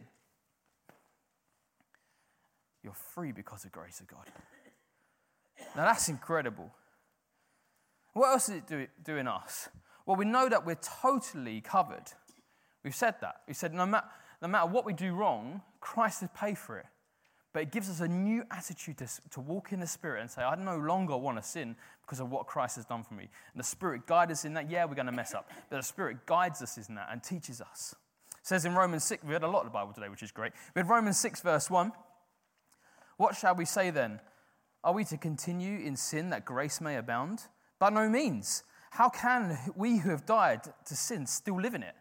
you're 2.83 2.95
free 2.95 3.33
because 3.33 3.65
of 3.65 3.73
grace 3.73 4.01
of 4.01 4.09
God. 4.09 4.27
Now 5.77 5.85
that's 5.85 6.09
incredible. 6.09 6.71
What 8.15 8.31
else 8.31 8.47
does 8.47 8.57
it 8.57 8.67
do, 8.67 8.87
do 9.05 9.17
in 9.19 9.29
us? 9.29 9.69
Well, 10.07 10.17
we 10.17 10.25
know 10.25 10.49
that 10.49 10.65
we're 10.65 10.81
totally 11.03 11.61
covered. 11.61 12.13
We've 12.83 12.95
said 12.95 13.17
that. 13.21 13.43
We 13.47 13.53
said 13.53 13.75
no 13.75 13.85
no 13.85 14.49
matter 14.49 14.67
what 14.67 14.87
we 14.87 14.95
do 14.95 15.13
wrong, 15.13 15.61
Christ 15.81 16.21
has 16.21 16.31
paid 16.35 16.57
for 16.57 16.79
it. 16.79 16.87
But 17.53 17.63
it 17.63 17.73
gives 17.73 17.91
us 17.91 18.01
a 18.01 18.07
new 18.07 18.45
attitude 18.51 18.99
to, 18.99 19.09
to 19.33 19.41
walk 19.41 19.73
in 19.73 19.81
the 19.81 19.87
Spirit 19.87 20.21
and 20.21 20.31
say, 20.31 20.43
I 20.43 20.55
no 20.55 20.77
longer 20.77 21.17
want 21.17 21.37
to 21.37 21.43
sin 21.43 21.75
because 22.03 22.21
of 22.21 22.31
what 22.31 22.47
Christ 22.47 22.77
has 22.77 22.85
done 22.85 23.03
for 23.03 23.15
me. 23.15 23.29
And 23.53 23.59
the 23.61 23.65
Spirit 23.65 24.07
guides 24.07 24.33
us 24.33 24.45
in 24.45 24.55
that. 24.55 24.71
Yeah, 24.71 24.85
we're 24.85 24.95
going 24.95 25.07
to 25.07 25.13
mess 25.13 25.35
up. 25.35 25.51
But 25.69 25.79
the 25.79 25.83
Spirit 25.83 26.27
guides 26.27 26.63
us 26.63 26.77
in 26.77 26.95
that 26.95 27.09
and 27.11 27.23
teaches 27.23 27.61
us. 27.61 27.95
says 28.43 28.65
in 28.65 28.75
Romans 28.75 29.03
6, 29.05 29.25
we 29.25 29.33
had 29.33 29.43
a 29.43 29.49
lot 29.49 29.61
of 29.61 29.67
the 29.67 29.71
Bible 29.71 29.93
today, 29.93 30.09
which 30.09 30.23
is 30.23 30.31
great. 30.31 30.53
We 30.75 30.81
had 30.81 30.89
Romans 30.89 31.19
6, 31.19 31.41
verse 31.41 31.69
1. 31.69 31.93
What 33.17 33.35
shall 33.35 33.57
we 33.57 33.65
say 33.65 33.91
then? 33.91 34.21
Are 34.85 34.93
we 34.93 35.05
to 35.05 35.17
continue 35.17 35.85
in 35.85 35.97
sin 35.97 36.31
that 36.31 36.45
grace 36.45 36.81
may 36.81 36.97
abound? 36.97 37.43
By 37.81 37.91
no 37.91 38.09
means. 38.09 38.63
How 38.91 39.09
can 39.09 39.59
we 39.77 39.99
who 39.99 40.11
have 40.11 40.25
died 40.25 40.63
to 40.87 40.97
sin 40.97 41.27
still 41.27 41.61
live 41.61 41.75
in 41.75 41.83
it? 41.83 41.95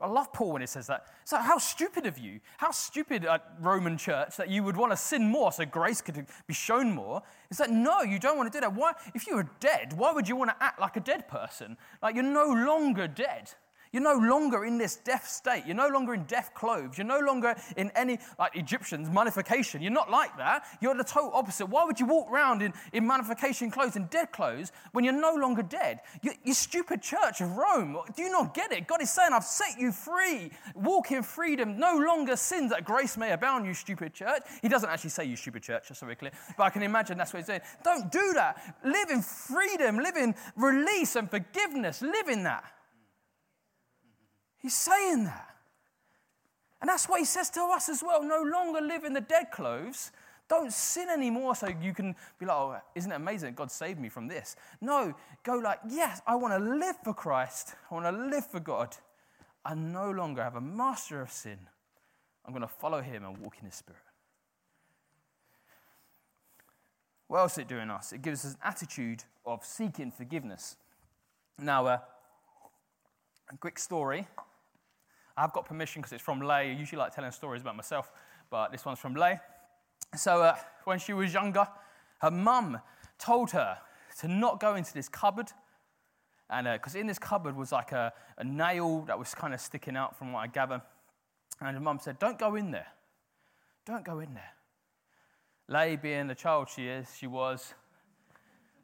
I 0.00 0.06
love 0.06 0.32
Paul 0.32 0.52
when 0.52 0.60
he 0.62 0.66
says 0.66 0.86
that. 0.86 1.06
So, 1.24 1.38
how 1.38 1.58
stupid 1.58 2.06
of 2.06 2.18
you, 2.18 2.40
how 2.58 2.70
stupid 2.70 3.24
at 3.24 3.44
Roman 3.60 3.98
church 3.98 4.36
that 4.36 4.48
you 4.48 4.62
would 4.62 4.76
want 4.76 4.92
to 4.92 4.96
sin 4.96 5.28
more 5.28 5.50
so 5.50 5.64
grace 5.64 6.00
could 6.00 6.24
be 6.46 6.54
shown 6.54 6.92
more. 6.92 7.22
Is 7.50 7.58
that 7.58 7.70
no, 7.70 8.02
you 8.02 8.20
don't 8.20 8.36
want 8.36 8.52
to 8.52 8.56
do 8.56 8.60
that. 8.60 8.74
Why, 8.74 8.92
if 9.14 9.26
you 9.26 9.34
were 9.34 9.48
dead, 9.58 9.94
why 9.94 10.12
would 10.12 10.28
you 10.28 10.36
want 10.36 10.50
to 10.50 10.56
act 10.62 10.80
like 10.80 10.96
a 10.96 11.00
dead 11.00 11.26
person? 11.26 11.76
Like 12.00 12.14
you're 12.14 12.24
no 12.24 12.46
longer 12.46 13.08
dead. 13.08 13.50
You're 13.92 14.02
no 14.02 14.14
longer 14.14 14.64
in 14.64 14.78
this 14.78 14.96
deaf 14.96 15.26
state. 15.26 15.64
You're 15.66 15.76
no 15.76 15.88
longer 15.88 16.14
in 16.14 16.24
deaf 16.24 16.54
clothes. 16.54 16.98
You're 16.98 17.06
no 17.06 17.20
longer 17.20 17.56
in 17.76 17.90
any, 17.94 18.18
like 18.38 18.56
Egyptians, 18.56 19.08
mummification. 19.10 19.82
You're 19.82 19.92
not 19.92 20.10
like 20.10 20.36
that. 20.36 20.64
You're 20.80 20.94
the 20.94 21.04
total 21.04 21.32
opposite. 21.34 21.66
Why 21.66 21.84
would 21.84 21.98
you 21.98 22.06
walk 22.06 22.30
around 22.30 22.62
in, 22.62 22.72
in 22.92 23.06
mummification 23.06 23.70
clothes 23.70 23.96
and 23.96 24.08
dead 24.10 24.32
clothes 24.32 24.72
when 24.92 25.04
you're 25.04 25.12
no 25.12 25.34
longer 25.34 25.62
dead? 25.62 26.00
You, 26.22 26.32
you 26.44 26.54
stupid 26.54 27.02
church 27.02 27.40
of 27.40 27.56
Rome. 27.56 27.98
Do 28.14 28.22
you 28.22 28.30
not 28.30 28.54
get 28.54 28.72
it? 28.72 28.86
God 28.86 29.02
is 29.02 29.10
saying, 29.10 29.30
I've 29.32 29.44
set 29.44 29.78
you 29.78 29.92
free. 29.92 30.50
Walk 30.74 31.12
in 31.12 31.22
freedom. 31.22 31.78
No 31.78 31.96
longer 31.96 32.36
sins 32.36 32.70
that 32.70 32.84
grace 32.84 33.16
may 33.16 33.32
abound, 33.32 33.66
you 33.66 33.74
stupid 33.74 34.14
church. 34.14 34.42
He 34.62 34.68
doesn't 34.68 34.88
actually 34.88 35.10
say 35.10 35.24
you 35.24 35.36
stupid 35.36 35.62
church, 35.62 35.88
just 35.88 36.00
so 36.00 36.06
we're 36.06 36.14
clear. 36.14 36.32
But 36.56 36.64
I 36.64 36.70
can 36.70 36.82
imagine 36.82 37.18
that's 37.18 37.32
what 37.32 37.38
he's 37.38 37.46
saying. 37.46 37.62
Don't 37.84 38.10
do 38.12 38.32
that. 38.34 38.76
Live 38.84 39.10
in 39.10 39.22
freedom. 39.22 39.98
Live 39.98 40.16
in 40.16 40.34
release 40.56 41.16
and 41.16 41.30
forgiveness. 41.30 42.02
Live 42.02 42.28
in 42.28 42.42
that. 42.44 42.64
He's 44.60 44.74
saying 44.74 45.24
that. 45.24 45.56
And 46.80 46.88
that's 46.88 47.08
what 47.08 47.18
he 47.18 47.24
says 47.24 47.50
to 47.50 47.62
us 47.62 47.88
as 47.88 48.02
well. 48.02 48.22
No 48.22 48.42
longer 48.42 48.80
live 48.80 49.04
in 49.04 49.12
the 49.12 49.20
dead 49.20 49.50
clothes. 49.52 50.12
Don't 50.48 50.72
sin 50.72 51.08
anymore 51.10 51.54
so 51.54 51.68
you 51.82 51.92
can 51.92 52.14
be 52.38 52.46
like, 52.46 52.56
oh, 52.56 52.76
isn't 52.94 53.12
it 53.12 53.14
amazing 53.14 53.54
God 53.54 53.70
saved 53.70 54.00
me 54.00 54.08
from 54.08 54.28
this? 54.28 54.56
No, 54.80 55.14
go 55.42 55.56
like, 55.56 55.80
yes, 55.88 56.22
I 56.26 56.36
want 56.36 56.54
to 56.54 56.76
live 56.76 56.96
for 57.04 57.12
Christ. 57.12 57.74
I 57.90 57.94
want 57.94 58.06
to 58.06 58.24
live 58.24 58.46
for 58.46 58.60
God. 58.60 58.96
I 59.64 59.74
no 59.74 60.10
longer 60.10 60.42
have 60.42 60.56
a 60.56 60.60
master 60.60 61.20
of 61.20 61.30
sin. 61.30 61.58
I'm 62.46 62.52
going 62.52 62.62
to 62.62 62.68
follow 62.68 63.02
him 63.02 63.24
and 63.26 63.36
walk 63.38 63.56
in 63.60 63.66
his 63.66 63.74
spirit. 63.74 64.00
What 67.26 67.40
else 67.40 67.52
is 67.52 67.58
it 67.58 67.68
doing 67.68 67.90
us? 67.90 68.12
It 68.12 68.22
gives 68.22 68.46
us 68.46 68.52
an 68.52 68.58
attitude 68.64 69.24
of 69.44 69.64
seeking 69.64 70.10
forgiveness. 70.10 70.76
Now, 71.58 71.84
uh, 71.86 71.98
a 73.52 73.56
quick 73.58 73.78
story 73.78 74.26
I've 75.38 75.52
got 75.52 75.66
permission 75.66 76.02
because 76.02 76.12
it's 76.12 76.22
from 76.22 76.40
Lay. 76.40 76.70
I 76.70 76.72
usually 76.72 76.98
like 76.98 77.14
telling 77.14 77.30
stories 77.30 77.62
about 77.62 77.76
myself, 77.76 78.10
but 78.50 78.72
this 78.72 78.84
one's 78.84 78.98
from 78.98 79.14
Lay. 79.14 79.38
So 80.16 80.42
uh, 80.42 80.56
when 80.84 80.98
she 80.98 81.12
was 81.12 81.32
younger, 81.32 81.66
her 82.20 82.30
mum 82.30 82.80
told 83.18 83.52
her 83.52 83.78
to 84.20 84.28
not 84.28 84.58
go 84.58 84.74
into 84.74 84.92
this 84.92 85.08
cupboard. 85.08 85.52
And 86.50 86.66
because 86.66 86.96
uh, 86.96 86.98
in 86.98 87.06
this 87.06 87.18
cupboard 87.18 87.56
was 87.56 87.70
like 87.70 87.92
a, 87.92 88.12
a 88.36 88.44
nail 88.44 89.02
that 89.02 89.18
was 89.18 89.34
kind 89.34 89.54
of 89.54 89.60
sticking 89.60 89.96
out 89.96 90.18
from 90.18 90.32
what 90.32 90.40
I 90.40 90.46
gather. 90.48 90.82
And 91.60 91.74
her 91.76 91.80
mum 91.80 92.00
said, 92.02 92.18
Don't 92.18 92.38
go 92.38 92.56
in 92.56 92.70
there. 92.72 92.88
Don't 93.86 94.04
go 94.04 94.18
in 94.18 94.34
there. 94.34 94.52
Lay, 95.68 95.96
being 95.96 96.26
the 96.26 96.34
child 96.34 96.68
she 96.74 96.88
is, 96.88 97.06
she 97.16 97.26
was, 97.26 97.74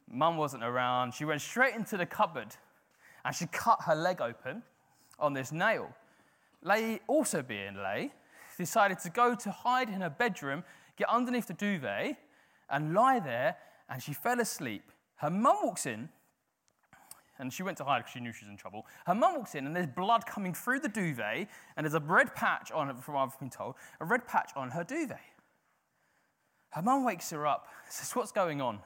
mum 0.08 0.36
wasn't 0.36 0.62
around. 0.62 1.14
She 1.14 1.24
went 1.24 1.40
straight 1.40 1.74
into 1.74 1.96
the 1.96 2.06
cupboard 2.06 2.54
and 3.24 3.34
she 3.34 3.46
cut 3.46 3.80
her 3.86 3.94
leg 3.94 4.20
open 4.20 4.62
on 5.18 5.32
this 5.32 5.50
nail. 5.50 5.88
Lay, 6.64 7.00
also 7.06 7.42
being 7.42 7.76
Lay, 7.76 8.10
decided 8.58 8.98
to 9.00 9.10
go 9.10 9.34
to 9.34 9.50
hide 9.50 9.88
in 9.88 10.00
her 10.00 10.10
bedroom, 10.10 10.64
get 10.96 11.08
underneath 11.08 11.46
the 11.46 11.54
duvet, 11.54 12.16
and 12.70 12.94
lie 12.94 13.20
there, 13.20 13.56
and 13.88 14.02
she 14.02 14.12
fell 14.12 14.40
asleep. 14.40 14.90
Her 15.16 15.30
mum 15.30 15.56
walks 15.62 15.86
in, 15.86 16.08
and 17.38 17.52
she 17.52 17.62
went 17.62 17.76
to 17.78 17.84
hide 17.84 17.98
because 17.98 18.12
she 18.12 18.20
knew 18.20 18.32
she 18.32 18.44
was 18.44 18.50
in 18.50 18.56
trouble. 18.56 18.86
Her 19.06 19.14
mum 19.14 19.36
walks 19.36 19.54
in, 19.54 19.66
and 19.66 19.76
there's 19.76 19.86
blood 19.86 20.24
coming 20.26 20.54
through 20.54 20.80
the 20.80 20.88
duvet, 20.88 21.48
and 21.76 21.84
there's 21.84 21.94
a 21.94 22.00
red 22.00 22.34
patch 22.34 22.72
on, 22.72 22.90
it, 22.90 22.96
from 23.02 23.14
what 23.14 23.22
I've 23.22 23.38
been 23.38 23.50
told, 23.50 23.74
a 24.00 24.04
red 24.04 24.26
patch 24.26 24.50
on 24.56 24.70
her 24.70 24.84
duvet. 24.84 25.20
Her 26.70 26.82
mum 26.82 27.04
wakes 27.04 27.30
her 27.30 27.46
up, 27.46 27.68
says, 27.88 28.10
What's 28.16 28.32
going 28.32 28.60
on? 28.60 28.80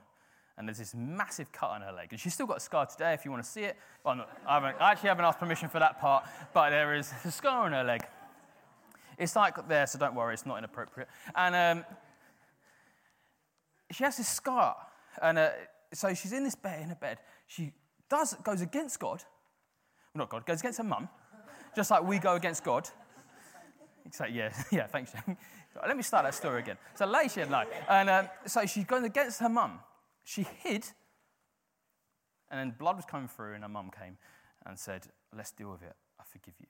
And 0.59 0.67
there's 0.67 0.79
this 0.79 0.95
massive 0.95 1.53
cut 1.53 1.71
on 1.71 1.83
her 1.83 1.93
leg. 1.93 2.09
And 2.11 2.19
she's 2.19 2.35
still 2.35 2.47
got 2.47 2.57
a 2.57 2.61
scar 2.61 2.85
today 2.85 3.15
if 3.15 3.25
you 3.25 3.31
want 3.31 3.45
to 3.45 3.49
see 3.49 3.63
it. 3.63 3.77
Well, 4.05 4.17
not, 4.17 4.39
I, 4.47 4.59
I, 4.59 4.93
actually 4.93 5.11
haven't 5.11 5.25
asked 5.25 5.39
permission 5.39 5.69
for 5.69 5.79
that 5.79 6.01
part, 6.01 6.27
but 6.53 6.71
there 6.71 6.97
is 6.97 7.13
a 7.25 7.31
scar 7.31 7.67
on 7.67 7.73
her 7.73 7.85
leg. 7.85 8.03
It's 9.17 9.37
like 9.37 9.69
there, 9.69 9.87
so 9.87 9.99
don't 10.01 10.17
worry, 10.17 10.35
it's 10.35 10.47
not 10.47 10.59
inappropriate. 10.59 11.09
And 11.35 11.55
um, 11.55 11.85
she 13.93 14.03
has 14.03 14.17
this 14.17 14.29
scar. 14.29 14.77
And 15.23 15.39
uh, 15.39 15.51
so 15.95 16.13
she's 16.13 16.33
in 16.33 16.43
this 16.43 16.57
bed, 16.57 16.83
in 16.83 16.91
a 16.91 16.97
bed. 16.97 17.19
She 17.47 17.73
does, 18.09 18.35
goes 18.43 18.61
against 18.61 18.99
God. 18.99 19.23
Well, 20.13 20.23
not 20.23 20.29
God, 20.29 20.45
goes 20.45 20.61
against 20.61 20.79
her 20.79 20.85
mum, 20.85 21.09
just 21.77 21.91
like 21.91 22.03
we 22.03 22.19
go 22.19 22.35
against 22.35 22.65
God. 22.65 22.89
Like, 24.19 24.33
yeah, 24.33 24.53
yeah, 24.73 24.87
thanks. 24.87 25.13
Let 25.87 25.97
me 25.97 26.03
start 26.03 26.25
that 26.25 26.35
story 26.35 26.61
again. 26.61 26.79
So, 26.95 27.07
lay 27.07 27.29
she 27.29 27.41
had 27.41 27.51
no. 27.51 27.63
And 27.89 28.11
um, 28.11 28.29
so 28.47 28.67
she's 28.67 28.85
going 28.85 29.05
against 29.05 29.39
her 29.41 29.49
mum. 29.49 29.79
She 30.29 30.47
hid, 30.63 30.85
and 32.51 32.61
then 32.61 32.75
blood 32.79 32.97
was 32.97 33.07
coming 33.07 33.29
through, 33.29 33.55
and 33.55 33.63
her 33.63 33.69
mum 33.69 33.91
came 33.91 34.19
and 34.67 34.79
said, 34.79 35.07
Let's 35.35 35.53
deal 35.53 35.71
with 35.71 35.81
it. 35.83 35.95
I 36.21 36.25
forgive 36.31 36.53
you. 36.61 36.67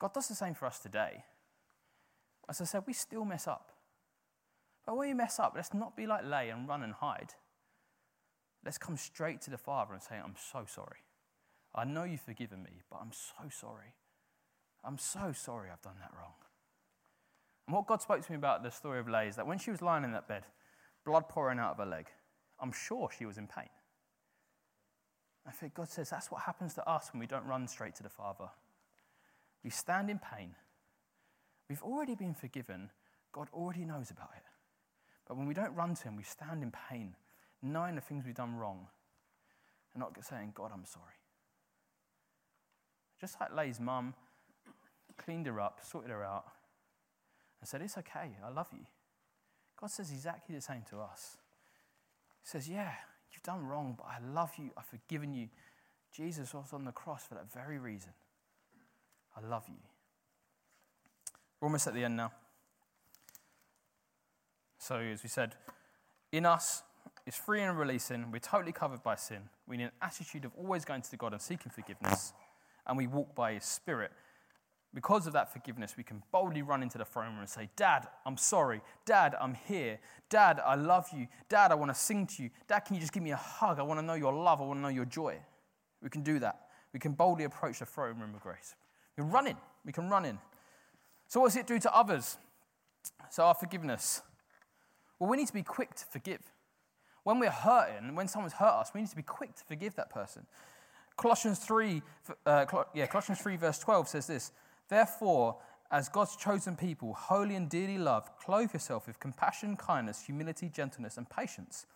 God 0.00 0.12
does 0.12 0.26
the 0.26 0.34
same 0.34 0.54
for 0.54 0.66
us 0.66 0.80
today. 0.80 1.22
As 2.48 2.60
I 2.60 2.64
said, 2.64 2.82
we 2.88 2.92
still 2.92 3.24
mess 3.24 3.46
up. 3.46 3.70
But 4.84 4.96
when 4.96 5.10
we 5.10 5.14
mess 5.14 5.38
up, 5.38 5.52
let's 5.54 5.72
not 5.72 5.96
be 5.96 6.08
like 6.08 6.24
lay 6.24 6.48
and 6.48 6.66
run 6.66 6.82
and 6.82 6.94
hide. 6.94 7.34
Let's 8.64 8.78
come 8.78 8.96
straight 8.96 9.40
to 9.42 9.50
the 9.50 9.56
Father 9.56 9.94
and 9.94 10.02
say, 10.02 10.16
I'm 10.16 10.34
so 10.50 10.64
sorry. 10.66 11.04
I 11.72 11.84
know 11.84 12.02
you've 12.02 12.20
forgiven 12.20 12.64
me, 12.64 12.82
but 12.90 12.98
I'm 13.00 13.12
so 13.12 13.48
sorry. 13.48 13.94
I'm 14.82 14.98
so 14.98 15.32
sorry 15.32 15.68
I've 15.70 15.82
done 15.82 16.00
that 16.00 16.10
wrong. 16.18 16.34
And 17.68 17.76
what 17.76 17.86
God 17.86 18.02
spoke 18.02 18.26
to 18.26 18.32
me 18.32 18.38
about 18.38 18.64
the 18.64 18.72
story 18.72 18.98
of 18.98 19.08
Lay 19.08 19.28
is 19.28 19.36
that 19.36 19.46
when 19.46 19.58
she 19.58 19.70
was 19.70 19.82
lying 19.82 20.02
in 20.02 20.10
that 20.10 20.26
bed, 20.26 20.42
blood 21.04 21.28
pouring 21.28 21.58
out 21.58 21.72
of 21.72 21.78
her 21.78 21.86
leg. 21.86 22.06
I'm 22.60 22.72
sure 22.72 23.08
she 23.16 23.26
was 23.26 23.38
in 23.38 23.46
pain. 23.46 23.68
I 25.46 25.50
think 25.50 25.74
God 25.74 25.88
says 25.88 26.10
that's 26.10 26.30
what 26.30 26.42
happens 26.42 26.74
to 26.74 26.88
us 26.88 27.10
when 27.12 27.20
we 27.20 27.26
don't 27.26 27.46
run 27.46 27.66
straight 27.66 27.96
to 27.96 28.02
the 28.02 28.08
Father. 28.08 28.48
We 29.64 29.70
stand 29.70 30.10
in 30.10 30.18
pain. 30.18 30.54
We've 31.68 31.82
already 31.82 32.14
been 32.14 32.34
forgiven. 32.34 32.90
God 33.32 33.48
already 33.52 33.84
knows 33.84 34.10
about 34.10 34.30
it. 34.36 34.44
But 35.26 35.36
when 35.36 35.46
we 35.46 35.54
don't 35.54 35.74
run 35.74 35.94
to 35.94 36.04
Him, 36.04 36.16
we 36.16 36.22
stand 36.22 36.62
in 36.62 36.72
pain, 36.90 37.16
knowing 37.62 37.94
the 37.94 38.00
things 38.00 38.24
we've 38.24 38.34
done 38.34 38.56
wrong, 38.56 38.86
and 39.94 40.00
not 40.00 40.16
saying, 40.24 40.52
God, 40.54 40.70
I'm 40.72 40.84
sorry. 40.84 41.14
Just 43.20 43.40
like 43.40 43.54
Lay's 43.54 43.80
mum 43.80 44.14
cleaned 45.16 45.46
her 45.46 45.60
up, 45.60 45.80
sorted 45.82 46.10
her 46.10 46.24
out, 46.24 46.44
and 47.60 47.68
said, 47.68 47.82
It's 47.82 47.96
okay, 47.98 48.36
I 48.44 48.50
love 48.50 48.68
you. 48.72 48.86
God 49.82 49.90
says 49.90 50.12
exactly 50.12 50.54
the 50.54 50.60
same 50.60 50.82
to 50.90 51.00
us. 51.00 51.38
He 52.44 52.48
says, 52.48 52.68
Yeah, 52.68 52.92
you've 53.32 53.42
done 53.42 53.66
wrong, 53.66 53.96
but 53.98 54.06
I 54.06 54.24
love 54.32 54.52
you. 54.56 54.70
I've 54.78 54.86
forgiven 54.86 55.34
you. 55.34 55.48
Jesus 56.16 56.54
was 56.54 56.72
on 56.72 56.84
the 56.84 56.92
cross 56.92 57.26
for 57.26 57.34
that 57.34 57.52
very 57.52 57.80
reason. 57.80 58.12
I 59.36 59.44
love 59.44 59.64
you. 59.66 59.74
We're 61.60 61.66
almost 61.66 61.88
at 61.88 61.94
the 61.94 62.04
end 62.04 62.16
now. 62.16 62.30
So, 64.78 64.98
as 64.98 65.24
we 65.24 65.28
said, 65.28 65.56
in 66.30 66.46
us, 66.46 66.84
it's 67.26 67.36
free 67.36 67.62
and 67.62 67.76
releasing. 67.76 68.30
We're 68.30 68.38
totally 68.38 68.72
covered 68.72 69.02
by 69.02 69.16
sin. 69.16 69.48
We 69.66 69.78
need 69.78 69.84
an 69.84 69.90
attitude 70.00 70.44
of 70.44 70.52
always 70.56 70.84
going 70.84 71.02
to 71.02 71.16
God 71.16 71.32
and 71.32 71.42
seeking 71.42 71.72
forgiveness. 71.72 72.32
And 72.86 72.96
we 72.96 73.08
walk 73.08 73.34
by 73.34 73.54
His 73.54 73.64
Spirit 73.64 74.12
because 74.94 75.26
of 75.26 75.32
that 75.32 75.52
forgiveness, 75.52 75.94
we 75.96 76.02
can 76.02 76.22
boldly 76.30 76.60
run 76.60 76.82
into 76.82 76.98
the 76.98 77.04
throne 77.04 77.28
room 77.28 77.38
and 77.40 77.48
say, 77.48 77.70
Dad, 77.76 78.08
I'm 78.26 78.36
sorry. 78.36 78.82
Dad, 79.06 79.34
I'm 79.40 79.54
here. 79.54 79.98
Dad, 80.28 80.60
I 80.64 80.74
love 80.74 81.06
you. 81.16 81.28
Dad, 81.48 81.72
I 81.72 81.74
want 81.74 81.90
to 81.90 81.98
sing 81.98 82.26
to 82.26 82.42
you. 82.42 82.50
Dad, 82.68 82.80
can 82.80 82.94
you 82.94 83.00
just 83.00 83.12
give 83.12 83.22
me 83.22 83.30
a 83.30 83.36
hug? 83.36 83.78
I 83.78 83.82
want 83.82 84.00
to 84.00 84.04
know 84.04 84.14
your 84.14 84.34
love. 84.34 84.60
I 84.60 84.64
want 84.64 84.78
to 84.78 84.82
know 84.82 84.88
your 84.88 85.06
joy. 85.06 85.38
We 86.02 86.10
can 86.10 86.22
do 86.22 86.38
that. 86.40 86.66
We 86.92 87.00
can 87.00 87.12
boldly 87.12 87.44
approach 87.44 87.78
the 87.78 87.86
throne 87.86 88.18
room 88.18 88.34
of 88.34 88.40
grace. 88.40 88.74
We 89.16 89.22
can 89.22 89.32
run 89.32 89.46
in. 89.46 89.56
We 89.84 89.92
can 89.92 90.10
run 90.10 90.26
in. 90.26 90.38
So, 91.26 91.40
what 91.40 91.48
does 91.48 91.56
it 91.56 91.66
do 91.66 91.78
to 91.78 91.96
others? 91.96 92.36
So, 93.30 93.44
our 93.44 93.54
forgiveness. 93.54 94.20
Well, 95.18 95.30
we 95.30 95.38
need 95.38 95.46
to 95.46 95.54
be 95.54 95.62
quick 95.62 95.94
to 95.94 96.04
forgive. 96.04 96.40
When 97.24 97.38
we're 97.38 97.50
hurting, 97.50 98.14
when 98.14 98.28
someone's 98.28 98.54
hurt 98.54 98.72
us, 98.72 98.90
we 98.94 99.00
need 99.00 99.10
to 99.10 99.16
be 99.16 99.22
quick 99.22 99.54
to 99.54 99.64
forgive 99.64 99.94
that 99.94 100.10
person. 100.10 100.44
Colossians 101.16 101.58
3, 101.60 102.02
uh, 102.44 102.66
yeah, 102.94 103.06
Colossians 103.06 103.40
3, 103.40 103.56
verse 103.56 103.78
12 103.78 104.08
says 104.08 104.26
this 104.26 104.52
Therefore, 104.88 105.58
as 105.90 106.08
God's 106.08 106.36
chosen 106.36 106.76
people, 106.76 107.12
holy 107.12 107.54
and 107.54 107.68
dearly 107.68 107.98
loved, 107.98 108.30
clothe 108.42 108.72
yourself 108.72 109.06
with 109.06 109.20
compassion, 109.20 109.76
kindness, 109.76 110.22
humility, 110.24 110.70
gentleness, 110.70 111.18
and 111.18 111.28
patience. 111.28 111.86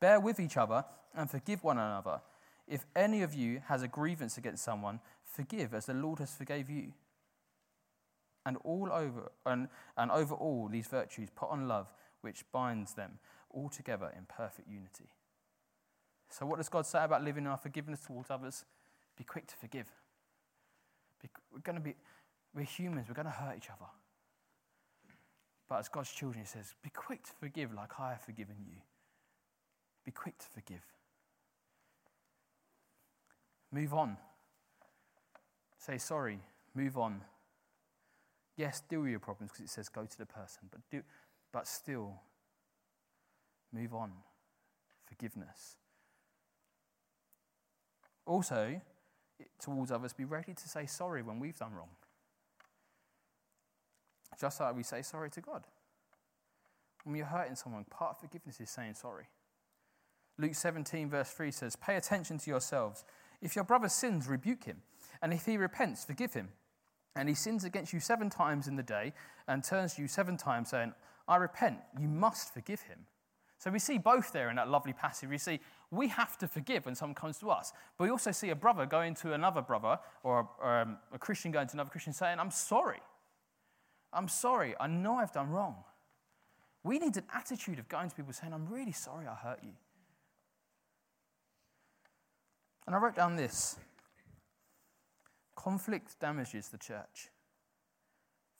Bear 0.00 0.18
with 0.18 0.40
each 0.40 0.56
other 0.56 0.84
and 1.14 1.30
forgive 1.30 1.62
one 1.62 1.78
another. 1.78 2.20
If 2.66 2.84
any 2.96 3.22
of 3.22 3.34
you 3.34 3.62
has 3.68 3.82
a 3.82 3.88
grievance 3.88 4.38
against 4.38 4.64
someone, 4.64 5.00
forgive 5.24 5.72
as 5.72 5.86
the 5.86 5.94
Lord 5.94 6.18
has 6.18 6.34
forgave 6.34 6.68
you. 6.68 6.92
And 8.46 8.56
all 8.64 8.90
over 8.92 9.30
and, 9.46 9.68
and 9.96 10.10
over 10.10 10.34
all 10.34 10.68
these 10.68 10.88
virtues, 10.88 11.28
put 11.34 11.50
on 11.50 11.68
love, 11.68 11.92
which 12.20 12.44
binds 12.52 12.94
them 12.94 13.18
all 13.50 13.68
together 13.68 14.12
in 14.16 14.26
perfect 14.26 14.68
unity. 14.68 15.08
So, 16.28 16.44
what 16.44 16.56
does 16.56 16.68
God 16.68 16.84
say 16.84 17.04
about 17.04 17.22
living 17.22 17.44
in 17.44 17.50
our 17.50 17.56
forgiveness 17.56 18.00
towards 18.00 18.30
others? 18.30 18.64
Be 19.16 19.24
quick 19.24 19.46
to 19.46 19.54
forgive. 19.54 19.86
Be, 21.22 21.28
we're 21.52 21.60
going 21.60 21.76
to 21.76 21.82
be, 21.82 21.94
we're 22.54 22.64
humans, 22.64 23.06
we're 23.08 23.14
going 23.14 23.26
to 23.26 23.32
hurt 23.32 23.56
each 23.56 23.70
other. 23.70 23.90
But 25.68 25.78
as 25.80 25.88
God's 25.88 26.12
children, 26.12 26.44
He 26.44 26.46
says, 26.46 26.74
be 26.82 26.90
quick 26.90 27.24
to 27.24 27.32
forgive 27.40 27.72
like 27.72 27.98
I 27.98 28.10
have 28.10 28.22
forgiven 28.22 28.56
you. 28.66 28.76
Be 30.04 30.12
quick 30.12 30.38
to 30.38 30.46
forgive. 30.46 30.82
Move 33.72 33.94
on. 33.94 34.16
Say 35.78 35.98
sorry. 35.98 36.38
Move 36.74 36.96
on. 36.96 37.22
Yes, 38.56 38.82
deal 38.88 39.00
with 39.00 39.10
your 39.10 39.20
problems 39.20 39.50
because 39.52 39.64
it 39.64 39.70
says 39.70 39.88
go 39.88 40.04
to 40.04 40.18
the 40.18 40.26
person, 40.26 40.68
but, 40.70 40.80
do, 40.90 41.02
but 41.52 41.66
still 41.66 42.20
move 43.72 43.94
on. 43.94 44.12
Forgiveness. 45.06 45.76
Also, 48.26 48.80
towards 49.60 49.90
others, 49.90 50.12
be 50.12 50.24
ready 50.24 50.54
to 50.54 50.68
say 50.68 50.86
sorry 50.86 51.22
when 51.22 51.40
we've 51.40 51.58
done 51.58 51.72
wrong. 51.74 51.90
Just 54.40 54.60
like 54.60 54.76
we 54.76 54.82
say 54.82 55.02
sorry 55.02 55.30
to 55.30 55.40
God. 55.40 55.64
When 57.04 57.16
you're 57.16 57.26
hurting 57.26 57.56
someone, 57.56 57.84
part 57.84 58.12
of 58.12 58.20
forgiveness 58.20 58.60
is 58.60 58.70
saying 58.70 58.94
sorry. 58.94 59.24
Luke 60.38 60.54
17, 60.54 61.10
verse 61.10 61.30
3 61.30 61.50
says, 61.50 61.76
Pay 61.76 61.96
attention 61.96 62.38
to 62.38 62.50
yourselves. 62.50 63.04
If 63.40 63.54
your 63.54 63.64
brother 63.64 63.88
sins, 63.88 64.26
rebuke 64.26 64.64
him. 64.64 64.82
And 65.22 65.32
if 65.32 65.46
he 65.46 65.56
repents, 65.56 66.04
forgive 66.04 66.32
him. 66.32 66.48
And 67.14 67.28
he 67.28 67.34
sins 67.34 67.62
against 67.62 67.92
you 67.92 68.00
seven 68.00 68.30
times 68.30 68.66
in 68.66 68.76
the 68.76 68.82
day 68.82 69.12
and 69.46 69.62
turns 69.62 69.94
to 69.94 70.02
you 70.02 70.08
seven 70.08 70.36
times, 70.36 70.70
saying, 70.70 70.92
I 71.28 71.36
repent, 71.36 71.78
you 71.98 72.08
must 72.08 72.52
forgive 72.52 72.82
him. 72.82 73.06
So 73.58 73.70
we 73.70 73.78
see 73.78 73.98
both 73.98 74.32
there 74.32 74.50
in 74.50 74.56
that 74.56 74.68
lovely 74.68 74.92
passage. 74.92 75.28
We 75.28 75.38
see 75.38 75.60
we 75.90 76.08
have 76.08 76.36
to 76.38 76.48
forgive 76.48 76.86
when 76.86 76.94
someone 76.94 77.14
comes 77.14 77.38
to 77.38 77.50
us. 77.50 77.72
But 77.96 78.04
we 78.04 78.10
also 78.10 78.32
see 78.32 78.50
a 78.50 78.56
brother 78.56 78.84
going 78.84 79.14
to 79.16 79.32
another 79.32 79.62
brother 79.62 79.98
or, 80.22 80.48
or 80.60 80.80
um, 80.80 80.98
a 81.12 81.18
Christian 81.18 81.50
going 81.50 81.68
to 81.68 81.74
another 81.74 81.90
Christian 81.90 82.12
saying, 82.12 82.38
I'm 82.40 82.50
sorry. 82.50 83.00
I'm 84.14 84.28
sorry. 84.28 84.74
I 84.78 84.86
know 84.86 85.16
I've 85.16 85.32
done 85.32 85.50
wrong. 85.50 85.76
We 86.84 86.98
need 86.98 87.16
an 87.16 87.24
attitude 87.34 87.78
of 87.78 87.88
going 87.88 88.10
to 88.10 88.14
people 88.14 88.32
saying, 88.32 88.52
I'm 88.52 88.66
really 88.66 88.92
sorry 88.92 89.26
I 89.26 89.34
hurt 89.34 89.60
you. 89.62 89.72
And 92.86 92.94
I 92.94 92.98
wrote 92.98 93.16
down 93.16 93.36
this 93.36 93.76
conflict 95.56 96.20
damages 96.20 96.68
the 96.68 96.76
church, 96.76 97.30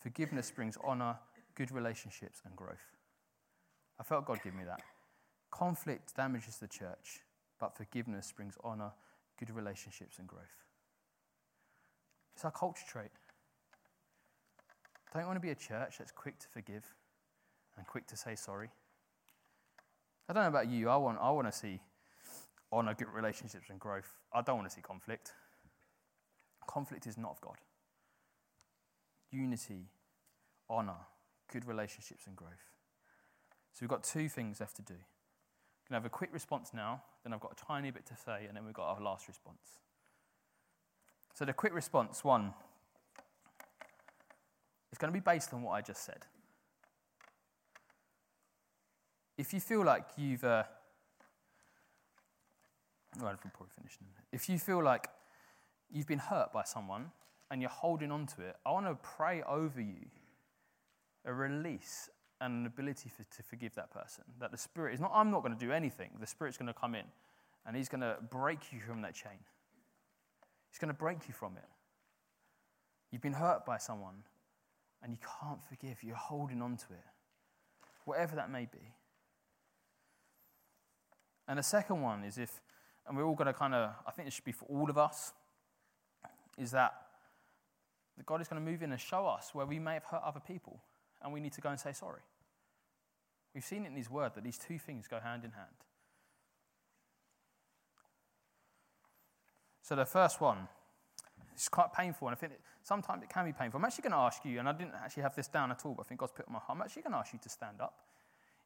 forgiveness 0.01 0.51
brings 0.51 0.79
honor, 0.83 1.19
good 1.55 1.71
relationships, 1.71 2.41
and 2.47 2.57
growth. 2.57 2.97
I 4.01 4.03
felt 4.03 4.25
God 4.25 4.41
give 4.43 4.55
me 4.55 4.65
that. 4.65 4.81
Conflict 5.51 6.17
damages 6.17 6.57
the 6.57 6.67
church, 6.67 7.21
but 7.61 7.77
forgiveness 7.77 8.33
brings 8.35 8.57
honor, 8.65 8.93
good 9.39 9.51
relationships, 9.51 10.19
and 10.19 10.27
growth. 10.27 10.65
It's 12.35 12.45
our 12.45 12.51
culture 12.51 12.85
trait. 12.89 13.11
I 15.15 15.19
don't 15.19 15.29
want 15.29 15.37
to 15.37 15.41
be 15.41 15.51
a 15.51 15.55
church 15.55 15.99
that's 15.99 16.11
quick 16.11 16.39
to 16.41 16.49
forgive 16.49 16.85
and 17.77 17.87
quick 17.87 18.07
to 18.09 18.17
say 18.17 18.35
sorry. 18.35 18.71
I 20.29 20.33
don't 20.33 20.43
know 20.43 20.49
about 20.49 20.69
you, 20.69 20.89
I 20.89 20.97
want, 20.97 21.19
I 21.21 21.31
want 21.31 21.47
to 21.47 21.57
see 21.57 21.81
honor, 22.73 22.95
good 22.95 23.09
relationships, 23.15 23.67
and 23.71 23.79
growth. 23.79 24.19
I 24.33 24.43
don't 24.43 24.57
want 24.57 24.69
to 24.69 24.75
see 24.75 24.81
conflict. 24.81 25.33
Conflict 26.67 27.07
is 27.07 27.17
not 27.17 27.33
of 27.33 27.41
God. 27.41 27.57
Unity, 29.31 29.91
honor, 30.69 30.97
good 31.53 31.67
relationships, 31.67 32.27
and 32.27 32.35
growth. 32.35 32.73
So 33.73 33.79
we've 33.83 33.91
got 33.91 34.03
two 34.03 34.29
things 34.29 34.61
left 34.61 34.77
to 34.77 34.83
do. 34.83 34.95
We're 34.95 35.91
going 35.91 36.01
to 36.01 36.05
have 36.05 36.07
a 36.07 36.11
quick 36.11 36.31
response 36.33 36.71
now, 36.75 37.03
then 37.23 37.33
I've 37.33 37.41
got 37.41 37.53
a 37.53 37.65
tiny 37.65 37.91
bit 37.91 38.07
to 38.07 38.17
say, 38.17 38.47
and 38.49 38.57
then 38.57 38.65
we've 38.65 38.75
got 38.75 38.89
our 38.89 39.01
last 39.01 39.29
response. 39.29 39.79
So 41.35 41.45
the 41.45 41.53
quick 41.53 41.75
response 41.75 42.25
one 42.25 42.55
is 44.95 44.99
going 44.99 45.13
to 45.13 45.21
be 45.21 45.21
based 45.21 45.53
on 45.53 45.61
what 45.61 45.73
I 45.73 45.81
just 45.81 46.05
said. 46.05 46.25
If 49.37 49.53
you 49.53 49.59
feel 49.59 49.85
like 49.85 50.05
you've, 50.17 50.45
uh, 50.45 50.63
well, 53.21 53.35
we'll 53.43 53.51
probably 53.53 53.73
finish 53.77 53.99
in 54.01 54.07
a. 54.07 54.37
If 54.37 54.49
you 54.49 54.57
feel 54.57 54.81
like 54.85 55.09
you've 55.93 56.07
been 56.07 56.21
hurt 56.21 56.53
by 56.53 56.63
someone 56.63 57.11
and 57.51 57.61
you're 57.61 57.71
holding 57.71 58.13
on 58.13 58.27
to 58.37 58.43
it, 58.43 58.55
I 58.65 58.71
want 58.71 58.87
to 58.87 58.95
pray 58.95 59.43
over 59.43 59.81
you 59.81 60.07
a 61.25 61.35
release 61.35 62.09
and 62.41 62.61
an 62.61 62.67
ability 62.67 63.09
for, 63.09 63.25
to 63.37 63.43
forgive 63.43 63.75
that 63.75 63.91
person. 63.91 64.23
That 64.39 64.53
the 64.53 64.59
Spirit 64.59 64.95
is 64.95 65.01
not, 65.01 65.11
I'm 65.13 65.33
not 65.33 65.43
going 65.43 65.59
to 65.59 65.59
do 65.59 65.73
anything. 65.73 66.11
The 66.21 66.27
Spirit's 66.29 66.57
going 66.57 66.73
to 66.73 66.73
come 66.73 66.95
in 66.95 67.07
and 67.67 67.75
He's 67.77 67.89
going 67.89 68.03
to 68.03 68.19
break 68.31 68.73
you 68.73 68.79
from 68.79 69.03
that 69.03 69.15
chain. 69.15 69.43
He's 70.71 70.79
going 70.79 70.95
to 70.95 70.99
break 70.99 71.27
you 71.27 71.35
from 71.35 71.57
it. 71.57 71.69
You've 73.11 73.23
been 73.23 73.33
hurt 73.33 73.67
by 73.67 73.79
someone 73.79 74.23
and 75.05 75.13
you 75.13 75.19
can't 75.41 75.63
forgive. 75.63 76.03
You're 76.03 76.17
holding 76.17 76.63
on 76.63 76.79
to 76.79 76.87
it, 76.95 77.05
whatever 78.07 78.35
that 78.37 78.51
may 78.51 78.65
be. 78.65 78.95
And 81.47 81.59
the 81.59 81.63
second 81.63 82.01
one 82.01 82.25
is 82.25 82.39
if, 82.39 82.63
and 83.07 83.17
we're 83.17 83.25
all 83.25 83.35
going 83.35 83.47
to 83.47 83.53
kind 83.53 83.75
of, 83.75 83.91
I 84.07 84.11
think 84.11 84.27
it 84.27 84.33
should 84.33 84.45
be 84.45 84.53
for 84.53 84.65
all 84.65 84.89
of 84.89 84.97
us, 84.97 85.35
is 86.57 86.71
that 86.71 86.95
God 88.25 88.41
is 88.41 88.49
going 88.49 88.65
to 88.65 88.71
move 88.71 88.83
in 88.83 88.93
and 88.93 89.01
show 89.01 89.27
us 89.27 89.51
where 89.55 89.67
we 89.67 89.79
may 89.79 89.95
have 89.95 90.05
hurt 90.05 90.23
other 90.25 90.41
people 90.41 90.81
and 91.23 91.33
we 91.33 91.41
need 91.41 91.53
to 91.53 91.61
go 91.61 91.69
and 91.69 91.79
say 91.79 91.93
sorry. 91.93 92.23
We've 93.55 93.65
seen 93.65 93.85
it 93.85 93.89
in 93.89 93.97
His 93.97 94.11
Word 94.11 94.33
that 94.35 94.43
these 94.43 94.59
two 94.59 94.79
things 94.79 95.07
go 95.07 95.21
hand 95.21 95.45
in 95.45 95.51
hand. 95.51 95.67
So 99.83 99.95
the 99.95 100.07
first 100.07 100.41
one 100.41 100.69
is 101.55 101.69
quite 101.69 101.93
painful, 101.93 102.29
and 102.29 102.37
I 102.37 102.39
think 102.39 102.55
sometimes 102.85 103.23
it 103.23 103.31
can 103.31 103.45
be 103.45 103.53
painful. 103.53 103.79
I'm 103.79 103.85
actually 103.85 104.03
going 104.03 104.13
to 104.13 104.19
ask 104.19 104.45
you, 104.45 104.61
and 104.61 104.69
I 104.69 104.73
didn't 104.73 104.95
actually 104.95 105.25
have 105.25 105.35
this 105.35 105.49
down 105.49 105.73
at 105.73 105.85
all, 105.85 105.95
but 105.95 106.03
I 106.03 106.09
think 106.09 106.21
God's 106.21 106.33
put 106.33 106.45
it 106.45 106.49
on 106.49 106.53
my 106.53 106.61
heart. 106.61 106.79
I'm 106.79 106.83
actually 106.83 107.03
going 107.03 107.13
to 107.13 107.19
ask 107.19 107.33
you 107.33 107.41
to 107.43 107.49
stand 107.49 107.81
up 107.81 107.99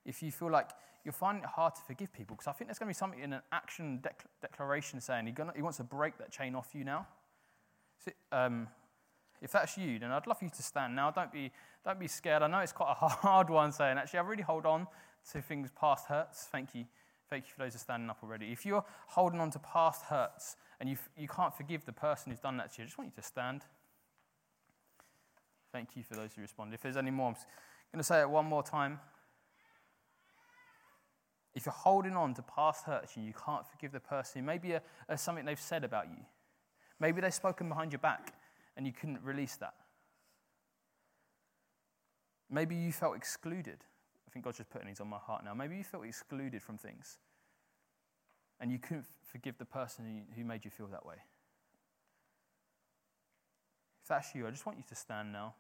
if 0.05 0.23
you 0.23 0.31
feel 0.31 0.51
like 0.51 0.71
you're 1.05 1.13
finding 1.13 1.45
it 1.45 1.51
hard 1.51 1.75
to 1.77 1.83
forgive 1.83 2.13
people, 2.13 2.37
because 2.37 2.49
I 2.49 2.53
think 2.53 2.69
there's 2.69 2.79
going 2.79 2.89
to 2.89 2.95
be 2.95 2.99
something 2.99 3.21
in 3.21 3.33
an 3.33 3.43
action 3.53 4.01
dec- 4.03 4.27
declaration 4.43 5.01
saying 5.01 5.27
he, 5.27 5.33
gonna, 5.33 5.53
he, 5.55 5.63
wants 5.63 5.79
to 5.79 5.85
break 5.85 6.19
that 6.19 6.31
chain 6.31 6.55
off 6.55 6.71
you 6.75 6.85
now. 6.85 7.07
So, 8.05 8.11
um, 8.33 8.69
if 9.41 9.53
that's 9.53 9.79
you, 9.79 10.01
then 10.01 10.11
I'd 10.11 10.27
love 10.27 10.39
for 10.39 10.45
you 10.45 10.51
to 10.51 10.63
stand 10.63 10.97
now. 10.97 11.13
Don't 11.13 11.33
be, 11.33 11.53
don't 11.85 12.01
be 12.01 12.09
scared. 12.09 12.43
I 12.43 12.49
know 12.49 12.59
it's 12.59 12.73
quite 12.73 12.91
a 12.91 12.95
hard 13.09 13.49
one 13.49 13.71
saying, 13.71 13.99
actually, 13.99 14.19
I 14.19 14.23
really 14.23 14.43
hold 14.43 14.67
on 14.67 14.89
to 15.33 15.41
things 15.41 15.71
past 15.79 16.07
hurts. 16.07 16.49
Thank 16.51 16.75
you. 16.75 16.85
Thank 17.31 17.45
you 17.45 17.53
for 17.57 17.63
those 17.63 17.75
who 17.75 17.77
are 17.77 17.81
standing 17.81 18.11
up 18.11 18.19
already. 18.23 18.51
If 18.51 18.67
you're 18.67 18.85
holding 19.07 19.39
on 19.39 19.51
to 19.53 19.59
past 19.61 20.03
hurts 20.03 20.57
and 20.81 20.89
you, 20.89 20.97
you 21.17 21.29
can't 21.29 21.55
forgive 21.55 21.85
the 21.85 21.93
person 21.93 22.33
who's 22.33 22.41
done 22.41 22.57
that 22.57 22.73
to 22.75 22.79
you, 22.79 22.85
I 22.85 22.87
just 22.87 22.99
want 22.99 23.11
you 23.15 23.23
to 23.23 23.27
stand. 23.27 23.63
Thank 25.79 25.95
you 25.95 26.03
for 26.03 26.17
those 26.17 26.31
who 26.35 26.43
responded. 26.43 26.75
If 26.75 26.81
there's 26.81 26.97
any 26.97 27.13
more, 27.13 27.29
I'm 27.29 27.35
going 27.93 28.01
to 28.01 28.03
say 28.03 28.21
it 28.21 28.29
one 28.29 28.47
more 28.47 28.65
time. 28.65 28.99
If 31.55 31.67
you're 31.67 31.73
holding 31.73 32.17
on 32.17 32.35
to 32.35 32.43
past 32.43 32.85
hurts 32.85 33.15
and 33.15 33.25
you 33.25 33.33
can't 33.33 33.65
forgive 33.65 33.93
the 33.93 34.01
person, 34.01 34.45
maybe 34.45 34.73
a, 34.73 34.83
a 35.09 35.17
something 35.17 35.45
they've 35.45 35.61
said 35.61 35.85
about 35.85 36.09
you, 36.09 36.25
maybe 36.99 37.21
they've 37.21 37.33
spoken 37.33 37.69
behind 37.69 37.93
your 37.93 38.01
back 38.01 38.35
and 38.77 38.89
you 38.89 38.93
couldn't 38.93 39.23
release 39.23 39.55
that. 39.59 39.75
Maybe 42.51 42.75
you 42.75 42.91
felt 42.91 43.15
excluded. 43.15 43.85
I 44.27 44.31
think 44.33 44.45
God's 44.45 44.57
just 44.57 44.71
putting 44.71 44.89
these 44.89 45.01
on 45.01 45.07
my 45.07 45.19
heart 45.19 45.45
now. 45.45 45.55
Maybe 45.55 45.77
you 45.77 45.85
felt 45.85 46.05
excluded 46.05 46.61
from 46.61 46.77
things 46.77 47.19
and 48.59 48.73
you 48.73 48.81
couldn't 48.81 49.07
forgive 49.31 49.59
the 49.59 49.65
person 49.65 50.27
who 50.35 50.43
made 50.43 50.65
you 50.65 50.73
feel 50.73 50.89
that 50.89 51.07
way. 51.07 51.19
If 54.03 54.09
that's 54.09 54.35
you, 54.35 54.45
I 54.45 54.51
just 54.51 54.67
want 54.67 54.77
you 54.77 54.85
to 54.89 54.97
stand 54.97 55.33
now. 55.33 55.55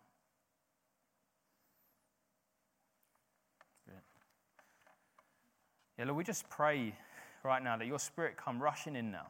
Yeah, 5.98 6.04
Lord, 6.04 6.16
we 6.16 6.24
just 6.24 6.48
pray 6.48 6.94
right 7.42 7.62
now 7.62 7.76
that 7.76 7.86
your 7.86 7.98
spirit 7.98 8.36
come 8.36 8.62
rushing 8.62 8.94
in 8.94 9.10
now. 9.10 9.26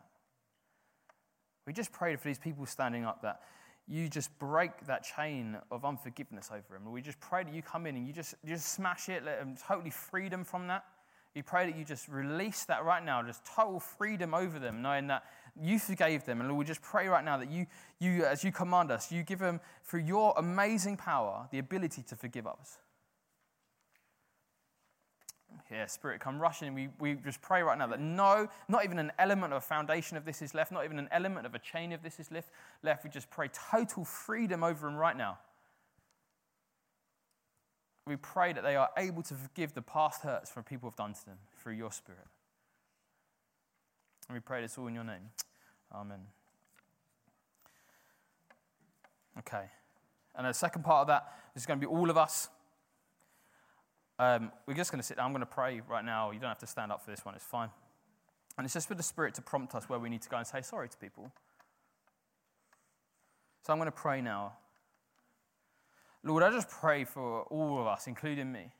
We 1.66 1.72
just 1.72 1.92
pray 1.92 2.14
for 2.16 2.28
these 2.28 2.38
people 2.38 2.66
standing 2.66 3.04
up 3.04 3.22
that 3.22 3.40
you 3.86 4.08
just 4.08 4.38
break 4.38 4.86
that 4.86 5.02
chain 5.02 5.56
of 5.70 5.84
unforgiveness 5.84 6.50
over 6.52 6.78
them. 6.78 6.92
We 6.92 7.00
just 7.00 7.20
pray 7.20 7.44
that 7.44 7.54
you 7.54 7.62
come 7.62 7.86
in 7.86 7.96
and 7.96 8.06
you 8.06 8.12
just, 8.12 8.34
you 8.44 8.54
just 8.54 8.72
smash 8.72 9.08
it, 9.08 9.24
let 9.24 9.38
them 9.38 9.54
totally 9.66 9.90
free 9.90 10.28
them 10.28 10.44
from 10.44 10.66
that. 10.66 10.84
We 11.34 11.42
pray 11.42 11.70
that 11.70 11.78
you 11.78 11.84
just 11.84 12.08
release 12.08 12.64
that 12.64 12.84
right 12.84 13.04
now, 13.04 13.22
just 13.22 13.44
total 13.44 13.80
freedom 13.80 14.34
over 14.34 14.58
them, 14.58 14.82
knowing 14.82 15.06
that 15.06 15.24
you 15.58 15.78
forgave 15.78 16.24
them. 16.26 16.40
And 16.40 16.48
Lord, 16.48 16.58
we 16.58 16.64
just 16.64 16.82
pray 16.82 17.06
right 17.08 17.24
now 17.24 17.38
that 17.38 17.50
you, 17.50 17.66
you, 17.98 18.24
as 18.24 18.44
you 18.44 18.52
command 18.52 18.90
us, 18.90 19.10
you 19.10 19.22
give 19.22 19.38
them, 19.38 19.60
through 19.84 20.00
your 20.00 20.34
amazing 20.36 20.96
power, 20.96 21.48
the 21.50 21.58
ability 21.58 22.02
to 22.08 22.16
forgive 22.16 22.46
others. 22.46 22.78
Yeah, 25.70 25.84
Spirit, 25.86 26.20
come 26.20 26.38
rushing. 26.40 26.74
We, 26.74 26.88
we 26.98 27.14
just 27.14 27.42
pray 27.42 27.62
right 27.62 27.76
now 27.76 27.86
that 27.88 28.00
no, 28.00 28.48
not 28.68 28.84
even 28.84 28.98
an 28.98 29.12
element 29.18 29.52
of 29.52 29.58
a 29.58 29.60
foundation 29.60 30.16
of 30.16 30.24
this 30.24 30.40
is 30.40 30.54
left, 30.54 30.72
not 30.72 30.84
even 30.84 30.98
an 30.98 31.08
element 31.12 31.44
of 31.44 31.54
a 31.54 31.58
chain 31.58 31.92
of 31.92 32.02
this 32.02 32.18
is 32.18 32.30
left. 32.30 32.48
left. 32.82 33.04
We 33.04 33.10
just 33.10 33.28
pray 33.28 33.50
total 33.70 34.04
freedom 34.04 34.64
over 34.64 34.86
them 34.86 34.96
right 34.96 35.16
now. 35.16 35.38
we 38.08 38.16
pray 38.16 38.52
that 38.52 38.64
they 38.64 38.74
are 38.74 38.88
able 38.96 39.22
to 39.22 39.34
forgive 39.34 39.74
the 39.74 39.82
past 39.82 40.22
hurts 40.22 40.50
from 40.50 40.64
people 40.64 40.88
have 40.88 40.96
done 40.96 41.12
to 41.12 41.26
them 41.26 41.36
through 41.62 41.74
your 41.74 41.92
Spirit. 41.92 42.26
And 44.28 44.34
we 44.34 44.40
pray 44.40 44.62
this 44.62 44.76
all 44.78 44.86
in 44.86 44.94
your 44.94 45.04
name. 45.04 45.30
Amen. 45.94 46.20
Okay. 49.38 49.66
And 50.34 50.46
the 50.46 50.52
second 50.52 50.84
part 50.84 51.02
of 51.02 51.06
that 51.08 51.32
is 51.54 51.66
going 51.66 51.78
to 51.78 51.86
be 51.86 51.90
all 51.90 52.10
of 52.10 52.16
us. 52.16 52.48
Um, 54.18 54.50
we're 54.66 54.74
just 54.74 54.90
going 54.90 55.00
to 55.00 55.06
sit 55.06 55.16
down. 55.16 55.26
I'm 55.26 55.32
going 55.32 55.40
to 55.40 55.46
pray 55.46 55.80
right 55.88 56.04
now. 56.04 56.32
You 56.32 56.40
don't 56.40 56.48
have 56.48 56.58
to 56.58 56.66
stand 56.66 56.90
up 56.90 57.04
for 57.04 57.10
this 57.10 57.24
one, 57.24 57.34
it's 57.34 57.44
fine. 57.44 57.70
And 58.56 58.64
it's 58.64 58.74
just 58.74 58.88
for 58.88 58.94
the 58.94 59.02
Spirit 59.02 59.34
to 59.34 59.42
prompt 59.42 59.74
us 59.74 59.88
where 59.88 59.98
we 59.98 60.08
need 60.08 60.22
to 60.22 60.28
go 60.28 60.36
and 60.36 60.46
say 60.46 60.60
sorry 60.62 60.88
to 60.88 60.96
people. 60.96 61.30
So 63.64 63.72
I'm 63.72 63.78
going 63.78 63.86
to 63.86 63.92
pray 63.92 64.20
now. 64.20 64.54
Lord, 66.24 66.42
I 66.42 66.50
just 66.50 66.68
pray 66.68 67.04
for 67.04 67.42
all 67.42 67.80
of 67.80 67.86
us, 67.86 68.08
including 68.08 68.50
me, 68.50 68.72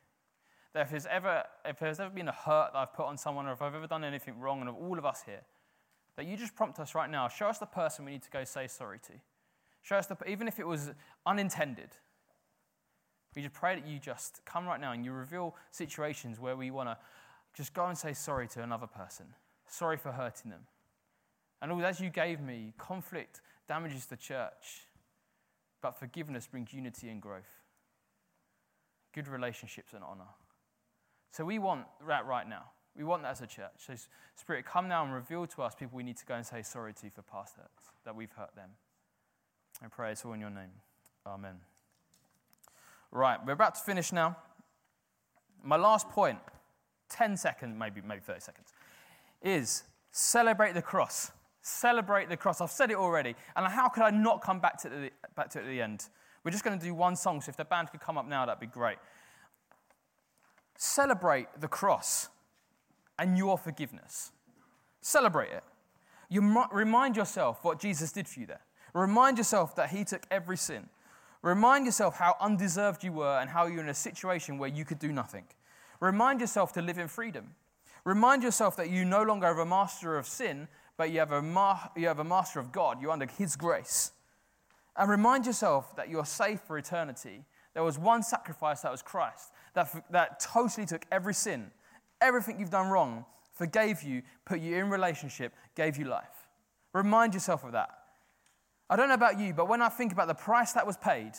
that 0.72 0.82
if 0.82 0.90
there's 0.90 1.06
ever, 1.06 1.44
if 1.64 1.78
there's 1.78 2.00
ever 2.00 2.10
been 2.10 2.28
a 2.28 2.32
hurt 2.32 2.70
that 2.72 2.78
I've 2.78 2.94
put 2.94 3.06
on 3.06 3.16
someone, 3.16 3.46
or 3.46 3.52
if 3.52 3.62
I've 3.62 3.74
ever 3.74 3.86
done 3.86 4.02
anything 4.02 4.40
wrong, 4.40 4.60
and 4.60 4.68
of 4.68 4.74
all 4.74 4.98
of 4.98 5.04
us 5.04 5.22
here, 5.24 5.42
that 6.16 6.26
you 6.26 6.36
just 6.36 6.56
prompt 6.56 6.80
us 6.80 6.96
right 6.96 7.08
now. 7.08 7.28
Show 7.28 7.46
us 7.46 7.58
the 7.58 7.66
person 7.66 8.04
we 8.04 8.10
need 8.10 8.22
to 8.22 8.30
go 8.30 8.42
say 8.42 8.66
sorry 8.66 8.98
to. 8.98 9.12
Show 9.82 9.96
us 9.96 10.06
the, 10.06 10.16
even 10.26 10.48
if 10.48 10.58
it 10.58 10.66
was 10.66 10.90
unintended. 11.24 11.90
We 13.36 13.42
just 13.42 13.54
pray 13.54 13.74
that 13.76 13.86
you 13.86 13.98
just 13.98 14.40
come 14.44 14.66
right 14.66 14.80
now 14.80 14.92
and 14.92 15.04
you 15.04 15.12
reveal 15.12 15.54
situations 15.70 16.40
where 16.40 16.56
we 16.56 16.70
want 16.70 16.88
to 16.88 16.96
just 17.54 17.74
go 17.74 17.86
and 17.86 17.96
say 17.96 18.12
sorry 18.12 18.48
to 18.48 18.62
another 18.62 18.86
person. 18.86 19.26
Sorry 19.66 19.96
for 19.96 20.12
hurting 20.12 20.50
them. 20.50 20.62
And 21.60 21.72
all 21.72 21.84
as 21.84 22.00
you 22.00 22.10
gave 22.10 22.40
me, 22.40 22.72
conflict 22.78 23.40
damages 23.68 24.06
the 24.06 24.16
church, 24.16 24.86
but 25.82 25.98
forgiveness 25.98 26.46
brings 26.46 26.72
unity 26.72 27.08
and 27.08 27.20
growth, 27.20 27.62
good 29.12 29.28
relationships 29.28 29.92
and 29.92 30.02
honor. 30.02 30.30
So 31.30 31.44
we 31.44 31.58
want 31.58 31.84
that 32.06 32.26
right 32.26 32.48
now. 32.48 32.70
We 32.96 33.04
want 33.04 33.22
that 33.22 33.32
as 33.32 33.40
a 33.42 33.46
church. 33.46 33.70
So, 33.76 33.94
Spirit, 34.34 34.64
come 34.64 34.88
now 34.88 35.04
and 35.04 35.12
reveal 35.12 35.46
to 35.46 35.62
us 35.62 35.74
people 35.74 35.96
we 35.96 36.02
need 36.02 36.16
to 36.16 36.26
go 36.26 36.34
and 36.34 36.44
say 36.44 36.62
sorry 36.62 36.92
to 36.94 37.10
for 37.10 37.22
past 37.22 37.56
hurts, 37.56 37.90
that 38.04 38.16
we've 38.16 38.32
hurt 38.32 38.56
them. 38.56 38.70
I 39.84 39.86
pray 39.86 40.12
it's 40.12 40.24
all 40.24 40.32
in 40.32 40.40
your 40.40 40.50
name. 40.50 40.72
Amen. 41.24 41.56
Right, 43.10 43.38
we're 43.44 43.52
about 43.52 43.74
to 43.76 43.80
finish 43.80 44.12
now. 44.12 44.36
My 45.62 45.76
last 45.76 46.08
point, 46.10 46.38
10 47.10 47.36
seconds, 47.36 47.74
maybe, 47.78 48.00
maybe 48.00 48.20
30 48.20 48.40
seconds, 48.40 48.68
is 49.42 49.84
celebrate 50.12 50.74
the 50.74 50.82
cross. 50.82 51.32
Celebrate 51.62 52.28
the 52.28 52.36
cross. 52.36 52.60
I've 52.60 52.70
said 52.70 52.90
it 52.90 52.96
already. 52.96 53.34
And 53.56 53.66
how 53.66 53.88
could 53.88 54.02
I 54.02 54.10
not 54.10 54.42
come 54.42 54.60
back 54.60 54.80
to, 54.82 54.88
the, 54.88 55.10
back 55.34 55.50
to 55.50 55.58
it 55.58 55.62
at 55.62 55.68
the 55.68 55.82
end? 55.82 56.08
We're 56.44 56.50
just 56.50 56.64
going 56.64 56.78
to 56.78 56.84
do 56.84 56.94
one 56.94 57.16
song, 57.16 57.40
so 57.40 57.50
if 57.50 57.56
the 57.56 57.64
band 57.64 57.90
could 57.90 58.00
come 58.00 58.16
up 58.16 58.26
now, 58.26 58.46
that'd 58.46 58.60
be 58.60 58.66
great. 58.66 58.98
Celebrate 60.76 61.48
the 61.58 61.68
cross 61.68 62.28
and 63.18 63.36
your 63.36 63.58
forgiveness. 63.58 64.32
Celebrate 65.00 65.50
it. 65.50 65.64
You 66.30 66.64
remind 66.70 67.16
yourself 67.16 67.64
what 67.64 67.80
Jesus 67.80 68.12
did 68.12 68.28
for 68.28 68.40
you 68.40 68.46
there. 68.46 68.60
Remind 68.94 69.38
yourself 69.38 69.74
that 69.76 69.90
He 69.90 70.04
took 70.04 70.26
every 70.30 70.56
sin. 70.56 70.88
Remind 71.42 71.86
yourself 71.86 72.16
how 72.16 72.36
undeserved 72.40 73.04
you 73.04 73.12
were 73.12 73.38
and 73.38 73.48
how 73.48 73.66
you're 73.66 73.82
in 73.82 73.88
a 73.88 73.94
situation 73.94 74.58
where 74.58 74.68
you 74.68 74.84
could 74.84 74.98
do 74.98 75.12
nothing. 75.12 75.44
Remind 76.00 76.40
yourself 76.40 76.72
to 76.72 76.82
live 76.82 76.98
in 76.98 77.08
freedom. 77.08 77.54
Remind 78.04 78.42
yourself 78.42 78.76
that 78.76 78.90
you 78.90 79.04
no 79.04 79.22
longer 79.22 79.46
have 79.46 79.58
a 79.58 79.66
master 79.66 80.16
of 80.16 80.26
sin, 80.26 80.68
but 80.96 81.10
you 81.10 81.18
have 81.18 81.32
a, 81.32 81.42
ma- 81.42 81.88
you 81.96 82.06
have 82.06 82.18
a 82.18 82.24
master 82.24 82.58
of 82.60 82.72
God. 82.72 83.00
You're 83.00 83.10
under 83.10 83.26
His 83.26 83.56
grace. 83.56 84.12
And 84.96 85.08
remind 85.08 85.46
yourself 85.46 85.94
that 85.96 86.08
you're 86.08 86.24
safe 86.26 86.60
for 86.60 86.76
eternity. 86.76 87.44
There 87.74 87.84
was 87.84 87.98
one 87.98 88.22
sacrifice 88.22 88.80
that 88.80 88.90
was 88.90 89.02
Christ 89.02 89.52
that, 89.74 90.04
that 90.10 90.40
totally 90.40 90.86
took 90.86 91.04
every 91.12 91.34
sin, 91.34 91.70
everything 92.20 92.58
you've 92.58 92.70
done 92.70 92.88
wrong, 92.88 93.24
forgave 93.52 94.02
you, 94.02 94.22
put 94.44 94.60
you 94.60 94.76
in 94.76 94.90
relationship, 94.90 95.52
gave 95.76 95.96
you 95.96 96.04
life. 96.04 96.48
Remind 96.92 97.34
yourself 97.34 97.64
of 97.64 97.72
that. 97.72 97.97
I 98.90 98.96
don't 98.96 99.08
know 99.08 99.14
about 99.14 99.38
you, 99.38 99.52
but 99.52 99.68
when 99.68 99.82
I 99.82 99.88
think 99.88 100.12
about 100.12 100.28
the 100.28 100.34
price 100.34 100.72
that 100.72 100.86
was 100.86 100.96
paid 100.96 101.32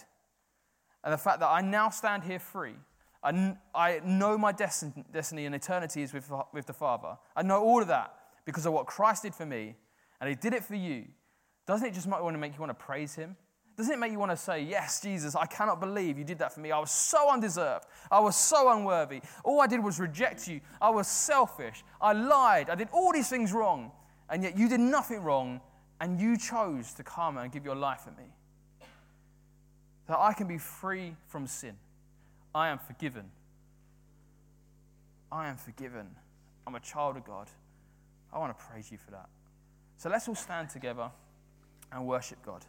and 1.03 1.13
the 1.13 1.17
fact 1.17 1.39
that 1.39 1.47
I 1.47 1.61
now 1.61 1.89
stand 1.89 2.23
here 2.23 2.39
free, 2.39 2.75
I, 3.23 3.55
I 3.73 4.01
know 4.05 4.37
my 4.37 4.51
destiny, 4.51 5.03
destiny 5.11 5.45
and 5.45 5.55
eternity 5.55 6.03
is 6.03 6.13
with, 6.13 6.31
with 6.53 6.65
the 6.65 6.73
Father. 6.73 7.17
I 7.35 7.41
know 7.41 7.61
all 7.61 7.81
of 7.81 7.87
that 7.87 8.13
because 8.45 8.65
of 8.65 8.73
what 8.73 8.85
Christ 8.85 9.23
did 9.23 9.35
for 9.35 9.45
me, 9.45 9.75
and 10.21 10.29
He 10.29 10.35
did 10.35 10.53
it 10.53 10.63
for 10.63 10.75
you. 10.75 11.05
Doesn't 11.65 11.87
it 11.87 11.93
just 11.93 12.07
want 12.07 12.33
to 12.33 12.39
make 12.39 12.53
you 12.53 12.59
want 12.59 12.69
to 12.71 12.85
praise 12.85 13.15
Him? 13.15 13.35
Doesn't 13.77 13.93
it 13.93 13.97
make 13.97 14.11
you 14.11 14.19
want 14.19 14.31
to 14.31 14.37
say, 14.37 14.61
Yes, 14.61 15.01
Jesus, 15.01 15.35
I 15.35 15.45
cannot 15.45 15.79
believe 15.79 16.17
you 16.17 16.23
did 16.23 16.39
that 16.39 16.53
for 16.53 16.59
me. 16.59 16.71
I 16.71 16.79
was 16.79 16.91
so 16.91 17.31
undeserved. 17.31 17.85
I 18.11 18.19
was 18.19 18.35
so 18.35 18.71
unworthy. 18.71 19.21
All 19.43 19.61
I 19.61 19.67
did 19.67 19.83
was 19.83 19.99
reject 19.99 20.47
you. 20.47 20.61
I 20.81 20.89
was 20.89 21.07
selfish. 21.07 21.83
I 22.01 22.13
lied. 22.13 22.69
I 22.69 22.75
did 22.75 22.89
all 22.91 23.13
these 23.13 23.29
things 23.29 23.53
wrong. 23.53 23.91
And 24.29 24.43
yet 24.43 24.57
you 24.57 24.69
did 24.69 24.79
nothing 24.79 25.21
wrong 25.21 25.61
and 25.99 26.19
you 26.19 26.37
chose 26.37 26.93
to 26.93 27.03
come 27.03 27.37
and 27.37 27.51
give 27.51 27.65
your 27.65 27.75
life 27.75 28.01
for 28.01 28.11
me. 28.11 28.27
That 30.07 30.17
I 30.17 30.33
can 30.33 30.47
be 30.47 30.57
free 30.57 31.15
from 31.27 31.45
sin. 31.45 31.75
I 32.55 32.69
am 32.69 32.79
forgiven. 32.79 33.25
I 35.31 35.49
am 35.49 35.57
forgiven. 35.57 36.07
I'm 36.65 36.75
a 36.75 36.79
child 36.79 37.17
of 37.17 37.25
God. 37.25 37.47
I 38.33 38.39
want 38.39 38.57
to 38.57 38.65
praise 38.65 38.91
you 38.91 38.97
for 38.97 39.11
that. 39.11 39.29
So 39.97 40.09
let's 40.09 40.27
all 40.27 40.35
stand 40.35 40.69
together 40.69 41.11
and 41.91 42.05
worship 42.05 42.39
God. 42.45 42.65